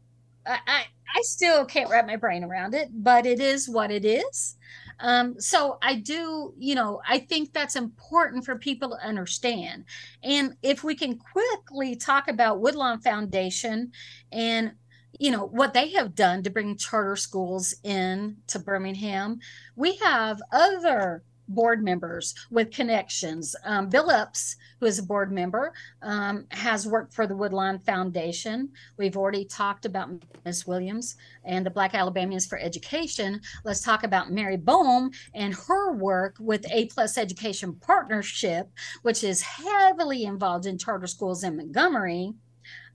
I, 0.45 0.59
I, 0.67 0.83
I 1.15 1.21
still 1.21 1.65
can't 1.65 1.89
wrap 1.89 2.07
my 2.07 2.17
brain 2.17 2.43
around 2.43 2.73
it, 2.73 2.89
but 2.91 3.25
it 3.25 3.39
is 3.39 3.69
what 3.69 3.91
it 3.91 4.03
is. 4.05 4.57
Um, 4.99 5.39
so 5.39 5.77
I 5.81 5.95
do, 5.95 6.53
you 6.57 6.75
know, 6.75 7.01
I 7.07 7.19
think 7.19 7.53
that's 7.53 7.75
important 7.75 8.45
for 8.45 8.57
people 8.57 8.89
to 8.89 9.07
understand. 9.07 9.85
And 10.23 10.55
if 10.61 10.83
we 10.83 10.95
can 10.95 11.17
quickly 11.17 11.95
talk 11.95 12.27
about 12.27 12.61
Woodlawn 12.61 13.01
Foundation 13.01 13.91
and 14.31 14.73
you 15.19 15.31
know 15.31 15.45
what 15.45 15.73
they 15.73 15.89
have 15.91 16.15
done 16.15 16.43
to 16.43 16.49
bring 16.49 16.75
charter 16.75 17.15
schools 17.15 17.75
in 17.83 18.37
to 18.47 18.59
Birmingham. 18.59 19.39
We 19.75 19.95
have 19.97 20.41
other 20.51 21.23
board 21.47 21.83
members 21.83 22.33
with 22.51 22.71
connections. 22.71 23.55
Um, 23.65 23.89
Bill 23.89 24.09
Epps, 24.09 24.55
who 24.79 24.85
is 24.85 24.99
a 24.99 25.03
board 25.03 25.31
member, 25.31 25.73
um, 26.01 26.45
has 26.51 26.87
worked 26.87 27.13
for 27.13 27.27
the 27.27 27.35
Woodlawn 27.35 27.79
Foundation. 27.79 28.69
We've 28.97 29.17
already 29.17 29.45
talked 29.45 29.85
about 29.85 30.09
Ms. 30.45 30.67
Williams 30.67 31.15
and 31.43 31.65
the 31.65 31.71
Black 31.71 31.93
Alabamians 31.93 32.45
for 32.45 32.57
Education. 32.57 33.41
Let's 33.63 33.81
talk 33.81 34.03
about 34.03 34.31
Mary 34.31 34.57
Boehm 34.57 35.11
and 35.33 35.53
her 35.53 35.93
work 35.93 36.35
with 36.39 36.65
A 36.71 36.85
Plus 36.85 37.17
Education 37.17 37.73
Partnership, 37.75 38.69
which 39.01 39.23
is 39.23 39.41
heavily 39.41 40.23
involved 40.23 40.65
in 40.65 40.77
charter 40.77 41.07
schools 41.07 41.43
in 41.43 41.57
Montgomery. 41.57 42.33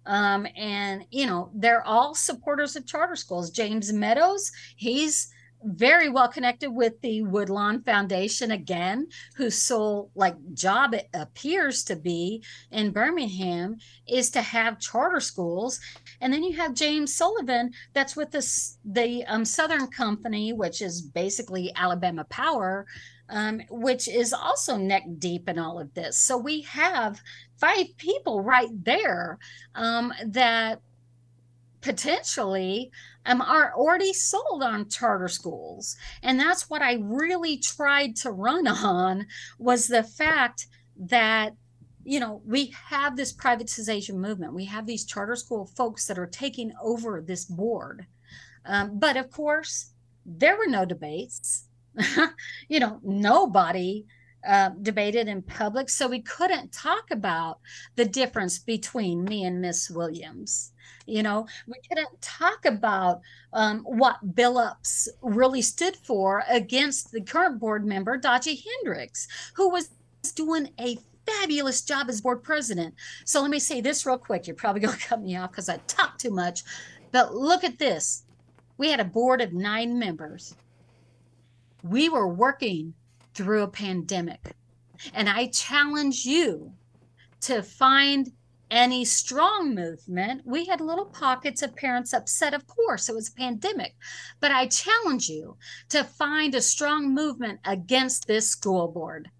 Um, 0.07 0.47
and 0.57 1.05
you 1.11 1.27
know, 1.27 1.51
they're 1.55 1.87
all 1.87 2.15
supporters 2.15 2.77
of 2.77 2.87
charter 2.87 3.17
schools. 3.17 3.51
James 3.51 3.93
Meadows, 3.93 4.51
he's 4.77 5.29
very 5.63 6.09
well 6.09 6.29
connected 6.29 6.71
with 6.71 7.01
the 7.01 7.23
Woodlawn 7.23 7.83
Foundation 7.83 8.53
again, 8.53 9.09
whose 9.37 9.57
sole 9.57 10.11
like 10.15 10.37
job 10.55 10.95
it 10.95 11.09
appears 11.15 11.85
to 11.85 11.97
be 11.97 12.43
in 12.71 12.93
Birmingham 12.93 13.77
is 14.07 14.31
to 14.31 14.43
have 14.43 14.81
charter 14.81 15.21
schools. 15.21 15.81
And 16.21 16.33
then 16.33 16.43
you 16.43 16.57
have 16.57 16.75
James 16.75 17.15
Sullivan, 17.15 17.73
that's 17.93 18.17
with 18.17 18.31
the 18.31 18.47
the 18.85 19.25
um, 19.27 19.45
Southern 19.45 19.89
Company, 19.89 20.53
which 20.53 20.83
is 20.83 21.03
basically 21.03 21.73
Alabama 21.77 22.25
Power, 22.25 22.87
um, 23.29 23.61
which 23.71 24.09
is 24.09 24.33
also 24.33 24.77
neck 24.77 25.05
deep 25.19 25.49
in 25.49 25.59
all 25.59 25.79
of 25.79 25.93
this. 25.95 26.19
So 26.19 26.37
we 26.37 26.63
have 26.63 27.21
five 27.57 27.87
people 27.97 28.43
right 28.43 28.71
there 28.85 29.39
um, 29.75 30.13
that 30.27 30.81
potentially 31.81 32.91
um, 33.27 33.41
are 33.41 33.73
already 33.75 34.13
sold 34.13 34.63
on 34.63 34.89
charter 34.89 35.29
schools. 35.29 35.97
And 36.23 36.39
that's 36.39 36.69
what 36.69 36.83
i 36.83 36.95
really 37.01 37.59
tried 37.59 38.17
to 38.17 38.33
run 38.33 38.67
on 38.67 39.27
was 39.59 39.87
the 39.87 40.03
fact 40.03 40.67
that 40.97 41.53
you 42.05 42.19
know 42.19 42.43
we 42.47 42.75
have 42.89 43.17
this 43.17 43.35
privatization 43.35 44.15
movement. 44.15 44.55
We 44.55 44.65
have 44.65 44.87
these 44.87 45.05
charter 45.05 45.37
school 45.37 45.67
folks 45.77 46.07
that 46.07 46.19
are 46.19 46.27
taking 46.27 46.73
over 46.83 47.21
this 47.21 47.45
board. 47.45 48.07
Um, 48.65 48.99
but 48.99 49.17
of 49.17 49.31
course 49.31 49.93
there 50.25 50.57
were 50.57 50.67
no 50.67 50.85
debates. 50.85 51.65
You 52.69 52.81
know 52.81 53.01
nobody 53.03 54.07
uh, 54.49 54.71
debated 54.83 55.29
in 55.29 55.43
public 55.43 55.89
so 55.89 56.09
we 56.09 56.21
couldn't 56.21 56.73
talk 56.73 57.11
about 57.11 57.59
the 57.95 58.05
difference 58.05 58.59
between 58.59 59.25
me 59.25 59.45
and 59.45 59.61
miss 59.61 59.91
williams 59.91 60.73
you 61.09 61.23
know, 61.23 61.47
we 61.67 61.81
couldn't 61.89 62.21
talk 62.21 62.67
about 62.67 63.23
um, 63.55 63.81
what 63.85 64.35
Billups 64.35 65.09
really 65.23 65.63
stood 65.63 65.97
for 65.97 66.45
against 66.51 67.13
the 67.13 67.23
current 67.23 67.59
board 67.59 67.87
member, 67.87 68.19
Daagye 68.19 68.63
Hendricks, 68.63 69.27
who 69.55 69.71
was 69.71 69.89
doing 70.35 70.69
a 70.79 70.99
fabulous 71.27 71.81
job 71.81 72.11
as 72.11 72.21
board 72.21 72.43
president. 72.43 72.95
So 73.25 73.41
let 73.41 73.51
me 73.51 73.59
say 73.59 73.81
this 73.81 74.05
real 74.05 74.19
quick. 74.19 74.47
You're 74.47 74.57
probably 74.57 74.81
going 74.83 74.99
to 74.99 75.07
cut 75.07 75.23
me 75.23 75.35
off 75.37 75.51
because 75.51 75.71
I 75.71 75.79
talk 75.87 76.19
too 76.19 76.31
much. 76.31 76.63
But 77.11 77.35
look 77.35 77.65
at 77.65 77.79
this. 77.79 78.25
We 78.77 78.91
had 78.91 79.01
a 79.01 79.05
board 79.05 79.41
of 79.41 79.55
nine 79.55 79.99
members. 79.99 80.55
We 81.83 82.11
were 82.11 82.29
working 82.29 82.93
through 83.39 83.63
a 83.63 83.69
pandemic. 83.69 84.57
And 85.15 85.29
I 85.29 85.47
challenge 85.47 86.25
you 86.25 86.73
to 87.43 87.63
find 87.63 88.33
any 88.69 89.05
strong 89.05 89.77
movement. 89.77 90.43
We 90.45 90.67
had 90.67 90.81
little 90.81 91.05
pockets 91.05 91.63
of 91.63 91.77
parents 91.77 92.13
upset, 92.13 92.53
of 92.53 92.67
course, 92.67 93.09
it 93.09 93.15
was 93.15 93.29
a 93.29 93.41
pandemic. 93.41 93.95
But 94.41 94.51
I 94.51 94.67
challenge 94.67 95.29
you 95.29 95.57
to 95.91 96.03
find 96.03 96.53
a 96.57 96.61
strong 96.61 97.15
movement 97.15 97.61
against 97.65 98.27
this 98.27 98.49
school 98.49 98.89
board. 98.89 99.31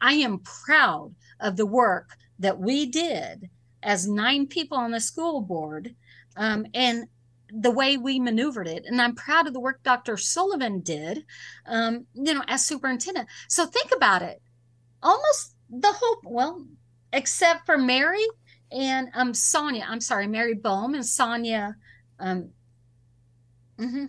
I 0.00 0.14
am 0.14 0.38
proud 0.38 1.14
of 1.38 1.58
the 1.58 1.66
work 1.66 2.16
that 2.38 2.58
we 2.58 2.86
did 2.86 3.50
as 3.82 4.08
nine 4.08 4.46
people 4.46 4.78
on 4.78 4.90
the 4.90 5.00
school 5.00 5.42
board 5.42 5.94
um, 6.38 6.66
and 6.72 7.08
the 7.50 7.70
way 7.70 7.96
we 7.96 8.18
maneuvered 8.18 8.66
it. 8.68 8.84
And 8.86 9.00
I'm 9.00 9.14
proud 9.14 9.46
of 9.46 9.52
the 9.52 9.60
work 9.60 9.82
Dr. 9.82 10.16
Sullivan 10.16 10.80
did, 10.80 11.24
um, 11.66 12.06
you 12.14 12.34
know, 12.34 12.42
as 12.48 12.64
superintendent. 12.64 13.28
So 13.48 13.66
think 13.66 13.92
about 13.94 14.22
it. 14.22 14.42
Almost 15.02 15.54
the 15.70 15.92
whole, 15.92 16.20
well, 16.24 16.66
except 17.12 17.66
for 17.66 17.78
Mary, 17.78 18.24
and 18.70 19.08
um 19.14 19.32
Sonia, 19.34 19.86
I'm 19.88 20.00
sorry, 20.00 20.26
Mary 20.26 20.54
Boehm 20.54 20.94
and 20.94 21.06
Sonia, 21.06 21.76
um, 22.18 22.50
mm-hmm, 23.78 24.06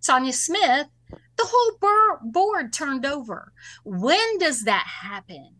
Sonia 0.00 0.32
Smith, 0.32 0.88
the 1.10 1.48
whole 1.48 2.20
board 2.22 2.72
turned 2.72 3.06
over. 3.06 3.52
When 3.84 4.38
does 4.38 4.64
that 4.64 4.86
happen? 4.86 5.54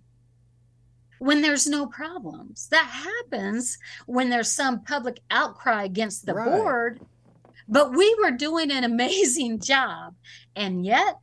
When 1.20 1.42
there's 1.42 1.66
no 1.66 1.86
problems. 1.86 2.68
That 2.68 2.86
happens 2.86 3.78
when 4.06 4.28
there's 4.28 4.50
some 4.50 4.82
public 4.82 5.20
outcry 5.30 5.84
against 5.84 6.26
the 6.26 6.34
right. 6.34 6.48
board. 6.48 7.00
But 7.68 7.94
we 7.94 8.14
were 8.22 8.30
doing 8.30 8.70
an 8.70 8.84
amazing 8.84 9.60
job, 9.60 10.14
and 10.56 10.84
yet 10.84 11.18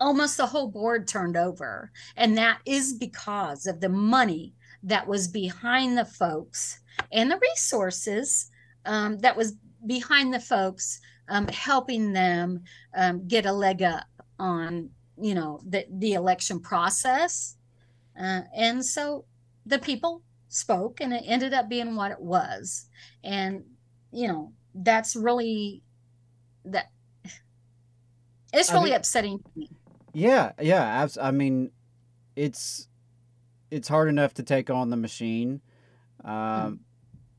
almost 0.00 0.36
the 0.36 0.46
whole 0.46 0.68
board 0.68 1.06
turned 1.06 1.36
over. 1.36 1.90
And 2.16 2.36
that 2.36 2.58
is 2.66 2.92
because 2.92 3.66
of 3.66 3.80
the 3.80 3.88
money 3.88 4.52
that 4.82 5.06
was 5.06 5.28
behind 5.28 5.96
the 5.96 6.04
folks 6.04 6.80
and 7.12 7.30
the 7.30 7.38
resources 7.38 8.50
um, 8.84 9.18
that 9.18 9.36
was 9.36 9.54
behind 9.86 10.34
the 10.34 10.40
folks 10.40 11.00
um, 11.28 11.46
helping 11.48 12.12
them 12.12 12.62
um, 12.96 13.26
get 13.28 13.46
a 13.46 13.52
leg 13.52 13.82
up 13.82 14.06
on 14.38 14.90
you 15.20 15.34
know 15.34 15.60
the, 15.68 15.86
the 15.98 16.14
election 16.14 16.58
process 16.58 17.56
uh, 18.20 18.40
and 18.56 18.84
so 18.84 19.24
the 19.66 19.78
people 19.78 20.22
spoke 20.48 21.00
and 21.00 21.12
it 21.12 21.22
ended 21.26 21.54
up 21.54 21.68
being 21.68 21.94
what 21.94 22.10
it 22.10 22.20
was 22.20 22.86
and 23.22 23.62
you 24.10 24.26
know 24.26 24.52
that's 24.74 25.16
really 25.16 25.82
that 26.64 26.90
it's 28.52 28.70
really 28.70 28.90
I 28.90 28.92
mean, 28.92 28.94
upsetting 28.94 29.38
to 29.38 29.50
me 29.56 29.70
yeah 30.12 30.52
yeah 30.60 31.06
i 31.20 31.30
mean 31.30 31.70
it's 32.36 32.88
it's 33.72 33.88
hard 33.88 34.08
enough 34.08 34.34
to 34.34 34.42
take 34.42 34.68
on 34.68 34.90
the 34.90 34.96
machine, 34.96 35.62
um, 36.24 36.32
mm. 36.34 36.78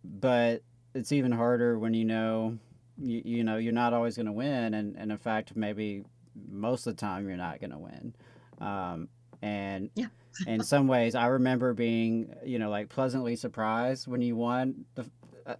but 0.03 0.63
it's 0.95 1.11
even 1.11 1.31
harder 1.31 1.77
when 1.77 1.93
you 1.93 2.05
know 2.05 2.57
you, 2.97 3.21
you 3.23 3.43
know 3.43 3.57
you're 3.57 3.71
not 3.71 3.93
always 3.93 4.15
going 4.15 4.25
to 4.25 4.31
win, 4.31 4.73
and, 4.73 4.95
and 4.97 5.11
in 5.11 5.17
fact 5.17 5.55
maybe 5.55 6.03
most 6.49 6.87
of 6.87 6.95
the 6.95 6.99
time 6.99 7.27
you're 7.27 7.37
not 7.37 7.59
going 7.59 7.71
to 7.71 7.77
win. 7.77 8.15
Um, 8.59 9.09
and 9.43 9.91
yeah. 9.95 10.07
in 10.47 10.63
some 10.63 10.87
ways, 10.87 11.13
I 11.13 11.27
remember 11.27 11.73
being 11.73 12.33
you 12.43 12.57
know 12.57 12.69
like 12.69 12.89
pleasantly 12.89 13.35
surprised 13.35 14.07
when 14.07 14.21
you 14.21 14.35
won 14.35 14.85
the, 14.95 15.05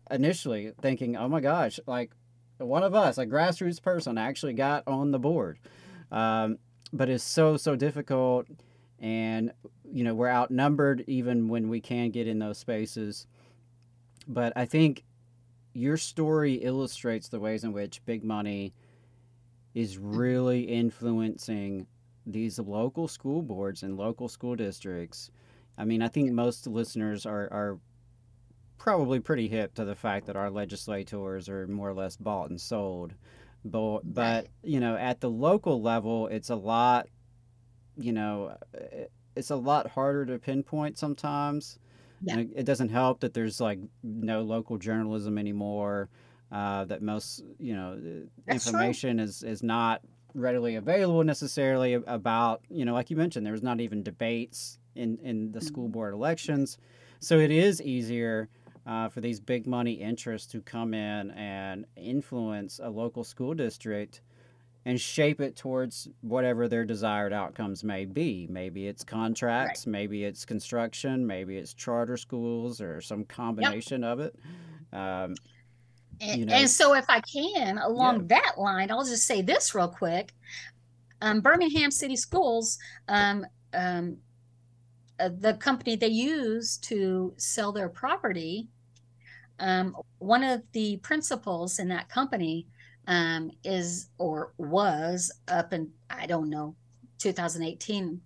initially, 0.09 0.71
thinking, 0.81 1.15
oh 1.15 1.27
my 1.27 1.39
gosh, 1.39 1.79
like 1.87 2.11
one 2.57 2.83
of 2.83 2.95
us, 2.95 3.17
a 3.17 3.25
grassroots 3.25 3.81
person, 3.81 4.17
actually 4.17 4.53
got 4.53 4.83
on 4.87 5.11
the 5.11 5.19
board. 5.19 5.59
Um, 6.11 6.57
but 6.93 7.09
it's 7.09 7.23
so 7.23 7.57
so 7.57 7.75
difficult 7.75 8.47
and 8.99 9.51
you 9.83 10.03
know 10.03 10.13
we're 10.13 10.29
outnumbered 10.29 11.03
even 11.07 11.47
when 11.49 11.67
we 11.67 11.81
can 11.81 12.11
get 12.11 12.27
in 12.27 12.39
those 12.39 12.57
spaces. 12.57 13.27
But 14.27 14.53
i 14.55 14.65
think 14.65 15.03
your 15.73 15.97
story 15.97 16.53
illustrates 16.53 17.27
the 17.27 17.39
ways 17.39 17.63
in 17.63 17.73
which 17.73 18.05
big 18.05 18.23
money 18.23 18.73
is 19.73 19.97
really 19.97 20.61
influencing 20.61 21.87
these 22.27 22.59
local 22.59 23.07
school 23.07 23.41
boards 23.41 23.81
and 23.81 23.97
local 23.97 24.29
school 24.29 24.55
districts. 24.55 25.31
I 25.77 25.83
mean 25.83 26.01
i 26.01 26.07
think 26.07 26.31
most 26.31 26.67
listeners 26.67 27.25
are, 27.25 27.49
are 27.51 27.79
probably 28.83 29.19
pretty 29.19 29.47
hip 29.47 29.73
to 29.73 29.85
the 29.85 29.95
fact 29.95 30.25
that 30.25 30.35
our 30.35 30.49
legislators 30.49 31.47
are 31.47 31.67
more 31.67 31.89
or 31.89 31.93
less 31.93 32.17
bought 32.17 32.49
and 32.49 32.59
sold 32.59 33.13
but 33.63 33.99
but 34.03 34.47
you 34.61 34.79
know 34.79 34.97
at 34.97 35.21
the 35.21 35.29
local 35.29 35.81
level 35.81 36.27
it's 36.27 36.49
a 36.49 36.55
lot 36.55 37.07
you 37.97 38.13
know, 38.13 38.57
it's 39.35 39.49
a 39.49 39.55
lot 39.55 39.87
harder 39.87 40.25
to 40.25 40.39
pinpoint 40.39 40.97
sometimes. 40.97 41.79
Yeah. 42.21 42.33
And 42.33 42.41
it, 42.41 42.59
it 42.59 42.63
doesn't 42.63 42.89
help 42.89 43.19
that 43.21 43.33
there's 43.33 43.59
like 43.59 43.79
no 44.01 44.41
local 44.41 44.77
journalism 44.77 45.37
anymore. 45.37 46.09
Uh, 46.51 46.85
that 46.85 47.01
most 47.01 47.43
you 47.57 47.75
know 47.75 47.99
That's 48.45 48.67
information 48.67 49.17
true. 49.17 49.23
is 49.23 49.41
is 49.41 49.63
not 49.63 50.01
readily 50.35 50.75
available 50.75 51.23
necessarily 51.23 51.95
about 51.95 52.61
you 52.69 52.85
know 52.85 52.93
like 52.93 53.09
you 53.09 53.17
mentioned 53.17 53.43
there's 53.43 53.63
not 53.63 53.81
even 53.81 54.03
debates 54.03 54.77
in 54.93 55.17
in 55.23 55.51
the 55.51 55.59
school 55.59 55.85
mm-hmm. 55.85 55.93
board 55.93 56.13
elections 56.13 56.77
so 57.19 57.39
it 57.39 57.49
is 57.49 57.81
easier 57.81 58.49
uh, 58.85 59.09
for 59.09 59.21
these 59.21 59.39
big 59.39 59.65
money 59.67 59.93
interests 59.93 60.51
to 60.51 60.61
come 60.61 60.93
in 60.93 61.31
and 61.31 61.85
influence 61.95 62.79
a 62.83 62.89
local 62.89 63.23
school 63.23 63.53
district 63.53 64.21
and 64.85 64.99
shape 64.99 65.39
it 65.39 65.55
towards 65.55 66.09
whatever 66.21 66.67
their 66.67 66.83
desired 66.83 67.31
outcomes 67.31 67.83
may 67.83 68.03
be. 68.05 68.47
Maybe 68.49 68.87
it's 68.87 69.03
contracts, 69.03 69.87
right. 69.87 69.91
maybe 69.91 70.25
it's 70.25 70.43
construction, 70.43 71.25
maybe 71.25 71.57
it's 71.57 71.73
charter 71.73 72.17
schools 72.17 72.81
or 72.81 72.99
some 72.99 73.23
combination 73.23 74.01
yep. 74.01 74.11
of 74.11 74.19
it. 74.19 74.35
Um, 74.91 75.35
and, 76.19 76.39
you 76.39 76.45
know, 76.45 76.53
and, 76.53 76.69
so, 76.69 76.93
if 76.93 77.05
I 77.09 77.21
can, 77.21 77.77
along 77.77 78.27
yeah. 78.29 78.39
that 78.39 78.53
line, 78.57 78.91
I'll 78.91 79.05
just 79.05 79.25
say 79.25 79.41
this 79.41 79.73
real 79.73 79.87
quick. 79.87 80.33
Um, 81.21 81.39
Birmingham 81.39 81.89
City 81.89 82.15
Schools, 82.15 82.77
um, 83.07 83.45
um, 83.73 84.17
uh, 85.19 85.29
the 85.39 85.53
company 85.55 85.95
they 85.95 86.07
use 86.07 86.77
to 86.77 87.33
sell 87.37 87.71
their 87.71 87.89
property, 87.89 88.67
um, 89.59 89.95
one 90.19 90.43
of 90.43 90.63
the 90.71 90.97
principals 90.97 91.79
in 91.79 91.87
that 91.89 92.09
company 92.09 92.67
um, 93.07 93.51
is 93.63 94.09
or 94.17 94.53
was 94.57 95.31
up 95.47 95.73
in 95.73 95.91
I 96.09 96.25
don't 96.25 96.49
know 96.49 96.75
2018. 97.19 98.21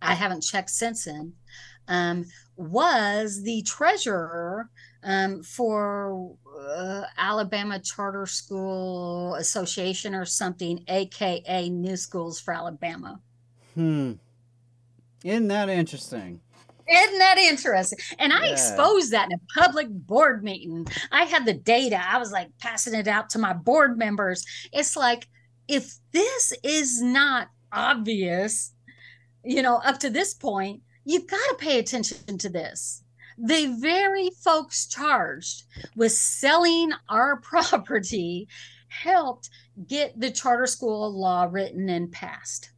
I 0.00 0.14
haven't 0.14 0.42
checked 0.42 0.70
since 0.70 1.04
then. 1.04 1.34
Um, 1.88 2.26
was 2.56 3.42
the 3.42 3.62
treasurer 3.62 4.68
um, 5.02 5.42
for 5.42 6.36
uh, 6.60 7.02
Alabama 7.16 7.78
Charter 7.78 8.26
School 8.26 9.34
Association 9.34 10.14
or 10.14 10.24
something, 10.24 10.84
aka 10.88 11.68
New 11.68 11.96
Schools 11.96 12.40
for 12.40 12.54
Alabama. 12.54 13.20
Hmm. 13.74 14.12
Isn't 15.24 15.48
that 15.48 15.68
interesting? 15.68 16.40
Isn't 16.88 17.18
that 17.18 17.38
interesting? 17.38 17.98
And 18.18 18.32
I 18.32 18.46
yeah. 18.46 18.52
exposed 18.52 19.12
that 19.12 19.30
in 19.30 19.38
a 19.38 19.60
public 19.60 19.88
board 19.88 20.42
meeting. 20.42 20.86
I 21.12 21.24
had 21.24 21.46
the 21.46 21.54
data. 21.54 22.00
I 22.04 22.18
was 22.18 22.32
like 22.32 22.48
passing 22.58 22.94
it 22.94 23.06
out 23.06 23.30
to 23.30 23.38
my 23.38 23.52
board 23.52 23.96
members. 23.96 24.44
It's 24.72 24.96
like, 24.96 25.28
if 25.68 25.94
this 26.12 26.52
is 26.64 27.00
not 27.00 27.48
obvious, 27.72 28.74
you 29.44 29.62
know, 29.62 29.76
up 29.76 29.98
to 30.00 30.10
this 30.10 30.34
point, 30.34 30.82
you've 31.04 31.28
got 31.28 31.36
to 31.50 31.56
pay 31.56 31.78
attention 31.78 32.36
to 32.38 32.48
this. 32.48 33.02
the 33.38 33.76
very 33.80 34.30
folks 34.44 34.86
charged 34.86 35.64
with 35.96 36.12
selling 36.12 36.92
our 37.08 37.36
property 37.40 38.48
helped 38.88 39.48
get 39.88 40.18
the 40.20 40.30
charter 40.30 40.66
school 40.66 41.18
law 41.18 41.48
written 41.50 41.88
and 41.88 42.12
passed. 42.12 42.70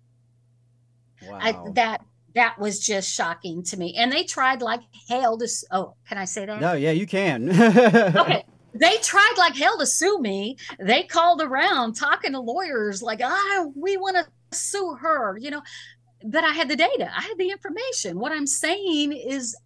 Wow. 1.23 1.39
I, 1.41 1.57
that 1.73 2.03
that 2.35 2.59
was 2.59 2.81
just 2.81 3.13
shocking 3.13 3.63
to 3.65 3.77
me. 3.77 3.95
And 3.97 4.11
they 4.13 4.25
tried 4.25 4.63
like 4.63 4.81
hell 5.09 5.39
to. 5.39 5.49
Oh, 5.71 5.95
can 6.09 6.19
I 6.19 6.25
say 6.25 6.47
that? 6.47 6.61
no, 6.61 6.73
yeah, 6.73 6.91
you 6.91 7.07
can. 7.07 7.51
okay. 8.17 8.45
They 8.75 8.97
tried 8.99 9.35
like 9.39 9.57
hell 9.57 9.79
to 9.79 9.87
sue 9.87 10.19
me. 10.21 10.57
They 10.81 11.05
called 11.05 11.41
around 11.41 11.95
talking 11.95 12.33
to 12.33 12.41
lawyers 12.41 13.03
like, 13.03 13.21
ah, 13.23 13.67
we 13.77 13.97
want 13.97 14.17
to 14.17 14.57
sue 14.57 14.97
her, 15.01 15.39
you 15.39 15.51
know. 15.51 15.63
But 16.25 16.43
I 16.43 16.53
had 16.53 16.69
the 16.69 16.77
data, 16.77 17.11
I 17.15 17.23
had 17.23 17.39
the 17.39 17.51
information. 17.51 18.19
What 18.19 18.33
I'm 18.33 18.47
saying 18.47 19.13
is 19.13 19.57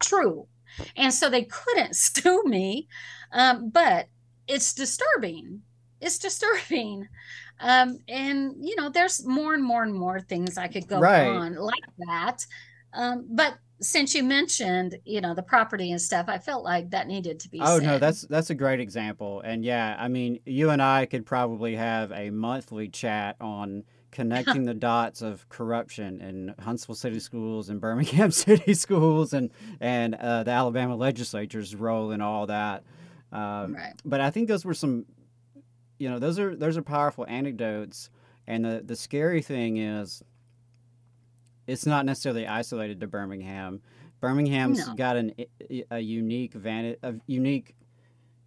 true. 0.00 0.48
And 0.96 1.12
so 1.14 1.30
they 1.30 1.44
couldn't 1.44 1.94
sue 1.96 2.42
me. 2.44 2.88
Um, 3.32 3.70
but 3.70 4.06
it's 4.48 4.74
disturbing. 4.74 5.62
It's 6.00 6.18
disturbing. 6.18 7.06
Um, 7.60 7.98
and, 8.08 8.54
you 8.60 8.74
know, 8.76 8.88
there's 8.88 9.24
more 9.26 9.54
and 9.54 9.62
more 9.62 9.82
and 9.82 9.94
more 9.94 10.20
things 10.20 10.56
I 10.58 10.68
could 10.68 10.88
go 10.88 10.98
Right. 10.98 11.26
on 11.26 11.54
like 11.56 11.84
that. 11.98 12.46
Um, 12.94 13.26
but 13.30 13.54
since 13.82 14.14
you 14.14 14.22
mentioned, 14.22 14.96
you 15.04 15.20
know, 15.20 15.34
the 15.34 15.42
property 15.42 15.90
and 15.90 16.00
stuff, 16.00 16.26
I 16.28 16.38
felt 16.38 16.64
like 16.64 16.90
that 16.90 17.06
needed 17.06 17.40
to 17.40 17.48
be 17.48 17.60
Oh 17.62 17.78
said. 17.78 17.86
no, 17.86 17.98
that's 17.98 18.22
that's 18.22 18.50
a 18.50 18.54
great 18.54 18.80
example. 18.80 19.40
And 19.42 19.64
yeah, 19.64 19.96
I 19.98 20.08
mean, 20.08 20.40
you 20.44 20.70
and 20.70 20.82
I 20.82 21.06
could 21.06 21.24
probably 21.24 21.76
have 21.76 22.12
a 22.12 22.30
monthly 22.30 22.88
chat 22.88 23.36
on 23.40 23.84
connecting 24.10 24.64
the 24.64 24.74
dots 24.74 25.22
of 25.22 25.48
corruption 25.48 26.20
in 26.20 26.54
Huntsville 26.62 26.96
City 26.96 27.20
Schools 27.20 27.68
and 27.68 27.80
Birmingham 27.80 28.30
City 28.46 28.74
Schools 28.74 29.32
and 29.32 29.50
and 29.80 30.14
uh, 30.16 30.42
the 30.42 30.50
Alabama 30.50 30.96
legislature's 30.96 31.74
role 31.76 32.10
in 32.10 32.20
all 32.20 32.46
that. 32.46 32.82
Um, 33.32 33.74
Right. 33.76 33.94
But 34.04 34.20
I 34.20 34.30
think 34.30 34.48
those 34.48 34.64
were 34.64 34.74
some, 34.74 35.06
you 36.00 36.08
know, 36.10 36.18
those 36.18 36.38
are 36.40 36.56
those 36.56 36.76
are 36.76 36.82
powerful 36.82 37.24
anecdotes. 37.28 38.10
And 38.48 38.64
the 38.64 38.82
the 38.84 38.96
scary 38.96 39.42
thing 39.42 39.76
is, 39.76 40.24
it's 41.66 41.86
not 41.86 42.04
necessarily 42.06 42.46
isolated 42.46 42.98
to 43.00 43.06
Birmingham. 43.06 43.80
Birmingham's 44.20 44.86
No. 44.88 44.94
got 44.94 45.16
an 45.16 45.32
a 45.90 46.00
unique 46.00 46.54
vantage, 46.54 46.98
a 47.02 47.14
unique 47.26 47.76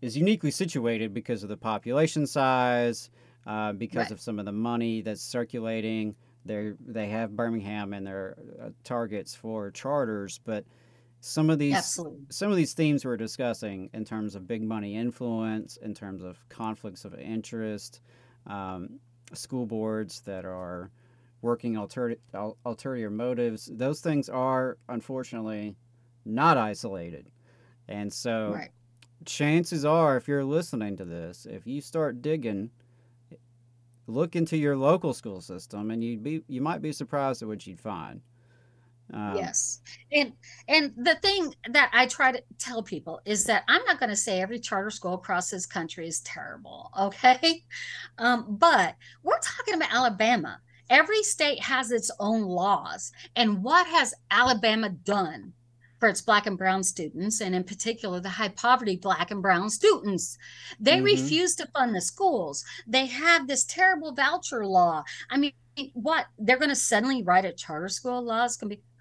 is 0.02 0.18
uniquely 0.18 0.52
situated 0.52 1.14
because 1.14 1.44
of 1.44 1.50
the 1.50 1.56
population 1.58 2.28
size, 2.28 3.10
uh, 3.48 3.72
because 3.72 4.06
Right. 4.08 4.12
of 4.12 4.20
some 4.20 4.40
of 4.40 4.46
the 4.46 4.52
money 4.52 5.02
that's 5.02 5.22
circulating. 5.22 6.16
They 6.46 6.74
they 6.86 7.08
have 7.10 7.36
Birmingham 7.38 7.94
and 7.94 8.06
their 8.06 8.36
uh, 8.62 8.70
targets 8.84 9.34
for 9.34 9.72
charters, 9.72 10.40
but 10.44 10.66
some 11.26 11.50
of 11.50 11.58
these 11.58 11.74
Absolutely. 11.76 12.20
some 12.30 12.52
of 12.52 12.58
these 12.58 12.74
themes 12.74 13.06
we're 13.06 13.16
discussing 13.16 13.90
in 13.94 14.04
terms 14.04 14.36
of 14.36 14.46
big 14.46 14.62
money 14.62 14.98
influence, 14.98 15.78
in 15.78 15.94
terms 15.94 16.22
of 16.22 16.38
conflicts 16.50 17.06
of 17.06 17.14
interest, 17.16 18.02
um, 18.46 19.00
school 19.34 19.66
boards 19.66 20.20
that 20.22 20.44
are 20.44 20.92
working 21.42 21.78
alter- 21.78 22.18
al- 22.34 22.58
ulterior 22.66 23.10
motives, 23.10 23.70
those 23.74 24.02
things 24.02 24.28
are 24.28 24.78
unfortunately 24.90 25.78
not 26.26 26.58
isolated. 26.58 27.32
And 27.88 28.12
so 28.12 28.52
Right. 28.52 28.72
chances 29.26 29.86
are, 29.86 30.18
if 30.18 30.28
you're 30.28 30.44
listening 30.44 30.98
to 30.98 31.06
this, 31.06 31.46
if 31.46 31.66
you 31.66 31.80
start 31.80 32.22
digging, 32.22 32.70
look 34.08 34.36
into 34.36 34.58
your 34.58 34.76
local 34.76 35.14
school 35.14 35.40
system, 35.40 35.90
and 35.90 36.04
you'd 36.04 36.24
be 36.24 36.44
you 36.48 36.62
might 36.62 36.82
be 36.82 36.92
surprised 36.92 37.42
at 37.42 37.48
what 37.48 37.66
you'd 37.66 37.80
find. 37.80 38.22
Um, 39.14 39.36
yes. 39.36 39.80
And 40.12 40.34
and 40.68 40.94
the 40.98 41.16
thing 41.16 41.54
that 41.70 41.92
I 41.94 42.08
try 42.08 42.32
to 42.32 42.44
tell 42.58 42.82
people 42.82 43.22
is 43.26 43.46
that 43.46 43.64
I'm 43.68 43.84
not 43.86 44.00
going 44.00 44.10
to 44.10 44.16
say 44.16 44.42
every 44.42 44.60
charter 44.60 44.90
school 44.90 45.14
across 45.16 45.50
this 45.50 45.66
country 45.68 46.08
is 46.08 46.22
terrible, 46.22 46.90
okay? 47.00 47.64
Um, 48.18 48.46
but 48.58 48.96
we're 49.24 49.40
talking 49.40 49.76
about 49.76 49.94
Alabama. 49.94 50.60
Every 50.90 51.24
state 51.24 51.62
has 51.62 51.92
its 51.92 52.12
own 52.20 52.44
laws. 52.44 53.12
And 53.36 53.64
what 53.64 53.88
has 53.88 54.14
Alabama 54.32 54.90
done 54.90 55.54
for 56.00 56.10
its 56.10 56.22
black 56.22 56.46
and 56.48 56.58
brown 56.58 56.84
students, 56.84 57.40
and 57.42 57.56
in 57.56 57.64
particular 57.64 58.20
the 58.20 58.30
high 58.30 58.50
poverty 58.50 58.98
black 58.98 59.32
and 59.32 59.42
brown 59.42 59.70
students? 59.70 60.38
They 60.80 61.00
Mhm. 61.00 61.04
refuse 61.06 61.56
to 61.56 61.68
fund 61.68 61.96
the 61.96 62.02
schools. 62.02 62.66
They 62.88 63.06
have 63.08 63.48
this 63.48 63.64
terrible 63.64 64.14
voucher 64.14 64.66
law. 64.66 65.04
I 65.30 65.38
mean, 65.38 65.54
what? 65.94 66.28
They're 66.38 66.58
going 66.60 66.70
to 66.70 66.76
suddenly 66.76 67.24
write 67.24 67.46
a 67.46 67.54
charter 67.54 67.90
school 67.90 68.22
law? 68.22 68.44
It's 68.46 68.58
going 68.58 68.70
to 68.72 68.76
be, 68.76 68.84
"Ah, 68.84 68.93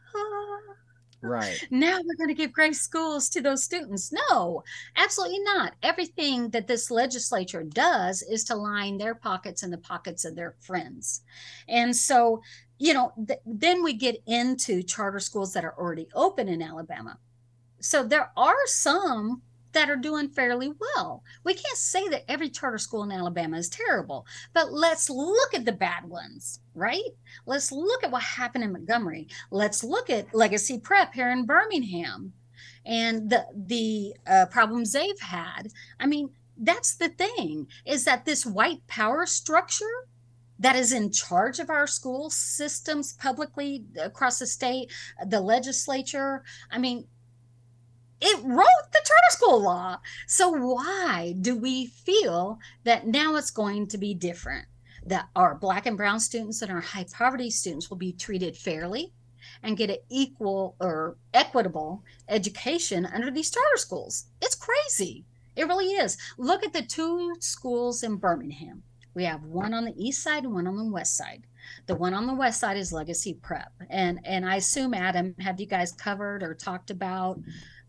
Right. 1.23 1.67
now 1.71 1.99
we're 2.05 2.17
going 2.17 2.29
to 2.29 2.35
give 2.35 2.53
great 2.53 2.75
schools 2.75 3.29
to 3.31 3.41
those 3.41 3.63
students. 3.63 4.13
No, 4.31 4.63
absolutely 4.97 5.39
not. 5.41 5.75
Everything 5.83 6.51
that 6.51 6.67
this 6.67 6.91
legislature 6.91 7.63
does 7.63 8.23
is 8.23 8.45
to 8.45 8.57
line 8.57 8.99
their 8.99 9.15
pockets 9.15 9.63
and 9.63 9.73
the 9.73 9.79
pockets 9.79 10.25
of 10.25 10.35
their 10.35 10.57
friends. 10.61 11.23
And 11.69 11.95
so, 11.95 12.43
you 12.79 12.93
know, 12.93 13.13
th- 13.27 13.39
then 13.47 13.85
we 13.85 13.93
get 13.93 14.21
into 14.27 14.83
charter 14.83 15.21
schools 15.21 15.53
that 15.53 15.65
are 15.65 15.79
already 15.79 16.09
open 16.15 16.49
in 16.49 16.61
Alabama. 16.61 17.19
So 17.81 18.03
there 18.03 18.31
are 18.37 18.67
some 18.67 19.43
that 19.73 19.91
are 19.91 19.97
doing 19.97 20.29
fairly 20.29 20.73
well. 20.81 21.23
We 21.45 21.55
can't 21.55 21.79
say 21.79 22.09
that 22.09 22.31
every 22.31 22.49
charter 22.51 22.79
school 22.79 23.03
in 23.03 23.13
Alabama 23.13 23.57
is 23.57 23.69
terrible, 23.69 24.27
but 24.53 24.73
let's 24.73 25.11
look 25.11 25.55
at 25.55 25.65
the 25.65 25.73
bad 25.73 26.05
ones, 26.05 26.61
right? 26.75 27.11
Let's 27.47 27.73
look 27.73 28.05
at 28.05 28.11
what 28.11 28.23
happened 28.23 28.65
in 28.65 28.73
Montgomery. 28.73 29.29
Let's 29.51 29.83
look 29.83 30.11
at 30.11 30.35
Legacy 30.35 30.79
Prep 30.79 31.15
here 31.15 31.31
in 31.31 31.47
Birmingham 31.47 32.33
and 32.85 33.31
the 33.31 33.47
the 33.55 34.15
uh, 34.27 34.47
problems 34.47 34.93
they've 34.93 35.21
had. 35.21 35.69
I 36.01 36.07
mean, 36.07 36.31
that's 36.59 36.97
the 36.97 37.09
thing 37.09 37.67
is 37.87 38.05
that 38.05 38.25
this 38.25 38.45
white 38.47 38.87
power 38.87 39.27
structure 39.27 40.07
that 40.59 40.77
is 40.77 40.93
in 40.93 41.11
charge 41.11 41.59
of 41.59 41.71
our 41.71 41.89
school 41.89 42.31
systems 42.31 43.15
publicly 43.15 43.85
across 44.01 44.39
the 44.39 44.47
state, 44.47 44.93
the 45.27 45.41
legislature. 45.41 46.45
I 46.71 46.79
mean, 46.79 47.07
it 48.23 48.41
wrote 48.45 48.93
the 48.93 49.01
charter 49.05 49.31
school 49.31 49.61
law. 49.61 49.99
So 50.29 50.51
why 50.51 51.35
do 51.41 51.57
we 51.57 51.87
feel 51.87 52.61
that 52.85 53.07
now 53.07 53.35
it's 53.35 53.51
going 53.51 53.89
to 53.89 53.99
be 53.99 54.15
different? 54.15 54.67
That 55.05 55.29
our 55.35 55.57
black 55.57 55.87
and 55.87 55.97
brown 55.97 56.21
students 56.21 56.63
and 56.63 56.71
our 56.71 56.81
high 56.81 57.07
poverty 57.13 57.51
students 57.51 57.91
will 57.91 57.97
be 57.97 58.13
treated 58.13 58.57
fairly 58.57 59.13
and 59.61 59.77
get 59.77 59.91
an 59.91 59.97
equal 60.09 60.77
or 60.81 61.17
equitable 61.35 62.05
education 62.29 63.07
under 63.07 63.31
these 63.31 63.51
charter 63.51 63.77
schools. 63.77 64.27
It's 64.41 64.55
crazy. 64.55 65.25
It 65.57 65.67
really 65.67 65.87
is. 65.87 66.17
Look 66.39 66.65
at 66.65 66.73
the 66.73 66.83
two 66.83 67.35
schools 67.41 68.05
in 68.05 68.17
Birmingham. 68.17 68.85
We 69.15 69.25
have 69.25 69.43
one 69.43 69.75
on 69.75 69.85
the 69.85 69.95
east 69.97 70.23
side 70.23 70.45
and 70.45 70.55
one 70.55 70.67
on 70.67 70.77
the 70.77 70.91
west 70.91 71.17
side. 71.17 71.47
The 71.87 71.95
one 71.95 72.15
on 72.15 72.27
the 72.27 72.35
west 72.35 72.61
side 72.61 72.77
is 72.77 72.93
Legacy 72.93 73.35
Prep. 73.35 73.73
And 73.91 74.21
and 74.25 74.49
I 74.49 74.57
assume 74.57 74.95
Adam, 74.95 75.35
have 75.39 75.61
you 75.61 75.67
guys 75.67 75.93
covered 75.93 76.43
or 76.43 76.55
talked 76.55 76.91
about 76.91 77.41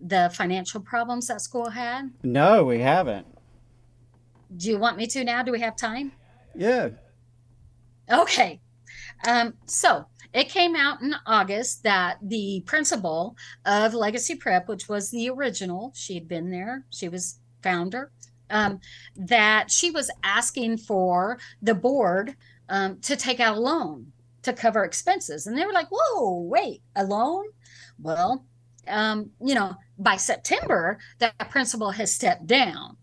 the 0.05 0.31
financial 0.33 0.81
problems 0.81 1.27
that 1.27 1.41
school 1.41 1.69
had? 1.69 2.11
No, 2.23 2.65
we 2.65 2.79
haven't. 2.79 3.25
Do 4.55 4.69
you 4.69 4.77
want 4.77 4.97
me 4.97 5.07
to 5.07 5.23
now? 5.23 5.41
Do 5.41 5.51
we 5.51 5.61
have 5.61 5.75
time? 5.75 6.11
Yeah. 6.55 6.89
Okay. 8.11 8.61
Um, 9.27 9.53
so 9.65 10.05
it 10.33 10.49
came 10.49 10.75
out 10.75 11.01
in 11.01 11.15
August 11.25 11.83
that 11.83 12.17
the 12.21 12.63
principal 12.65 13.35
of 13.65 13.93
Legacy 13.93 14.35
Prep, 14.35 14.67
which 14.67 14.89
was 14.89 15.09
the 15.09 15.29
original, 15.29 15.91
she 15.95 16.15
had 16.15 16.27
been 16.27 16.51
there, 16.51 16.85
she 16.91 17.07
was 17.07 17.39
founder, 17.61 18.11
um, 18.49 18.79
that 19.15 19.71
she 19.71 19.89
was 19.89 20.11
asking 20.23 20.77
for 20.77 21.39
the 21.61 21.73
board 21.73 22.35
um, 22.69 22.99
to 23.01 23.15
take 23.15 23.39
out 23.39 23.57
a 23.57 23.59
loan 23.59 24.11
to 24.43 24.53
cover 24.53 24.83
expenses. 24.83 25.47
And 25.47 25.57
they 25.57 25.65
were 25.65 25.73
like, 25.73 25.87
whoa, 25.89 26.41
wait, 26.41 26.81
a 26.95 27.05
loan? 27.05 27.45
Well, 27.99 28.45
um, 28.87 29.31
you 29.39 29.55
know, 29.55 29.75
by 30.03 30.17
September, 30.17 30.99
that 31.19 31.49
principal 31.49 31.91
has 31.91 32.13
stepped 32.13 32.47
down. 32.47 32.97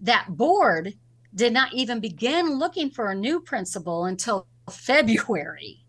That 0.00 0.26
board 0.28 0.94
did 1.34 1.52
not 1.52 1.74
even 1.74 2.00
begin 2.00 2.58
looking 2.58 2.90
for 2.90 3.10
a 3.10 3.14
new 3.14 3.40
principal 3.40 4.04
until 4.04 4.46
February. 4.70 5.84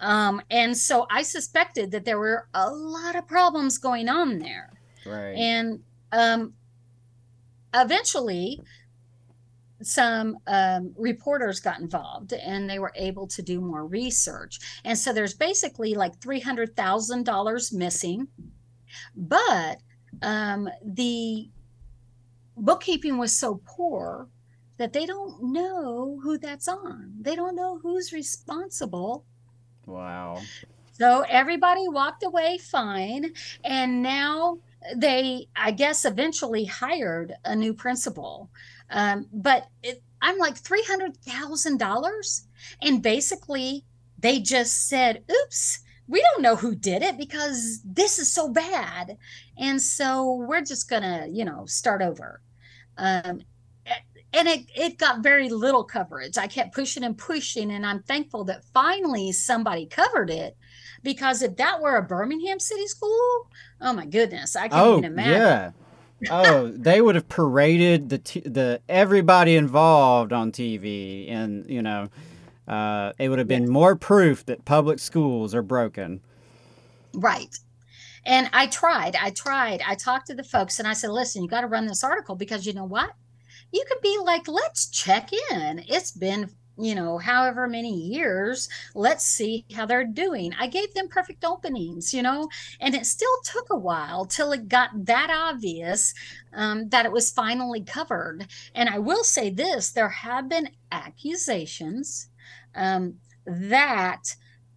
Um, 0.00 0.42
and 0.50 0.76
so 0.76 1.06
I 1.10 1.22
suspected 1.22 1.92
that 1.92 2.04
there 2.04 2.18
were 2.18 2.48
a 2.54 2.70
lot 2.70 3.16
of 3.16 3.26
problems 3.26 3.78
going 3.78 4.08
on 4.08 4.38
there. 4.38 4.72
Right. 5.06 5.34
And 5.36 5.80
um, 6.10 6.54
eventually, 7.72 8.60
some 9.82 10.38
um, 10.46 10.92
reporters 10.96 11.60
got 11.60 11.80
involved 11.80 12.32
and 12.32 12.68
they 12.68 12.78
were 12.78 12.92
able 12.96 13.26
to 13.28 13.42
do 13.42 13.60
more 13.60 13.86
research. 13.86 14.58
And 14.84 14.98
so 14.98 15.12
there's 15.12 15.34
basically 15.34 15.94
like 15.94 16.18
$300,000 16.20 17.72
missing. 17.72 18.28
But 19.16 19.78
um, 20.22 20.68
the 20.84 21.48
bookkeeping 22.56 23.18
was 23.18 23.36
so 23.36 23.60
poor 23.64 24.28
that 24.78 24.92
they 24.92 25.06
don't 25.06 25.42
know 25.42 26.18
who 26.22 26.38
that's 26.38 26.68
on. 26.68 27.12
They 27.20 27.36
don't 27.36 27.56
know 27.56 27.78
who's 27.82 28.12
responsible. 28.12 29.24
wow. 29.86 30.40
So 30.92 31.24
everybody 31.28 31.88
walked 31.88 32.22
away 32.22 32.58
fine. 32.58 33.32
And 33.64 34.02
now 34.02 34.58
they, 34.94 35.48
I 35.56 35.70
guess, 35.70 36.04
eventually 36.04 36.64
hired 36.64 37.34
a 37.44 37.56
new 37.56 37.74
principal. 37.74 38.50
Um, 38.90 39.26
but 39.32 39.68
it, 39.82 40.02
I'm 40.20 40.38
like 40.38 40.62
$300,000. 40.62 42.42
And 42.82 43.02
basically, 43.02 43.84
they 44.18 44.40
just 44.40 44.88
said, 44.88 45.24
oops, 45.30 45.80
we 46.12 46.20
don't 46.20 46.42
know 46.42 46.56
who 46.56 46.74
did 46.74 47.02
it 47.02 47.16
because 47.16 47.80
this 47.84 48.18
is 48.18 48.30
so 48.30 48.48
bad. 48.50 49.16
And 49.58 49.80
so 49.80 50.34
we're 50.46 50.60
just 50.60 50.88
going 50.90 51.02
to, 51.02 51.26
you 51.30 51.44
know, 51.44 51.64
start 51.66 52.02
over. 52.02 52.42
Um, 52.98 53.40
and 54.34 54.48
it, 54.48 54.66
it 54.76 54.98
got 54.98 55.22
very 55.22 55.48
little 55.48 55.84
coverage. 55.84 56.36
I 56.36 56.46
kept 56.46 56.74
pushing 56.74 57.02
and 57.02 57.16
pushing, 57.16 57.70
and 57.70 57.86
I'm 57.86 58.02
thankful 58.02 58.44
that 58.44 58.64
finally 58.74 59.32
somebody 59.32 59.86
covered 59.86 60.30
it 60.30 60.56
because 61.02 61.42
if 61.42 61.56
that 61.56 61.80
were 61.80 61.96
a 61.96 62.02
Birmingham 62.02 62.60
City 62.60 62.86
School, 62.86 63.48
oh 63.80 63.92
my 63.94 64.06
goodness, 64.06 64.54
I 64.54 64.68
can't 64.68 64.74
Oh 64.74 64.92
even 64.98 65.04
imagine. 65.04 65.32
yeah. 65.32 65.70
Oh, 66.30 66.68
they 66.68 67.00
would 67.00 67.14
have 67.16 67.28
paraded 67.28 68.08
the 68.10 68.18
t- 68.18 68.40
the 68.40 68.80
everybody 68.88 69.56
involved 69.56 70.32
on 70.32 70.52
TV, 70.52 71.28
and 71.30 71.68
you 71.68 71.82
know, 71.82 72.08
uh, 72.68 73.12
it 73.18 73.28
would 73.28 73.38
have 73.38 73.48
been 73.48 73.68
more 73.68 73.96
proof 73.96 74.44
that 74.46 74.64
public 74.64 74.98
schools 74.98 75.54
are 75.54 75.62
broken. 75.62 76.20
Right. 77.12 77.54
And 78.24 78.48
I 78.52 78.66
tried, 78.68 79.16
I 79.16 79.30
tried. 79.30 79.82
I 79.86 79.94
talked 79.94 80.28
to 80.28 80.34
the 80.34 80.44
folks 80.44 80.78
and 80.78 80.86
I 80.86 80.92
said, 80.92 81.10
listen, 81.10 81.42
you 81.42 81.48
got 81.48 81.62
to 81.62 81.66
run 81.66 81.86
this 81.86 82.04
article 82.04 82.36
because 82.36 82.66
you 82.66 82.72
know 82.72 82.84
what? 82.84 83.10
You 83.72 83.84
could 83.88 84.00
be 84.00 84.16
like, 84.22 84.46
let's 84.46 84.88
check 84.90 85.30
in. 85.50 85.84
It's 85.88 86.12
been, 86.12 86.50
you 86.78 86.94
know, 86.94 87.18
however 87.18 87.66
many 87.66 87.92
years. 87.92 88.68
Let's 88.94 89.24
see 89.24 89.64
how 89.74 89.86
they're 89.86 90.04
doing. 90.04 90.54
I 90.58 90.68
gave 90.68 90.94
them 90.94 91.08
perfect 91.08 91.44
openings, 91.44 92.14
you 92.14 92.22
know, 92.22 92.48
and 92.80 92.94
it 92.94 93.06
still 93.06 93.34
took 93.44 93.66
a 93.70 93.78
while 93.78 94.24
till 94.24 94.52
it 94.52 94.68
got 94.68 94.90
that 95.06 95.30
obvious 95.30 96.14
um, 96.52 96.90
that 96.90 97.06
it 97.06 97.12
was 97.12 97.32
finally 97.32 97.82
covered. 97.82 98.46
And 98.74 98.88
I 98.88 98.98
will 99.00 99.24
say 99.24 99.50
this 99.50 99.90
there 99.90 100.10
have 100.10 100.48
been 100.48 100.70
accusations 100.92 102.28
um, 102.74 103.14
that 103.46 104.22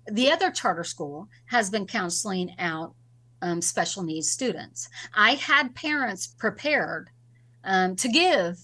the 0.08 0.32
other 0.32 0.52
charter 0.52 0.84
school 0.84 1.28
has 1.46 1.70
been 1.70 1.86
counseling 1.86 2.56
out 2.60 2.93
um, 3.41 3.62
special 3.62 4.04
needs 4.04 4.30
students. 4.30 4.89
I 5.14 5.36
had 5.36 5.76
parents 5.76 6.28
prepared 6.28 7.10
um, 7.64 7.96
to 7.98 8.08
give 8.08 8.58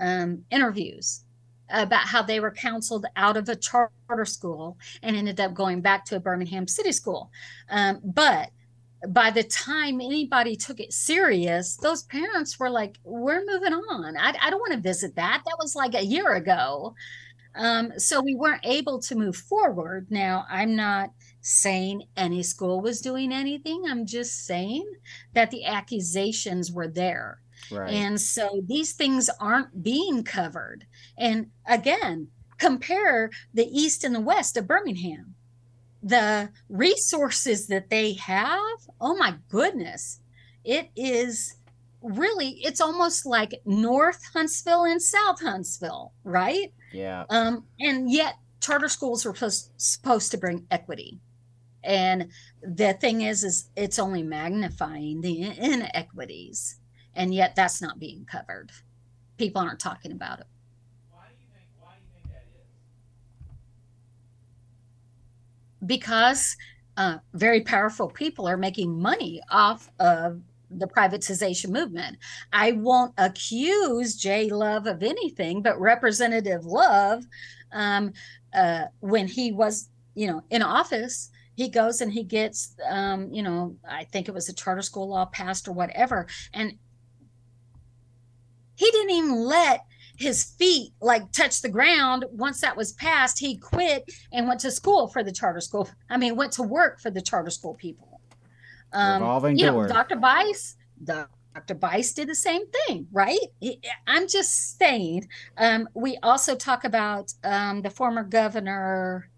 um, 0.00 0.44
interviews 0.50 1.24
about 1.70 2.06
how 2.06 2.22
they 2.22 2.40
were 2.40 2.50
counseled 2.50 3.06
out 3.16 3.36
of 3.36 3.48
a 3.48 3.56
charter 3.56 4.24
school 4.24 4.78
and 5.02 5.16
ended 5.16 5.40
up 5.40 5.54
going 5.54 5.80
back 5.80 6.04
to 6.06 6.16
a 6.16 6.20
Birmingham 6.20 6.66
City 6.66 6.92
school. 6.92 7.30
Um, 7.68 8.00
but 8.02 8.50
by 9.08 9.30
the 9.30 9.44
time 9.44 10.00
anybody 10.00 10.56
took 10.56 10.80
it 10.80 10.92
serious, 10.92 11.76
those 11.76 12.02
parents 12.04 12.58
were 12.58 12.70
like, 12.70 12.98
We're 13.04 13.44
moving 13.44 13.72
on. 13.72 14.16
I, 14.16 14.34
I 14.42 14.50
don't 14.50 14.60
want 14.60 14.72
to 14.72 14.80
visit 14.80 15.14
that. 15.16 15.42
That 15.44 15.56
was 15.60 15.76
like 15.76 15.94
a 15.94 16.04
year 16.04 16.34
ago. 16.34 16.94
Um, 17.58 17.92
so 17.98 18.20
we 18.20 18.34
weren't 18.34 18.64
able 18.64 19.00
to 19.00 19.16
move 19.16 19.36
forward. 19.36 20.06
Now, 20.10 20.46
I'm 20.48 20.76
not 20.76 21.10
saying 21.40 22.04
any 22.16 22.42
school 22.42 22.80
was 22.80 23.00
doing 23.00 23.32
anything. 23.32 23.84
I'm 23.88 24.06
just 24.06 24.46
saying 24.46 24.84
that 25.34 25.50
the 25.50 25.64
accusations 25.64 26.70
were 26.70 26.88
there. 26.88 27.40
Right. 27.70 27.92
And 27.92 28.20
so 28.20 28.62
these 28.66 28.92
things 28.92 29.28
aren't 29.40 29.82
being 29.82 30.22
covered. 30.22 30.86
And 31.16 31.50
again, 31.66 32.28
compare 32.58 33.30
the 33.54 33.66
East 33.66 34.04
and 34.04 34.14
the 34.14 34.20
West 34.20 34.56
of 34.56 34.66
Birmingham. 34.66 35.34
The 36.02 36.50
resources 36.68 37.66
that 37.66 37.90
they 37.90 38.12
have, 38.14 38.78
oh 39.00 39.16
my 39.16 39.34
goodness, 39.48 40.20
it 40.64 40.90
is 40.94 41.56
really, 42.02 42.60
it's 42.62 42.80
almost 42.80 43.26
like 43.26 43.60
North 43.64 44.22
Huntsville 44.32 44.84
and 44.84 45.02
South 45.02 45.40
Huntsville, 45.40 46.12
right? 46.22 46.72
Yeah. 46.92 47.24
Um, 47.30 47.64
and 47.80 48.10
yet 48.10 48.34
charter 48.60 48.88
schools 48.88 49.24
were 49.24 49.34
supposed, 49.34 49.70
supposed 49.76 50.30
to 50.32 50.38
bring 50.38 50.66
equity. 50.70 51.20
And 51.84 52.30
the 52.62 52.94
thing 52.94 53.22
is, 53.22 53.44
is 53.44 53.70
it's 53.76 53.98
only 53.98 54.22
magnifying 54.22 55.20
the 55.20 55.42
inequities. 55.58 56.80
And 57.14 57.32
yet 57.34 57.54
that's 57.56 57.80
not 57.80 57.98
being 57.98 58.24
covered. 58.24 58.70
People 59.36 59.62
aren't 59.62 59.80
talking 59.80 60.12
about 60.12 60.40
it. 60.40 60.46
Because 65.86 66.56
uh, 66.96 67.18
very 67.32 67.60
powerful 67.60 68.08
people 68.08 68.48
are 68.48 68.56
making 68.56 69.00
money 69.00 69.40
off 69.50 69.88
of 70.00 70.42
the 70.70 70.86
privatization 70.86 71.70
movement. 71.70 72.18
I 72.52 72.72
won't 72.72 73.14
accuse 73.18 74.16
Jay 74.16 74.50
Love 74.50 74.86
of 74.86 75.02
anything, 75.02 75.62
but 75.62 75.80
Representative 75.80 76.64
Love, 76.64 77.24
um, 77.72 78.12
uh, 78.54 78.84
when 79.00 79.26
he 79.26 79.52
was, 79.52 79.88
you 80.14 80.26
know, 80.26 80.42
in 80.50 80.62
office, 80.62 81.30
he 81.54 81.68
goes 81.68 82.00
and 82.00 82.12
he 82.12 82.22
gets, 82.22 82.74
um, 82.88 83.32
you 83.32 83.42
know, 83.42 83.76
I 83.88 84.04
think 84.04 84.28
it 84.28 84.34
was 84.34 84.48
a 84.48 84.54
charter 84.54 84.82
school 84.82 85.08
law 85.08 85.26
passed 85.26 85.66
or 85.68 85.72
whatever, 85.72 86.26
and 86.54 86.74
he 88.76 88.90
didn't 88.90 89.10
even 89.10 89.34
let 89.34 89.80
his 90.16 90.44
feet 90.44 90.92
like 91.00 91.30
touch 91.32 91.62
the 91.62 91.68
ground. 91.68 92.24
Once 92.30 92.60
that 92.60 92.76
was 92.76 92.92
passed 92.92 93.38
he 93.38 93.56
quit 93.56 94.04
and 94.32 94.48
went 94.48 94.60
to 94.60 94.70
school 94.70 95.08
for 95.08 95.22
the 95.22 95.32
charter 95.32 95.60
school. 95.60 95.88
I 96.10 96.16
mean 96.16 96.36
went 96.36 96.52
to 96.54 96.62
work 96.62 97.00
for 97.00 97.10
the 97.10 97.22
charter 97.22 97.50
school 97.50 97.74
people 97.74 98.07
um, 98.92 99.22
Revolving 99.22 99.58
you 99.58 99.66
door. 99.66 99.86
know 99.86 99.92
dr 99.92 100.16
bice 100.16 100.76
dr 101.04 101.74
bice 101.74 102.12
did 102.12 102.28
the 102.28 102.34
same 102.34 102.62
thing 102.68 103.06
right 103.12 103.38
i'm 104.06 104.28
just 104.28 104.78
saying 104.78 105.28
um, 105.56 105.88
we 105.94 106.16
also 106.22 106.54
talk 106.54 106.84
about 106.84 107.32
um, 107.44 107.82
the 107.82 107.90
former 107.90 108.24
governor 108.24 109.28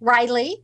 riley 0.00 0.62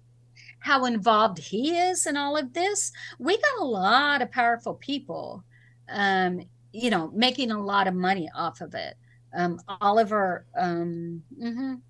how 0.61 0.85
involved 0.85 1.39
he 1.39 1.77
is 1.77 2.07
in 2.07 2.17
all 2.17 2.37
of 2.37 2.53
this 2.53 2.93
we 3.19 3.37
got 3.37 3.61
a 3.61 3.65
lot 3.65 4.23
of 4.23 4.31
powerful 4.31 4.75
people 4.75 5.45
um, 5.89 6.41
you 6.73 6.91
know 6.91 7.11
making 7.15 7.51
a 7.51 7.61
lot 7.61 7.87
of 7.87 7.95
money 7.95 8.29
off 8.35 8.61
of 8.61 8.75
it 8.75 8.97
um, 9.37 9.61
oliver 9.81 10.47
um, 10.59 11.23
mhm. 11.41 11.81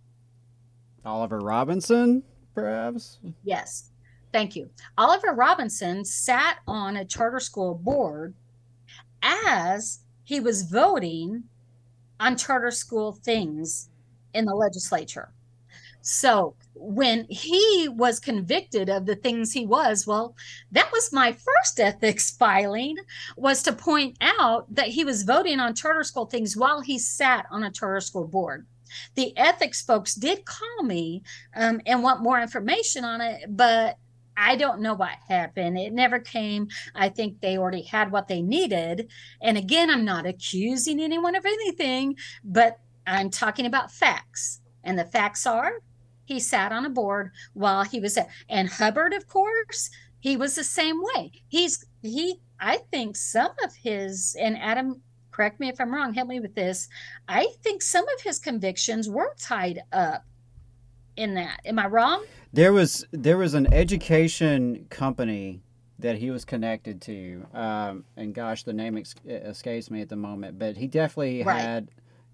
Oliver 1.06 1.38
Robinson, 1.38 2.24
perhaps. 2.52 3.20
Yes, 3.44 3.92
thank 4.36 4.54
you. 4.54 4.68
Oliver 4.98 5.32
Robinson 5.32 6.04
sat 6.04 6.58
on 6.68 6.98
a 6.98 7.06
charter 7.06 7.40
school 7.40 7.74
board 7.74 8.34
as 9.22 10.00
he 10.24 10.40
was 10.40 10.70
voting 10.70 11.44
on 12.20 12.36
charter 12.36 12.70
school 12.70 13.12
things 13.12 13.88
in 14.34 14.44
the 14.44 14.54
legislature. 14.54 15.32
So 16.02 16.54
when 16.74 17.24
he 17.30 17.88
was 17.90 18.20
convicted 18.20 18.90
of 18.90 19.06
the 19.06 19.16
things 19.16 19.52
he 19.52 19.64
was, 19.64 20.06
well, 20.06 20.36
that 20.70 20.92
was 20.92 21.14
my 21.14 21.32
first 21.32 21.80
ethics 21.80 22.30
filing 22.38 22.96
was 23.38 23.62
to 23.62 23.72
point 23.72 24.18
out 24.20 24.66
that 24.74 24.88
he 24.88 25.02
was 25.02 25.22
voting 25.22 25.60
on 25.60 25.74
charter 25.74 26.04
school 26.04 26.26
things 26.26 26.58
while 26.58 26.82
he 26.82 26.98
sat 26.98 27.46
on 27.50 27.64
a 27.64 27.70
charter 27.70 28.02
school 28.02 28.28
board. 28.28 28.66
The 29.14 29.36
ethics 29.38 29.82
folks 29.82 30.14
did 30.14 30.44
call 30.44 30.82
me 30.82 31.22
um, 31.54 31.80
and 31.86 32.02
want 32.02 32.22
more 32.22 32.38
information 32.38 33.02
on 33.02 33.22
it, 33.22 33.46
but 33.48 33.96
I 34.36 34.56
don't 34.56 34.80
know 34.80 34.94
what 34.94 35.16
happened. 35.28 35.78
It 35.78 35.92
never 35.92 36.18
came. 36.18 36.68
I 36.94 37.08
think 37.08 37.40
they 37.40 37.56
already 37.56 37.82
had 37.82 38.12
what 38.12 38.28
they 38.28 38.42
needed. 38.42 39.10
And 39.40 39.56
again, 39.56 39.90
I'm 39.90 40.04
not 40.04 40.26
accusing 40.26 41.00
anyone 41.00 41.34
of 41.34 41.46
anything, 41.46 42.16
but 42.44 42.78
I'm 43.06 43.30
talking 43.30 43.66
about 43.66 43.90
facts. 43.90 44.60
And 44.84 44.98
the 44.98 45.04
facts 45.04 45.46
are 45.46 45.80
he 46.26 46.40
sat 46.40 46.72
on 46.72 46.84
a 46.84 46.90
board 46.90 47.30
while 47.54 47.84
he 47.84 48.00
was 48.00 48.14
there. 48.14 48.28
And 48.48 48.68
Hubbard, 48.68 49.14
of 49.14 49.26
course, 49.26 49.90
he 50.20 50.36
was 50.36 50.54
the 50.54 50.64
same 50.64 51.00
way. 51.00 51.30
He's, 51.48 51.86
he, 52.02 52.40
I 52.60 52.78
think 52.90 53.16
some 53.16 53.52
of 53.64 53.74
his, 53.74 54.36
and 54.38 54.58
Adam, 54.58 55.00
correct 55.30 55.60
me 55.60 55.68
if 55.68 55.80
I'm 55.80 55.94
wrong, 55.94 56.12
help 56.12 56.28
me 56.28 56.40
with 56.40 56.54
this. 56.54 56.88
I 57.28 57.48
think 57.62 57.80
some 57.80 58.06
of 58.08 58.20
his 58.22 58.38
convictions 58.38 59.08
were 59.08 59.34
tied 59.38 59.82
up 59.92 60.24
in 61.16 61.34
that. 61.34 61.60
Am 61.64 61.78
I 61.78 61.86
wrong? 61.86 62.24
There 62.52 62.72
was 62.72 63.06
there 63.12 63.36
was 63.38 63.54
an 63.54 63.72
education 63.72 64.86
company 64.90 65.62
that 65.98 66.18
he 66.18 66.30
was 66.30 66.44
connected 66.44 67.00
to, 67.02 67.46
um, 67.54 68.04
and 68.16 68.34
gosh, 68.34 68.62
the 68.64 68.72
name 68.72 68.98
ex- 68.98 69.14
escapes 69.26 69.90
me 69.90 70.02
at 70.02 70.08
the 70.10 70.16
moment. 70.16 70.58
But 70.58 70.76
he 70.76 70.86
definitely 70.86 71.42
Right. 71.42 71.60
had 71.60 71.90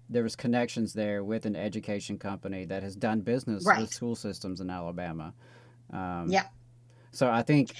there 0.09 0.23
was 0.23 0.35
connections 0.35 0.93
there 0.93 1.23
with 1.23 1.45
an 1.45 1.55
education 1.55 2.19
company 2.19 2.65
that 2.65 2.83
has 2.83 2.95
done 2.95 3.21
business 3.21 3.65
Right. 3.65 3.79
with 3.81 3.89
school 3.93 4.15
systems 4.15 4.59
in 4.59 4.69
Alabama. 4.69 5.33
Um, 5.91 6.27
Yeah. 6.29 6.47
So 7.11 7.29
I 7.31 7.41
think 7.41 7.71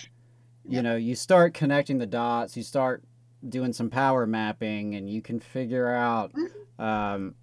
you 0.67 0.81
know 0.81 0.95
you 0.95 1.15
start 1.15 1.53
connecting 1.53 1.97
the 1.97 2.05
dots, 2.07 2.55
you 2.55 2.63
start 2.63 3.03
doing 3.47 3.73
some 3.73 3.89
power 3.89 4.25
mapping, 4.25 4.95
and 4.95 5.09
you 5.09 5.21
can 5.21 5.39
figure 5.39 5.89
out. 5.89 6.31
Mm-hmm. 6.33 6.81
Um, 6.81 7.35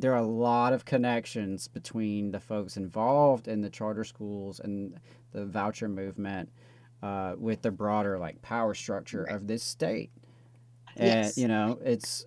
there 0.00 0.12
are 0.12 0.18
a 0.22 0.26
lot 0.26 0.72
of 0.72 0.84
connections 0.84 1.66
between 1.68 2.30
the 2.30 2.40
folks 2.40 2.76
involved 2.76 3.48
in 3.48 3.60
the 3.60 3.70
charter 3.70 4.04
schools 4.04 4.60
and 4.60 4.98
the 5.32 5.44
voucher 5.44 5.88
movement 5.88 6.48
uh, 7.02 7.34
with 7.38 7.62
the 7.62 7.70
broader 7.70 8.18
like 8.18 8.40
power 8.42 8.74
structure 8.74 9.24
Right. 9.24 9.34
of 9.34 9.46
this 9.46 9.62
state. 9.62 10.10
And 10.96 11.24
Yes. 11.24 11.38
you 11.38 11.48
know, 11.48 11.78
it's 11.84 12.26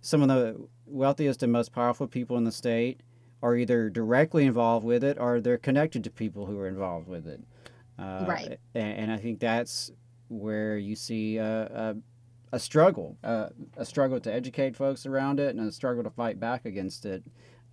some 0.00 0.22
of 0.22 0.28
the 0.28 0.66
wealthiest 0.86 1.42
and 1.42 1.52
most 1.52 1.72
powerful 1.72 2.06
people 2.06 2.36
in 2.36 2.44
the 2.44 2.52
state 2.52 3.02
are 3.42 3.56
either 3.56 3.88
directly 3.90 4.44
involved 4.44 4.84
with 4.84 5.02
it 5.04 5.18
or 5.18 5.40
they're 5.40 5.58
connected 5.58 6.04
to 6.04 6.10
people 6.10 6.46
who 6.46 6.58
are 6.58 6.68
involved 6.68 7.08
with 7.08 7.26
it. 7.26 7.40
Uh, 7.98 8.24
Right. 8.28 8.58
a- 8.74 8.78
And, 8.78 9.10
I 9.12 9.16
think 9.16 9.38
that's 9.40 9.90
where 10.28 10.76
you 10.78 10.96
see 10.96 11.36
a, 11.38 11.66
a, 11.66 11.96
a 12.52 12.58
struggle, 12.58 13.16
uh, 13.24 13.48
a 13.76 13.84
struggle 13.84 14.20
to 14.20 14.32
educate 14.32 14.76
folks 14.76 15.06
around 15.06 15.40
it 15.40 15.54
and 15.56 15.66
a 15.68 15.72
struggle 15.72 16.04
to 16.04 16.10
fight 16.10 16.38
back 16.38 16.64
against 16.66 17.06
it. 17.06 17.24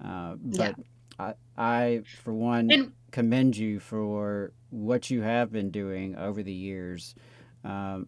Uh, 0.03 0.35
Yeah. 0.45 0.71
but 1.17 1.35
I, 1.57 1.83
I, 1.85 2.01
for 2.23 2.33
one, 2.33 2.71
And- 2.71 2.91
commend 3.11 3.57
you 3.57 3.79
for 3.79 4.53
what 4.69 5.09
you 5.09 5.21
have 5.21 5.51
been 5.51 5.69
doing 5.71 6.15
over 6.15 6.41
the 6.43 6.53
years, 6.53 7.15
um, 7.65 8.07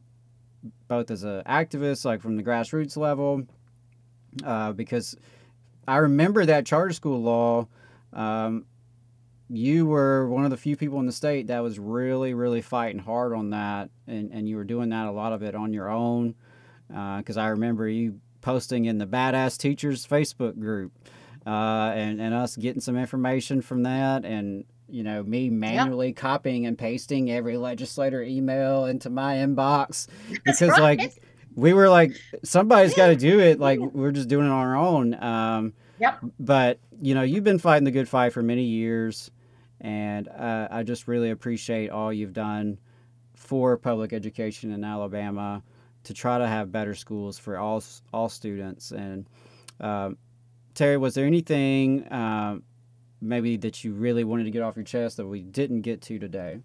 both 0.88 1.12
as 1.12 1.24
an 1.24 1.44
activist, 1.46 2.06
like 2.06 2.22
from 2.22 2.38
the 2.38 2.44
grassroots 2.44 2.96
level, 2.96 3.44
uh, 4.44 4.72
because 4.72 5.16
I 5.88 5.98
remember 5.98 6.46
that 6.46 6.66
charter 6.66 6.94
school 6.94 7.22
law. 7.22 7.68
Um, 8.14 8.66
you 9.50 9.86
were 9.86 10.30
one 10.30 10.46
of 10.46 10.52
the 10.52 10.56
few 10.58 10.78
people 10.78 11.00
in 11.02 11.06
the 11.06 11.12
state 11.12 11.48
that 11.48 11.60
was 11.60 11.78
really, 11.80 12.34
really 12.34 12.62
fighting 12.62 13.00
hard 13.00 13.34
on 13.34 13.50
that, 13.50 13.90
and, 14.08 14.32
and 14.32 14.48
you 14.48 14.56
were 14.56 14.64
doing 14.64 14.90
that 14.90 15.08
a 15.08 15.12
lot 15.12 15.34
of 15.34 15.44
it 15.44 15.56
on 15.56 15.74
your 15.74 15.90
own. 15.90 16.36
Because 16.92 17.38
I 17.38 17.48
remember 17.50 17.88
you 17.88 18.20
posting 18.42 18.86
in 18.86 18.98
the 18.98 19.08
Badass 19.08 19.58
Teachers 19.58 20.06
Facebook 20.06 20.60
group, 20.60 20.92
uh, 21.46 21.92
and 21.96 22.22
and 22.22 22.34
us 22.34 22.56
getting 22.56 22.82
some 22.82 22.98
information 22.98 23.62
from 23.62 23.84
that, 23.84 24.26
and 24.26 24.66
you 24.90 25.04
know 25.04 25.24
me 25.24 25.50
manually 25.50 26.12
copying 26.14 26.66
and 26.66 26.78
pasting 26.78 27.32
every 27.32 27.58
legislator 27.58 28.22
email 28.22 28.86
into 28.86 29.10
my 29.10 29.36
inbox 29.38 30.08
because 30.46 30.78
like 30.80 31.14
we 31.56 31.72
were 31.74 31.88
like 31.90 32.12
somebody's 32.44 32.94
got 32.94 33.08
to 33.08 33.16
do 33.16 33.40
it 33.40 33.58
like 33.58 33.80
we're 33.94 34.12
just 34.12 34.28
doing 34.28 34.46
it 34.46 34.50
on 34.50 34.68
our 34.68 34.76
own 34.76 35.14
um 35.24 35.74
Yep. 36.00 36.20
but 36.40 36.80
you 37.02 37.16
know 37.16 37.22
you've 37.22 37.44
been 37.46 37.58
fighting 37.60 37.86
the 37.86 37.92
good 37.92 38.10
fight 38.10 38.34
for 38.34 38.42
many 38.44 38.64
years 38.64 39.32
and 39.80 40.28
uh, 40.28 40.68
i 40.70 40.84
just 40.84 41.08
really 41.08 41.30
appreciate 41.30 41.90
all 41.90 42.12
you've 42.12 42.34
done 42.34 42.78
for 43.34 43.78
public 43.78 44.12
education 44.12 44.72
in 44.74 44.84
alabama 44.84 45.64
to 46.04 46.14
try 46.14 46.38
to 46.38 46.48
have 46.48 46.72
better 46.72 46.96
schools 46.96 47.38
for 47.38 47.58
all 47.58 47.84
all 48.14 48.30
students 48.30 48.92
and 48.92 49.28
um, 49.80 50.18
Terri 50.76 51.00
was 51.00 51.14
there 51.16 51.26
anything 51.26 52.12
um, 52.12 52.64
maybe 53.22 53.58
that 53.58 53.84
you 53.84 53.94
really 53.94 54.24
wanted 54.24 54.46
to 54.46 54.52
get 54.52 54.62
off 54.62 54.76
your 54.76 54.86
chest 54.86 55.18
that 55.18 55.26
we 55.28 55.42
didn't 55.42 55.82
get 55.82 56.02
to 56.04 56.20
today 56.20 56.60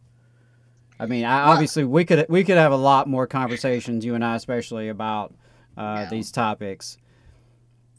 I 0.98 1.06
mean, 1.06 1.24
I, 1.24 1.40
obviously 1.42 1.84
we 1.84 2.04
could 2.04 2.26
we 2.28 2.42
could 2.42 2.56
have 2.56 2.72
a 2.72 2.76
lot 2.76 3.06
more 3.06 3.26
conversations, 3.26 4.04
you 4.04 4.14
and 4.14 4.24
I 4.24 4.34
especially, 4.34 4.88
about 4.88 5.34
uh, 5.76 5.82
Yeah. 6.04 6.08
these 6.10 6.32
topics. 6.32 6.96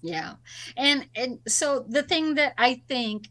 Yeah. 0.02 0.34
And 0.76 1.08
and 1.16 1.40
so 1.48 1.86
the 1.88 2.02
thing 2.04 2.36
that 2.36 2.54
I 2.58 2.82
think 2.88 3.30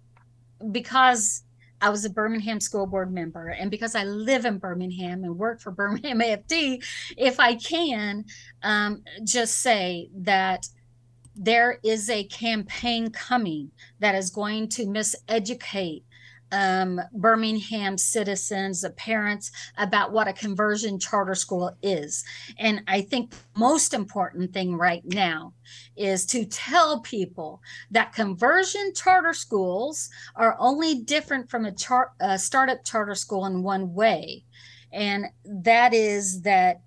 because 0.71 1.43
I 1.81 1.91
was 1.91 2.05
a 2.05 2.11
Birmingham 2.11 2.61
school 2.61 2.87
board 2.87 3.12
member 3.12 3.49
and 3.49 3.70
because 3.70 3.95
I 3.95 4.05
live 4.05 4.45
in 4.45 4.59
Birmingham 4.59 5.24
and 5.24 5.39
work 5.39 5.61
for 5.61 5.70
Birmingham 5.72 6.20
AFT, 6.20 6.83
if 7.16 7.39
I 7.41 7.55
can 7.57 8.24
um, 8.62 9.03
just 9.24 9.59
say 9.59 10.09
that 10.14 10.68
there 11.37 11.79
is 11.85 12.09
a 12.09 12.24
campaign 12.24 13.11
coming 13.11 13.70
that 14.01 14.14
is 14.14 14.31
going 14.31 14.68
to 14.70 14.87
miseducate 14.87 16.03
um, 16.53 17.01
Birmingham 17.13 17.99
citizens, 17.99 18.81
the 18.81 18.91
parents 18.91 19.51
about 19.79 20.13
what 20.13 20.29
a 20.29 20.33
conversion 20.33 20.99
charter 20.99 21.35
school 21.35 21.77
is. 21.83 22.25
And 22.59 22.83
I 22.87 23.01
think 23.01 23.31
the 23.31 23.37
most 23.57 23.95
important 23.95 24.53
thing 24.53 24.77
right 24.77 25.03
now 25.05 25.53
is 25.97 26.27
to 26.27 26.45
tell 26.45 27.01
people 27.01 27.61
that 27.91 28.13
conversion 28.13 28.93
charter 28.95 29.33
schools 29.33 30.09
are 30.35 30.57
only 30.59 31.03
different 31.03 31.51
from 31.51 31.65
a, 31.67 31.73
char- 31.73 32.13
a 32.21 32.39
startup 32.39 32.85
charter 32.85 33.15
school 33.15 33.47
in 33.47 33.63
one 33.63 33.95
way. 33.95 34.45
And 34.93 35.27
that 35.45 35.93
is 35.93 36.43
that 36.43 36.81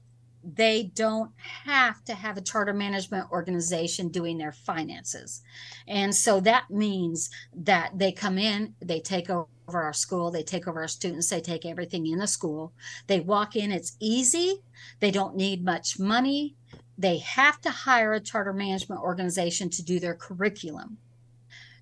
they 0.43 0.91
don't 0.95 1.31
have 1.65 2.03
to 2.05 2.13
have 2.13 2.37
a 2.37 2.41
charter 2.41 2.73
management 2.73 3.29
organization 3.31 4.09
doing 4.09 4.37
their 4.37 4.51
finances. 4.51 5.41
And 5.87 6.15
so 6.15 6.39
that 6.41 6.69
means 6.69 7.29
that 7.53 7.97
they 7.97 8.11
come 8.11 8.37
in, 8.37 8.73
they 8.81 8.99
take 8.99 9.29
over 9.29 9.47
our 9.73 9.93
school, 9.93 10.31
they 10.31 10.43
take 10.43 10.67
over 10.67 10.81
our 10.81 10.87
students, 10.87 11.29
they 11.29 11.41
take 11.41 11.65
everything 11.65 12.07
in 12.07 12.19
the 12.19 12.27
school. 12.27 12.73
They 13.07 13.19
walk 13.19 13.55
in, 13.55 13.71
it's 13.71 13.97
easy, 13.99 14.61
they 14.99 15.11
don't 15.11 15.35
need 15.35 15.63
much 15.63 15.99
money. 15.99 16.55
They 16.97 17.19
have 17.19 17.61
to 17.61 17.69
hire 17.69 18.13
a 18.13 18.19
charter 18.19 18.53
management 18.53 19.01
organization 19.01 19.69
to 19.71 19.83
do 19.83 19.99
their 19.99 20.15
curriculum. 20.15 20.97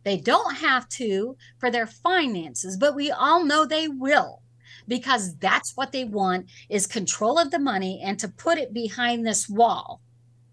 They 0.04 0.18
don't 0.18 0.56
have 0.58 0.88
to 0.90 1.36
for 1.58 1.72
their 1.72 1.88
finances, 1.88 2.78
but 2.78 2.96
we 2.96 3.12
all 3.12 3.44
know 3.44 3.66
they 3.66 3.88
will 3.88 4.42
because 4.88 5.36
that's 5.38 5.76
what 5.76 5.92
they 5.92 6.04
want 6.04 6.50
is 6.70 6.88
control 6.88 7.38
of 7.38 7.52
the 7.52 7.60
money 7.60 8.02
and 8.04 8.20
to 8.20 8.28
put 8.28 8.58
it 8.58 8.74
behind 8.74 9.26
this 9.26 9.50
wall 9.50 10.02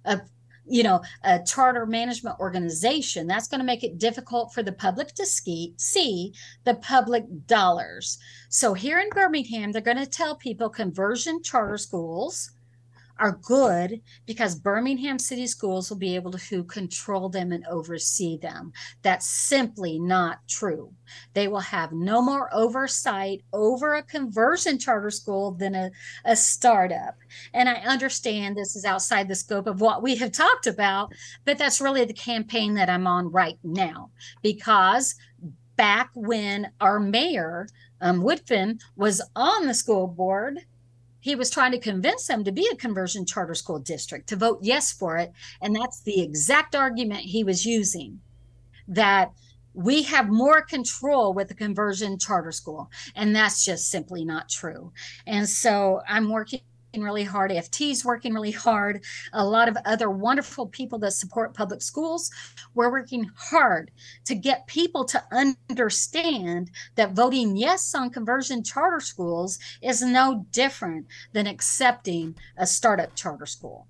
of 0.05 0.20
you 0.66 0.82
know 0.82 1.03
a 1.22 1.41
charter 1.45 1.87
management 1.87 2.39
organization. 2.41 3.26
That's 3.26 3.49
going 3.49 3.61
to 3.61 3.66
make 3.66 3.85
it 3.85 3.99
difficult 3.99 4.55
for 4.55 4.62
the 4.62 4.72
public 4.72 5.09
to 5.14 5.26
ski, 5.26 5.74
see 5.76 6.32
the 6.64 6.74
public 6.76 7.24
dollars. 7.47 8.18
So 8.49 8.74
here 8.74 8.99
in 8.99 9.11
birmingham 9.11 9.72
they're 9.72 9.82
going 9.82 9.99
to 9.99 10.07
tell 10.07 10.37
people 10.37 10.68
conversion 10.68 11.43
charter 11.43 11.76
schools 11.76 12.53
are 13.18 13.38
good 13.42 14.00
because 14.26 14.58
Birmingham 14.58 15.18
City 15.18 15.46
Schools 15.46 15.88
will 15.88 15.96
be 15.96 16.14
able 16.14 16.32
to 16.32 16.64
control 16.64 17.28
them 17.28 17.52
and 17.52 17.66
oversee 17.66 18.38
them. 18.38 18.72
That's 19.02 19.28
simply 19.28 19.98
not 19.98 20.38
true. 20.48 20.92
They 21.34 21.48
will 21.48 21.60
have 21.60 21.92
no 21.92 22.20
more 22.20 22.52
oversight 22.52 23.42
over 23.52 23.94
a 23.94 24.02
conversion 24.02 24.78
charter 24.78 25.10
school 25.10 25.52
than 25.52 25.74
a, 25.74 25.90
a 26.24 26.36
startup. 26.36 27.16
And 27.52 27.68
I 27.68 27.74
understand 27.74 28.56
this 28.56 28.76
is 28.76 28.84
outside 28.84 29.28
the 29.28 29.34
scope 29.34 29.66
of 29.66 29.80
what 29.80 30.02
we 30.02 30.16
have 30.16 30.32
talked 30.32 30.66
about, 30.66 31.12
but 31.44 31.58
that's 31.58 31.80
really 31.80 32.04
the 32.04 32.12
campaign 32.12 32.74
that 32.74 32.90
I'm 32.90 33.06
on 33.06 33.30
right 33.30 33.58
now 33.62 34.10
because 34.42 35.14
back 35.76 36.10
when 36.14 36.70
our 36.80 37.00
mayor, 37.00 37.68
um, 38.00 38.22
Woodfin, 38.22 38.80
was 38.96 39.20
on 39.34 39.66
the 39.66 39.74
school 39.74 40.06
board, 40.06 40.60
he 41.25 41.35
was 41.35 41.49
trying 41.49 41.72
to 41.72 41.79
convince 41.79 42.27
them 42.27 42.45
to 42.45 42.53
be 42.53 42.68
a 42.70 42.77
conversion 42.77 43.25
charter 43.25 43.55
school 43.55 43.79
district 43.79 44.29
to 44.29 44.37
vote 44.37 44.59
yes 44.61 44.93
for 44.93 45.16
it. 45.16 45.33
And 45.62 45.75
that's 45.75 46.03
the 46.03 46.20
exact 46.20 46.77
argument 46.77 47.22
he 47.22 47.43
was 47.43 47.64
using 47.64 48.20
that 48.89 49.33
we 49.72 50.03
have 50.03 50.29
more 50.29 50.61
control 50.61 51.33
with 51.33 51.49
the 51.49 51.55
conversion 51.55 52.18
charter 52.18 52.53
school. 52.53 52.91
And 53.16 53.35
that's 53.35 53.64
just 53.64 53.91
simply 53.91 54.22
not 54.22 54.51
true. 54.51 54.93
And 55.27 55.49
so 55.49 56.03
i'm 56.07 56.29
working 56.29 56.61
really 57.03 57.24
hard 57.24 57.51
ft's 57.51 58.05
working 58.05 58.34
really 58.34 58.51
hard 58.51 59.03
a 59.32 59.45
lot 59.45 59.68
of 59.68 59.76
other 59.84 60.11
wonderful 60.11 60.66
people 60.66 60.99
that 60.99 61.12
support 61.12 61.55
public 61.55 61.82
schools 61.82 62.30
we're 62.74 62.90
working 62.90 63.30
hard 63.36 63.90
to 64.24 64.34
get 64.34 64.66
people 64.66 65.05
to 65.05 65.22
understand 65.32 66.70
that 66.97 67.12
voting 67.12 67.57
yes 67.57 67.95
on 67.95 68.11
conversion 68.11 68.62
charter 68.62 69.01
schools 69.01 69.59
is 69.82 70.03
no 70.03 70.47
different 70.51 71.07
than 71.32 71.47
accepting 71.47 72.34
a 72.57 72.66
startup 72.66 73.14
charter 73.14 73.47
school. 73.47 73.86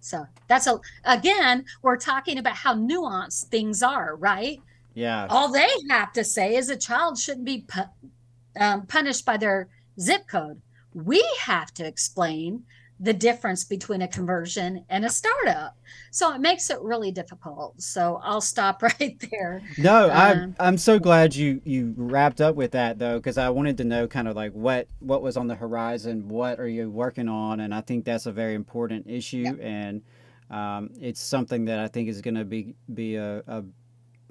So 0.00 0.26
that's 0.48 0.66
a 0.66 0.80
again, 1.04 1.64
we're 1.82 1.96
talking 1.96 2.38
about 2.38 2.56
how 2.56 2.74
nuanced 2.74 3.44
things 3.46 3.82
are, 3.82 4.16
right? 4.16 4.60
Yeah. 4.94 5.26
All 5.30 5.50
they 5.50 5.68
have 5.90 6.12
to 6.14 6.24
say 6.24 6.56
is 6.56 6.68
a 6.68 6.76
child 6.76 7.18
shouldn't 7.18 7.46
be 7.46 7.64
pu- 7.66 8.10
um, 8.58 8.86
punished 8.86 9.24
by 9.24 9.36
their 9.36 9.68
zip 10.00 10.26
code. 10.26 10.60
We 10.94 11.24
have 11.40 11.72
to 11.74 11.86
explain 11.86 12.64
the 13.02 13.12
difference 13.12 13.64
between 13.64 14.00
a 14.00 14.06
conversion 14.06 14.84
and 14.88 15.04
a 15.04 15.08
startup. 15.08 15.76
So 16.12 16.32
it 16.34 16.40
makes 16.40 16.70
it 16.70 16.80
really 16.80 17.10
difficult. 17.10 17.82
So 17.82 18.20
I'll 18.22 18.40
stop 18.40 18.80
right 19.00 19.20
there. 19.30 19.60
No, 19.76 20.08
I'm 20.08 20.38
Um, 20.38 20.56
I'm 20.60 20.78
so 20.78 21.00
glad 21.00 21.34
you 21.34 21.60
you 21.64 21.94
wrapped 21.96 22.40
up 22.40 22.54
with 22.54 22.70
that 22.72 23.00
though, 23.00 23.18
because 23.18 23.38
I 23.38 23.50
wanted 23.50 23.76
to 23.78 23.84
know 23.84 24.06
kind 24.06 24.28
of 24.28 24.36
like 24.36 24.52
what 24.52 24.86
what 25.00 25.20
was 25.20 25.36
on 25.36 25.48
the 25.48 25.56
horizon, 25.56 26.28
what 26.28 26.60
are 26.60 26.68
you 26.68 26.88
working 26.90 27.28
on, 27.28 27.58
and 27.58 27.74
I 27.74 27.80
think 27.80 28.04
that's 28.04 28.26
a 28.26 28.32
very 28.32 28.54
important 28.54 29.08
issue, 29.08 29.58
and 29.60 30.02
um, 30.48 30.90
it's 31.00 31.20
something 31.20 31.64
that 31.64 31.80
I 31.80 31.88
think 31.88 32.08
is 32.08 32.20
going 32.20 32.36
to 32.36 32.44
be 32.44 32.76
be 32.94 33.16
a, 33.16 33.42
a 33.48 33.64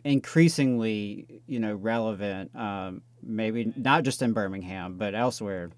increasingly 0.06 1.42
you 1.46 1.60
know 1.60 1.76
relevant, 1.76 2.56
um, 2.56 3.02
maybe 3.22 3.74
not 3.76 4.04
just 4.04 4.22
in 4.22 4.32
Birmingham 4.32 4.98
but 4.98 5.14
elsewhere. 5.14 5.72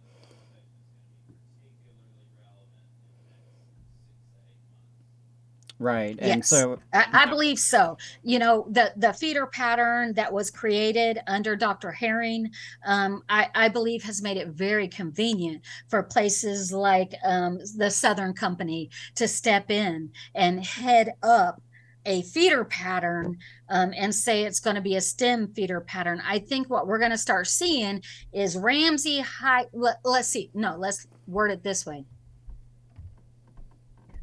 Right. 5.84 6.18
And 6.20 6.38
Yes. 6.38 6.48
so 6.48 6.80
I, 6.94 7.06
I 7.12 7.26
believe 7.26 7.60
so. 7.60 7.98
You 8.24 8.40
know, 8.40 8.66
the 8.70 8.94
the 8.96 9.12
feeder 9.12 9.46
pattern 9.46 10.14
that 10.14 10.32
was 10.32 10.50
created 10.50 11.20
under 11.28 11.58
Dr. 11.58 11.92
Herring, 11.92 12.50
um, 12.86 13.22
I, 13.28 13.50
I 13.54 13.68
believe 13.68 14.02
has 14.04 14.22
made 14.22 14.38
it 14.38 14.48
very 14.48 14.88
convenient 14.88 15.62
for 15.90 16.02
places 16.02 16.72
like 16.72 17.14
um, 17.26 17.60
the 17.76 17.90
Southern 17.90 18.34
Company 18.34 18.90
to 19.16 19.28
step 19.28 19.70
in 19.70 20.10
and 20.36 20.66
head 20.66 21.12
up 21.22 21.62
a 22.06 22.22
feeder 22.22 22.64
pattern 22.64 23.38
um, 23.70 23.94
and 23.98 24.16
say 24.16 24.44
it's 24.44 24.62
going 24.62 24.76
to 24.78 24.82
be 24.82 24.96
a 24.96 25.02
STEM 25.02 25.54
feeder 25.54 25.82
pattern. 25.82 26.22
I 26.26 26.40
think 26.40 26.70
what 26.70 26.88
we're 26.88 27.00
going 27.00 27.12
to 27.12 27.18
start 27.18 27.48
seeing 27.48 28.02
is 28.32 28.58
Ramsey 28.58 29.20
High. 29.20 29.66
Let, 29.74 29.98
let's 30.06 30.30
see. 30.30 30.50
No, 30.54 30.78
let's 30.78 31.08
word 31.28 31.52
it 31.52 31.64
this 31.64 31.86
way. 31.86 32.06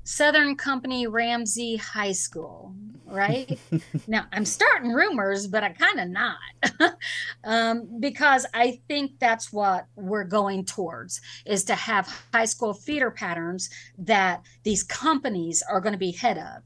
Southern 0.04 0.56
Company 0.56 1.06
Ramsey 1.06 1.76
High 1.76 2.12
School, 2.12 2.74
right? 3.06 3.58
now 4.06 4.26
I'm 4.32 4.44
starting 4.44 4.92
rumors, 4.92 5.46
but 5.46 5.62
I 5.62 5.70
kind 5.70 6.00
of 6.00 6.08
not, 6.08 6.94
um, 7.44 8.00
because 8.00 8.46
I 8.54 8.80
think 8.88 9.18
that's 9.18 9.52
what 9.52 9.86
we're 9.96 10.24
going 10.24 10.64
towards 10.64 11.20
is 11.44 11.64
to 11.64 11.74
have 11.74 12.24
high 12.32 12.46
school 12.46 12.74
feeder 12.74 13.10
patterns 13.10 13.70
that 13.98 14.42
these 14.62 14.82
companies 14.82 15.62
are 15.68 15.80
going 15.80 15.92
to 15.92 15.98
be 15.98 16.12
head 16.12 16.38
of, 16.38 16.62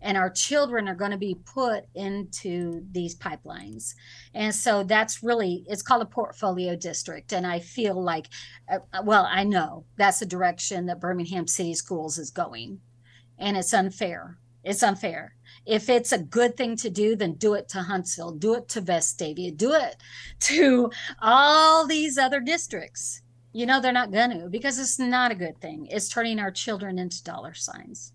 and 0.00 0.16
our 0.16 0.30
children 0.30 0.88
are 0.88 0.94
going 0.94 1.10
to 1.10 1.18
be 1.18 1.36
put 1.44 1.84
into 1.94 2.84
these 2.92 3.16
pipelines, 3.16 3.94
and 4.34 4.54
so 4.54 4.82
that's 4.84 5.22
really 5.22 5.64
it's 5.68 5.82
called 5.82 6.02
a 6.02 6.06
portfolio 6.06 6.76
district, 6.76 7.32
and 7.32 7.46
I 7.46 7.60
feel 7.60 8.02
like, 8.02 8.28
uh, 8.70 8.78
well, 9.04 9.26
I 9.30 9.44
know 9.44 9.84
that's 9.96 10.20
the 10.20 10.26
direction 10.26 10.86
that 10.86 11.00
Birmingham 11.00 11.46
City 11.46 11.74
Schools 11.74 12.18
is 12.18 12.30
going 12.30 12.80
and 13.38 13.56
it's 13.56 13.72
unfair. 13.72 14.36
It's 14.64 14.82
unfair. 14.82 15.34
If 15.64 15.88
it's 15.88 16.12
a 16.12 16.18
good 16.18 16.56
thing 16.56 16.76
to 16.76 16.90
do, 16.90 17.16
then 17.16 17.34
do 17.34 17.54
it 17.54 17.68
to 17.70 17.82
Huntsville, 17.82 18.32
do 18.32 18.54
it 18.54 18.68
to 18.70 18.82
Vestavia, 18.82 19.56
do 19.56 19.72
it 19.72 19.96
to 20.40 20.90
all 21.20 21.86
these 21.86 22.18
other 22.18 22.40
districts. 22.40 23.22
You 23.52 23.66
know, 23.66 23.80
they're 23.80 23.92
not 23.92 24.10
going 24.10 24.38
to 24.38 24.48
because 24.48 24.78
it's 24.78 24.98
not 24.98 25.32
a 25.32 25.36
good 25.36 25.58
thing. 25.60 25.86
It's 25.90 26.08
turning 26.08 26.38
our 26.38 26.50
children 26.50 26.98
into 26.98 27.22
dollar 27.24 27.54
signs. 27.54 28.12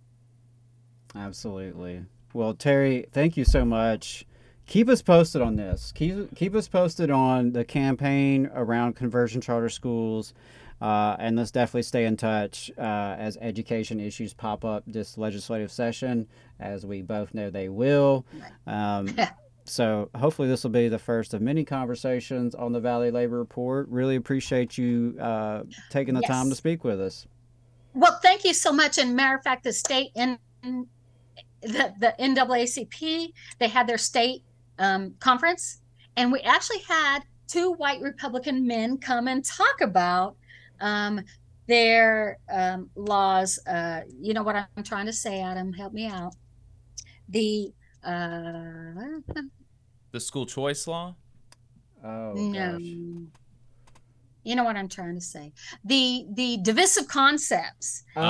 Absolutely. 1.16 2.06
Well, 2.34 2.54
Terri, 2.54 3.10
thank 3.12 3.38
you 3.38 3.46
so 3.46 3.64
much. 3.64 4.26
Keep 4.66 4.90
us 4.90 5.02
posted 5.02 5.42
on 5.42 5.56
this. 5.56 5.92
Keep 5.94 6.36
keep 6.36 6.56
us 6.56 6.68
posted 6.68 7.12
on 7.12 7.52
the 7.52 7.64
campaign 7.64 8.50
around 8.54 8.96
conversion 8.96 9.42
charter 9.42 9.70
schools, 9.70 10.34
uh, 10.82 11.16
and 11.20 11.36
let's 11.36 11.52
definitely 11.52 11.84
stay 11.84 12.06
in 12.06 12.18
touch 12.18 12.72
uh, 12.78 13.16
as 13.18 13.38
education 13.42 14.00
issues 14.00 14.34
pop 14.34 14.64
up 14.64 14.84
this 14.88 15.18
legislative 15.18 15.72
session, 15.72 16.28
as 16.60 16.86
we 16.86 17.02
both 17.02 17.34
know 17.34 17.50
they 17.50 17.70
will. 17.70 18.26
Um, 18.66 19.14
so 19.66 20.10
hopefully 20.16 20.48
this 20.48 20.64
will 20.64 20.72
be 20.72 20.88
the 20.88 21.00
first 21.00 21.34
of 21.34 21.42
many 21.42 21.66
conversations 21.66 22.56
on 22.56 22.72
the 22.72 22.80
Valley 22.80 23.12
Labor 23.12 23.38
Report. 23.38 23.88
Really 23.90 24.16
appreciate 24.16 24.78
you 24.78 25.16
uh, 25.20 25.64
taking 25.90 26.16
the 26.16 26.22
time 26.22 26.50
to 26.50 26.56
speak 26.56 26.84
with 26.84 27.02
us. 27.02 27.28
Well, 27.94 28.18
thank 28.24 28.44
you 28.46 28.54
so 28.54 28.72
much. 28.72 28.98
And 28.98 29.16
matter 29.16 29.36
of 29.36 29.44
fact, 29.44 29.66
the 29.66 29.74
state 29.74 30.12
in 30.16 30.40
the, 31.64 31.94
the 32.00 32.16
NAACP, 32.20 33.34
they 33.60 33.68
had 33.68 33.88
their 33.88 33.98
state 33.98 34.44
um, 34.80 35.14
conference, 35.20 35.82
and 36.18 36.32
we 36.32 36.40
actually 36.42 36.80
had 36.88 37.20
two 37.48 37.74
white 37.74 38.02
Republican 38.02 38.66
men 38.66 38.98
come 38.98 39.28
and 39.28 39.44
talk 39.44 39.82
about 39.82 40.36
um, 40.80 41.22
their 41.68 42.38
um, 42.52 42.90
laws. 42.96 43.60
Uh, 43.68 44.02
you 44.20 44.34
know 44.34 44.44
what 44.44 44.56
I'm 44.56 44.84
trying 44.84 45.06
to 45.06 45.14
say, 45.14 45.42
Adam? 45.42 45.74
Help 45.74 45.94
me 45.94 46.08
out. 46.08 46.36
The 47.30 47.74
uh, 48.04 49.22
The 50.12 50.20
school 50.20 50.46
choice 50.46 50.88
law? 50.88 51.16
Oh, 52.04 52.34
no. 52.36 52.78
You 54.44 54.56
know 54.56 54.64
what 54.64 54.76
I'm 54.76 54.90
trying 54.90 55.16
to 55.16 55.22
say. 55.22 55.54
The 55.86 56.26
the 56.34 56.58
divisive 56.62 57.08
concepts 57.08 58.04
and 58.16 58.24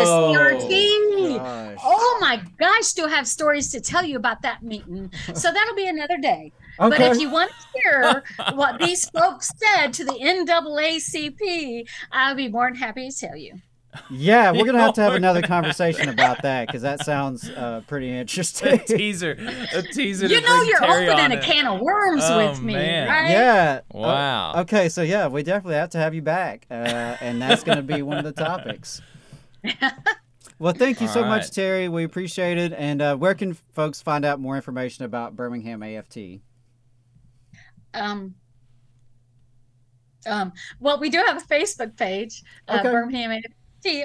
the 0.00 0.04
Oh, 0.10 0.32
CRT. 0.34 1.36
gosh. 1.38 1.78
Oh 1.82 2.18
my 2.20 2.42
gosh, 2.58 2.98
I 2.98 3.08
have 3.08 3.26
stories 3.28 3.70
to 3.72 3.80
tell 3.80 4.04
you 4.04 4.16
about 4.16 4.42
that 4.42 4.62
meeting? 4.62 5.12
So 5.34 5.52
that'll 5.52 5.76
be 5.76 5.86
another 5.88 6.18
day. 6.18 6.52
But 6.78 7.00
if 7.00 7.18
you 7.20 7.30
want 7.30 7.50
to 7.50 7.80
hear 7.80 8.22
what 8.54 8.78
these 8.80 9.08
folks 9.10 9.50
said 9.56 9.92
to 9.94 10.04
the 10.04 10.12
NAACP, 10.12 11.86
I'll 12.10 12.34
be 12.34 12.48
more 12.48 12.68
than 12.70 12.76
happy 12.76 13.08
to 13.10 13.16
tell 13.16 13.36
you. 13.36 13.54
Yeah, 14.10 14.52
we're 14.52 14.64
gonna 14.66 14.78
have 14.80 14.94
to 14.94 15.02
have 15.02 15.14
another 15.24 15.42
conversation 15.42 16.08
about 16.08 16.42
that 16.42 16.66
because 16.68 16.82
that 16.82 17.04
sounds 17.04 17.48
uh, 17.50 17.82
pretty 17.88 18.08
A 18.10 18.20
interesting. 18.20 18.78
teaser. 18.86 19.32
A 19.74 19.82
teaser. 19.82 20.26
You 20.28 20.40
know 20.40 20.62
you're 20.62 20.78
Terri 20.80 21.08
opening 21.12 21.36
a 21.38 21.40
it. 21.40 21.44
can 21.44 21.66
of 21.66 21.80
worms 21.80 22.22
Oh, 22.24 22.38
with 22.50 22.62
me, 22.62 22.74
man. 22.74 23.08
right? 23.08 23.30
yeah. 23.30 23.80
Uh, 23.92 23.98
Wow. 23.98 24.52
okay, 24.60 24.88
so 24.88 25.02
yeah, 25.02 25.26
we 25.26 25.42
definitely 25.42 25.74
have 25.74 25.90
to 25.90 25.98
have 25.98 26.14
you 26.14 26.22
back, 26.22 26.66
uh, 26.70 26.74
and 27.20 27.42
that's 27.42 27.64
gonna 27.64 27.82
be 27.82 28.02
one 28.02 28.18
of 28.18 28.24
the 28.24 28.32
topics. 28.32 29.00
Well, 30.58 30.74
thank 30.74 31.00
you 31.00 31.08
so 31.08 31.22
All 31.22 31.28
much. 31.28 31.44
Terri. 31.44 31.90
We 31.90 32.04
appreciate 32.04 32.58
it. 32.58 32.74
And 32.74 33.00
uh, 33.00 33.16
where 33.16 33.34
can 33.34 33.54
folks 33.72 34.02
find 34.02 34.26
out 34.26 34.40
more 34.40 34.56
information 34.56 35.06
about 35.06 35.34
Birmingham 35.34 35.82
AFT? 35.82 36.18
Um, 37.94 38.34
um, 40.26 40.52
well, 40.78 41.00
we 41.00 41.08
do 41.08 41.16
have 41.26 41.38
a 41.38 41.46
Facebook 41.46 41.96
page, 41.96 42.42
uh, 42.68 42.76
Okay. 42.80 42.90
Birmingham 42.90 43.30
AFT 43.30 43.46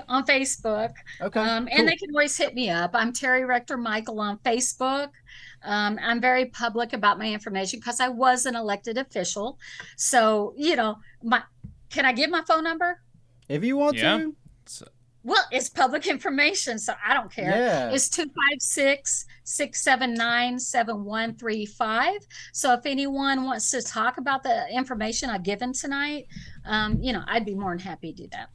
on 0.07 0.25
Facebook. 0.25 0.93
Okay. 1.21 1.39
Um, 1.39 1.67
cool. 1.67 1.77
and 1.77 1.87
they 1.87 1.95
can 1.95 2.09
always 2.11 2.37
hit 2.37 2.53
me 2.53 2.69
up. 2.69 2.91
I'm 2.93 3.11
Terri 3.13 3.47
Rector 3.47 3.77
Michael 3.77 4.19
on 4.19 4.37
Facebook. 4.39 5.09
Um, 5.63 5.99
I'm 6.01 6.21
very 6.21 6.45
public 6.45 6.93
about 6.93 7.17
my 7.17 7.31
information 7.31 7.79
because 7.79 7.99
I 7.99 8.07
was 8.07 8.45
an 8.45 8.55
elected 8.55 8.97
official. 8.97 9.57
So, 9.97 10.53
you 10.57 10.75
know, 10.75 10.97
my 11.23 11.43
can 11.89 12.05
I 12.05 12.13
give 12.13 12.29
my 12.29 12.41
phone 12.47 12.63
number? 12.63 13.01
if 13.47 13.63
you 13.63 13.77
want 13.77 13.95
Yeah. 13.95 14.17
to. 14.17 14.35
Well, 15.23 15.43
it's 15.51 15.69
public 15.69 16.05
information, 16.05 16.77
so 16.77 16.93
I 17.03 17.15
don't 17.15 17.31
care. 17.31 17.49
Yeah. 17.49 17.89
It's 17.91 18.09
256 18.09 19.25
679 19.43 20.59
7135. 20.59 22.13
So 22.53 22.73
if 22.73 22.85
anyone 22.85 23.43
wants 23.43 23.71
to 23.71 23.81
talk 23.81 24.17
about 24.19 24.43
the 24.43 24.67
information 24.71 25.31
I've 25.31 25.41
given 25.43 25.73
tonight, 25.73 26.27
um, 26.65 27.01
you 27.01 27.11
know, 27.11 27.23
I'd 27.27 27.45
be 27.45 27.55
more 27.55 27.71
than 27.71 27.79
happy 27.79 28.13
to 28.13 28.23
do 28.23 28.29
that. 28.33 28.49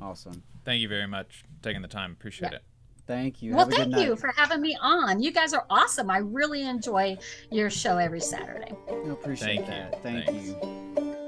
Awesome. 0.00 0.42
Thank 0.64 0.80
you 0.80 0.88
very 0.88 1.06
much 1.06 1.42
for 1.42 1.62
taking 1.62 1.82
the 1.82 1.88
time. 1.88 2.12
Appreciate 2.12 2.50
Yeah. 2.52 2.56
it. 2.58 2.62
Thank 3.06 3.42
you. 3.42 3.50
well, 3.52 3.60
Have 3.60 3.68
a 3.68 3.70
good 3.72 3.78
thank 3.80 3.90
night. 3.92 4.06
you 4.06 4.16
for 4.16 4.32
having 4.34 4.62
me 4.62 4.76
on. 4.80 5.22
You 5.22 5.30
guys 5.30 5.52
are 5.52 5.66
awesome. 5.68 6.08
I 6.10 6.18
really 6.18 6.62
enjoy 6.62 7.18
your 7.50 7.68
show 7.68 7.98
every 7.98 8.20
Saturday. 8.20 8.72
I 8.88 9.10
appreciate 9.10 9.56
Thank 9.56 9.60
you. 9.60 9.66
that. 9.66 10.02
Thank 10.02 10.26
Thanks. 10.26 10.48
you. 10.48 11.23